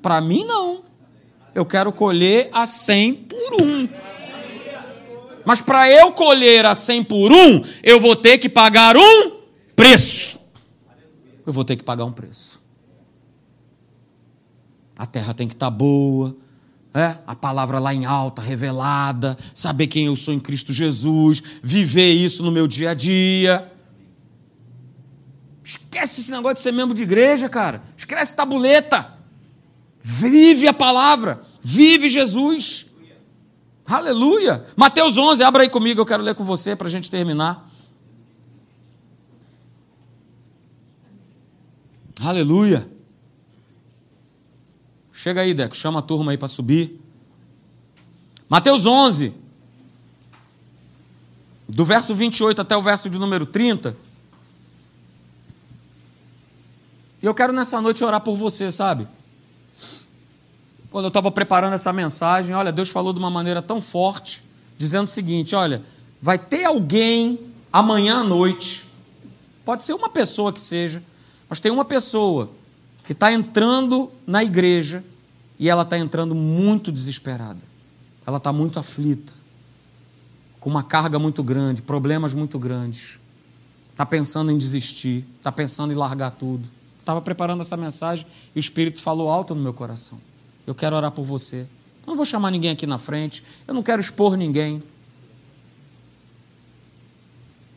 Para 0.00 0.20
mim, 0.20 0.44
não. 0.44 0.84
Eu 1.54 1.66
quero 1.66 1.92
colher 1.92 2.48
a 2.52 2.66
100 2.66 3.14
por 3.14 3.62
um. 3.62 3.88
Mas 5.44 5.62
para 5.62 5.90
eu 5.90 6.12
colher 6.12 6.66
a 6.66 6.74
100 6.74 7.04
por 7.04 7.32
um, 7.32 7.62
eu 7.82 7.98
vou 7.98 8.14
ter 8.14 8.38
que 8.38 8.48
pagar 8.48 8.96
um 8.96 9.38
preço. 9.74 10.38
Eu 11.46 11.52
vou 11.52 11.64
ter 11.64 11.76
que 11.76 11.82
pagar 11.82 12.04
um 12.04 12.12
preço. 12.12 12.62
A 14.96 15.06
terra 15.06 15.32
tem 15.32 15.48
que 15.48 15.54
estar 15.54 15.66
tá 15.66 15.70
boa, 15.70 16.36
é, 16.94 17.18
a 17.26 17.34
palavra 17.34 17.78
lá 17.78 17.92
em 17.92 18.04
alta, 18.04 18.40
revelada, 18.40 19.36
saber 19.54 19.86
quem 19.86 20.06
eu 20.06 20.16
sou 20.16 20.32
em 20.32 20.40
Cristo 20.40 20.72
Jesus, 20.72 21.42
viver 21.62 22.12
isso 22.12 22.42
no 22.42 22.50
meu 22.50 22.66
dia 22.66 22.90
a 22.90 22.94
dia. 22.94 23.70
Esquece 25.62 26.22
esse 26.22 26.30
negócio 26.30 26.54
de 26.54 26.60
ser 26.60 26.72
membro 26.72 26.94
de 26.94 27.02
igreja, 27.02 27.48
cara. 27.48 27.82
Esquece 27.96 28.34
tabuleta. 28.34 29.14
Vive 30.02 30.66
a 30.66 30.72
palavra, 30.72 31.40
vive 31.62 32.08
Jesus. 32.08 32.86
Aleluia. 33.86 34.64
Mateus 34.76 35.18
11, 35.18 35.42
abra 35.42 35.62
aí 35.62 35.68
comigo, 35.68 36.00
eu 36.00 36.06
quero 36.06 36.22
ler 36.22 36.34
com 36.34 36.44
você 36.44 36.74
para 36.74 36.88
a 36.88 36.90
gente 36.90 37.10
terminar. 37.10 37.68
Aleluia. 42.20 42.97
Chega 45.28 45.42
aí, 45.42 45.52
Deco, 45.52 45.76
chama 45.76 45.98
a 45.98 46.02
turma 46.02 46.30
aí 46.30 46.38
para 46.38 46.48
subir. 46.48 46.98
Mateus 48.48 48.86
11, 48.86 49.34
do 51.68 51.84
verso 51.84 52.14
28 52.14 52.62
até 52.62 52.74
o 52.74 52.80
verso 52.80 53.10
de 53.10 53.18
número 53.18 53.44
30. 53.44 53.94
E 57.22 57.26
eu 57.26 57.34
quero 57.34 57.52
nessa 57.52 57.78
noite 57.78 58.02
orar 58.02 58.22
por 58.22 58.38
você, 58.38 58.72
sabe? 58.72 59.06
Quando 60.90 61.04
eu 61.04 61.08
estava 61.08 61.30
preparando 61.30 61.74
essa 61.74 61.92
mensagem, 61.92 62.56
olha, 62.56 62.72
Deus 62.72 62.88
falou 62.88 63.12
de 63.12 63.18
uma 63.18 63.28
maneira 63.28 63.60
tão 63.60 63.82
forte, 63.82 64.42
dizendo 64.78 65.08
o 65.08 65.10
seguinte: 65.10 65.54
olha, 65.54 65.82
vai 66.22 66.38
ter 66.38 66.64
alguém 66.64 67.38
amanhã 67.70 68.20
à 68.20 68.24
noite, 68.24 68.86
pode 69.62 69.84
ser 69.84 69.92
uma 69.92 70.08
pessoa 70.08 70.54
que 70.54 70.60
seja, 70.62 71.02
mas 71.50 71.60
tem 71.60 71.70
uma 71.70 71.84
pessoa 71.84 72.48
que 73.04 73.12
está 73.12 73.30
entrando 73.30 74.10
na 74.26 74.42
igreja 74.42 75.04
e 75.58 75.68
ela 75.68 75.82
está 75.82 75.98
entrando 75.98 76.34
muito 76.34 76.92
desesperada. 76.92 77.60
Ela 78.26 78.38
está 78.38 78.52
muito 78.52 78.78
aflita, 78.78 79.32
com 80.60 80.68
uma 80.68 80.82
carga 80.82 81.18
muito 81.18 81.42
grande, 81.42 81.82
problemas 81.82 82.34
muito 82.34 82.58
grandes. 82.58 83.18
Está 83.90 84.04
pensando 84.06 84.52
em 84.52 84.58
desistir, 84.58 85.24
está 85.38 85.50
pensando 85.50 85.92
em 85.92 85.96
largar 85.96 86.30
tudo. 86.32 86.62
Estava 87.00 87.20
preparando 87.20 87.62
essa 87.62 87.76
mensagem 87.76 88.26
e 88.54 88.58
o 88.58 88.60
Espírito 88.60 89.02
falou 89.02 89.30
alto 89.30 89.54
no 89.54 89.62
meu 89.62 89.72
coração. 89.72 90.20
Eu 90.66 90.74
quero 90.74 90.94
orar 90.94 91.10
por 91.10 91.24
você. 91.24 91.66
Não 92.06 92.14
vou 92.14 92.24
chamar 92.24 92.50
ninguém 92.50 92.70
aqui 92.70 92.86
na 92.86 92.98
frente, 92.98 93.42
eu 93.66 93.74
não 93.74 93.82
quero 93.82 94.00
expor 94.00 94.36
ninguém. 94.36 94.82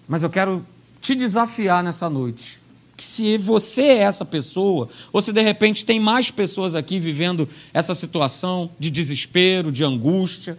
Mas 0.08 0.24
eu 0.24 0.30
quero 0.30 0.66
te 1.00 1.16
desafiar 1.16 1.84
nessa 1.84 2.10
noite 2.10 2.62
se 2.98 3.38
você 3.38 3.84
é 3.84 3.98
essa 4.00 4.24
pessoa, 4.24 4.90
ou 5.12 5.22
se 5.22 5.34
de 5.34 5.42
repente 5.42 5.86
tem 5.86 6.00
mais 6.00 6.30
pessoas 6.30 6.76
aqui 6.76 7.00
vivendo 7.00 7.48
essa 7.74 7.96
situação 7.96 8.70
de 8.80 8.92
desespero, 8.92 9.72
de 9.72 9.84
angústia, 9.84 10.58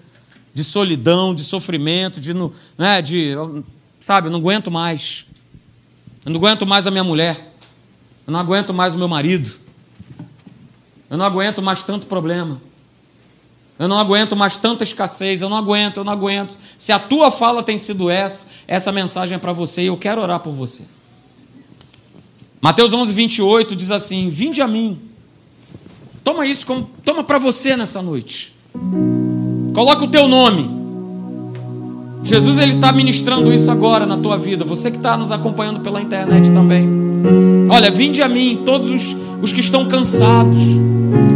de 0.53 0.65
solidão, 0.65 1.35
de 1.35 1.45
sofrimento, 1.45 2.21
de, 2.21 2.35
né, 2.77 3.01
de 3.01 3.35
sabe, 4.01 4.27
eu 4.27 4.33
não 4.33 4.41
aguento 4.41 4.71
mais. 4.71 5.25
Eu 6.25 6.33
não 6.33 6.39
aguento 6.39 6.67
mais 6.67 6.87
a 6.87 6.91
minha 6.91 7.05
mulher. 7.05 7.55
Eu 8.27 8.33
não 8.33 8.41
aguento 8.41 8.75
mais 8.75 8.95
o 8.95 8.99
meu 8.99 9.09
marido. 9.09 9.51
Eu 11.09 11.17
não 11.17 11.25
aguento 11.25 11.63
mais 11.63 11.83
tanto 11.83 12.07
problema. 12.07 12.61
Eu 13.79 13.89
não 13.89 13.99
aguento 13.99 14.37
mais 14.37 14.57
tanta 14.57 14.85
escassez. 14.85 15.43
Eu 15.43 15.49
não 15.49 15.57
aguento, 15.57 15.99
eu 15.99 16.05
não 16.05 16.13
aguento. 16.13 16.59
Se 16.77 16.93
a 16.93 16.99
tua 16.99 17.31
fala 17.31 17.63
tem 17.63 17.79
sido 17.79 18.11
essa, 18.11 18.47
essa 18.67 18.93
mensagem 18.93 19.37
é 19.37 19.39
para 19.39 19.53
você 19.53 19.83
e 19.83 19.87
eu 19.87 19.97
quero 19.97 20.21
orar 20.21 20.41
por 20.41 20.53
você. 20.53 20.85
Mateus 22.63 22.93
11, 22.93 23.13
28 23.13 23.75
diz 23.75 23.91
assim: 23.91 24.31
Vinde 24.31 24.63
a 24.63 24.69
mim. 24.69 24.97
Toma 26.23 26.47
isso 26.47 26.65
como 26.65 26.89
toma 27.05 27.25
para 27.25 27.37
você 27.37 27.77
nessa 27.77 28.01
noite. 28.01 28.55
Coloca 29.75 30.05
o 30.05 30.09
teu 30.09 30.29
nome. 30.29 30.71
Jesus 32.23 32.59
ele 32.59 32.75
está 32.75 32.93
ministrando 32.93 33.53
isso 33.53 33.69
agora 33.69 34.07
na 34.07 34.17
tua 34.17 34.39
vida. 34.39 34.65
Você 34.65 34.93
que 34.93 34.97
está 34.97 35.17
nos 35.17 35.33
acompanhando 35.33 35.81
pela 35.81 36.01
internet 36.01 36.53
também. 36.53 36.89
Olha, 37.69 37.91
vinde 37.91 38.23
a 38.23 38.29
mim 38.29 38.63
todos 38.65 38.91
os, 38.91 39.17
os 39.43 39.53
que 39.53 39.59
estão 39.59 39.87
cansados, 39.87 40.57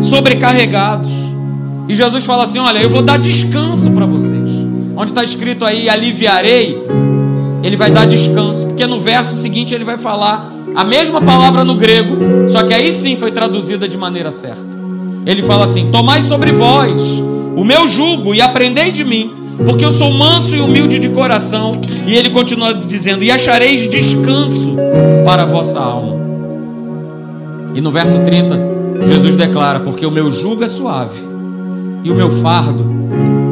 sobrecarregados. 0.02 1.10
E 1.88 1.94
Jesus 1.96 2.24
fala 2.24 2.44
assim: 2.44 2.60
Olha, 2.60 2.78
eu 2.78 2.88
vou 2.88 3.02
dar 3.02 3.18
descanso 3.18 3.90
para 3.90 4.06
vocês. 4.06 4.48
Onde 4.96 5.10
está 5.10 5.24
escrito 5.24 5.64
aí, 5.64 5.88
aliviarei, 5.88 6.80
ele 7.64 7.74
vai 7.74 7.90
dar 7.90 8.06
descanso. 8.06 8.68
Porque 8.68 8.86
no 8.86 9.00
verso 9.00 9.34
seguinte 9.34 9.74
ele 9.74 9.82
vai 9.82 9.98
falar 9.98 10.55
a 10.76 10.84
mesma 10.84 11.22
palavra 11.22 11.64
no 11.64 11.74
grego, 11.74 12.18
só 12.50 12.62
que 12.62 12.74
aí 12.74 12.92
sim 12.92 13.16
foi 13.16 13.32
traduzida 13.32 13.88
de 13.88 13.96
maneira 13.96 14.30
certa. 14.30 14.76
Ele 15.24 15.42
fala 15.42 15.64
assim: 15.64 15.90
Tomai 15.90 16.20
sobre 16.20 16.52
vós 16.52 17.18
o 17.56 17.64
meu 17.64 17.88
jugo 17.88 18.34
e 18.34 18.42
aprendei 18.42 18.92
de 18.92 19.02
mim, 19.02 19.32
porque 19.64 19.82
eu 19.82 19.90
sou 19.90 20.12
manso 20.12 20.54
e 20.54 20.60
humilde 20.60 20.98
de 20.98 21.08
coração. 21.08 21.72
E 22.06 22.14
ele 22.14 22.28
continua 22.28 22.74
dizendo: 22.74 23.24
E 23.24 23.30
achareis 23.30 23.88
descanso 23.88 24.76
para 25.24 25.44
a 25.44 25.46
vossa 25.46 25.80
alma. 25.80 26.14
E 27.74 27.80
no 27.80 27.90
verso 27.90 28.22
30, 28.22 29.06
Jesus 29.06 29.34
declara: 29.34 29.80
Porque 29.80 30.04
o 30.04 30.10
meu 30.10 30.30
jugo 30.30 30.62
é 30.62 30.66
suave 30.66 31.18
e 32.04 32.10
o 32.10 32.14
meu 32.14 32.30
fardo, 32.42 32.84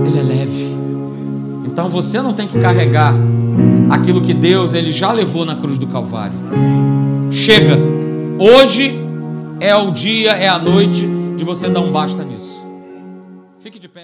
ele 0.07 0.19
é 0.19 0.23
leve. 0.23 0.77
Então 1.65 1.89
você 1.89 2.21
não 2.21 2.35
tem 2.35 2.47
que 2.47 2.59
carregar 2.59 3.15
aquilo 3.89 4.21
que 4.21 4.35
Deus 4.35 4.75
ele 4.75 4.93
já 4.93 5.11
levou 5.11 5.47
na 5.47 5.57
cruz 5.57 5.79
do 5.79 5.87
Calvário. 5.87 6.35
Chega. 7.35 7.77
Hoje 8.39 8.95
é 9.61 9.75
o 9.75 9.91
dia, 9.91 10.35
é 10.35 10.49
a 10.49 10.57
noite 10.57 11.05
de 11.37 11.43
você 11.43 11.69
dar 11.69 11.81
um 11.81 11.91
basta 11.91 12.23
nisso. 12.23 12.65
Fique 13.59 13.77
de 13.77 13.89
pé. 13.89 14.03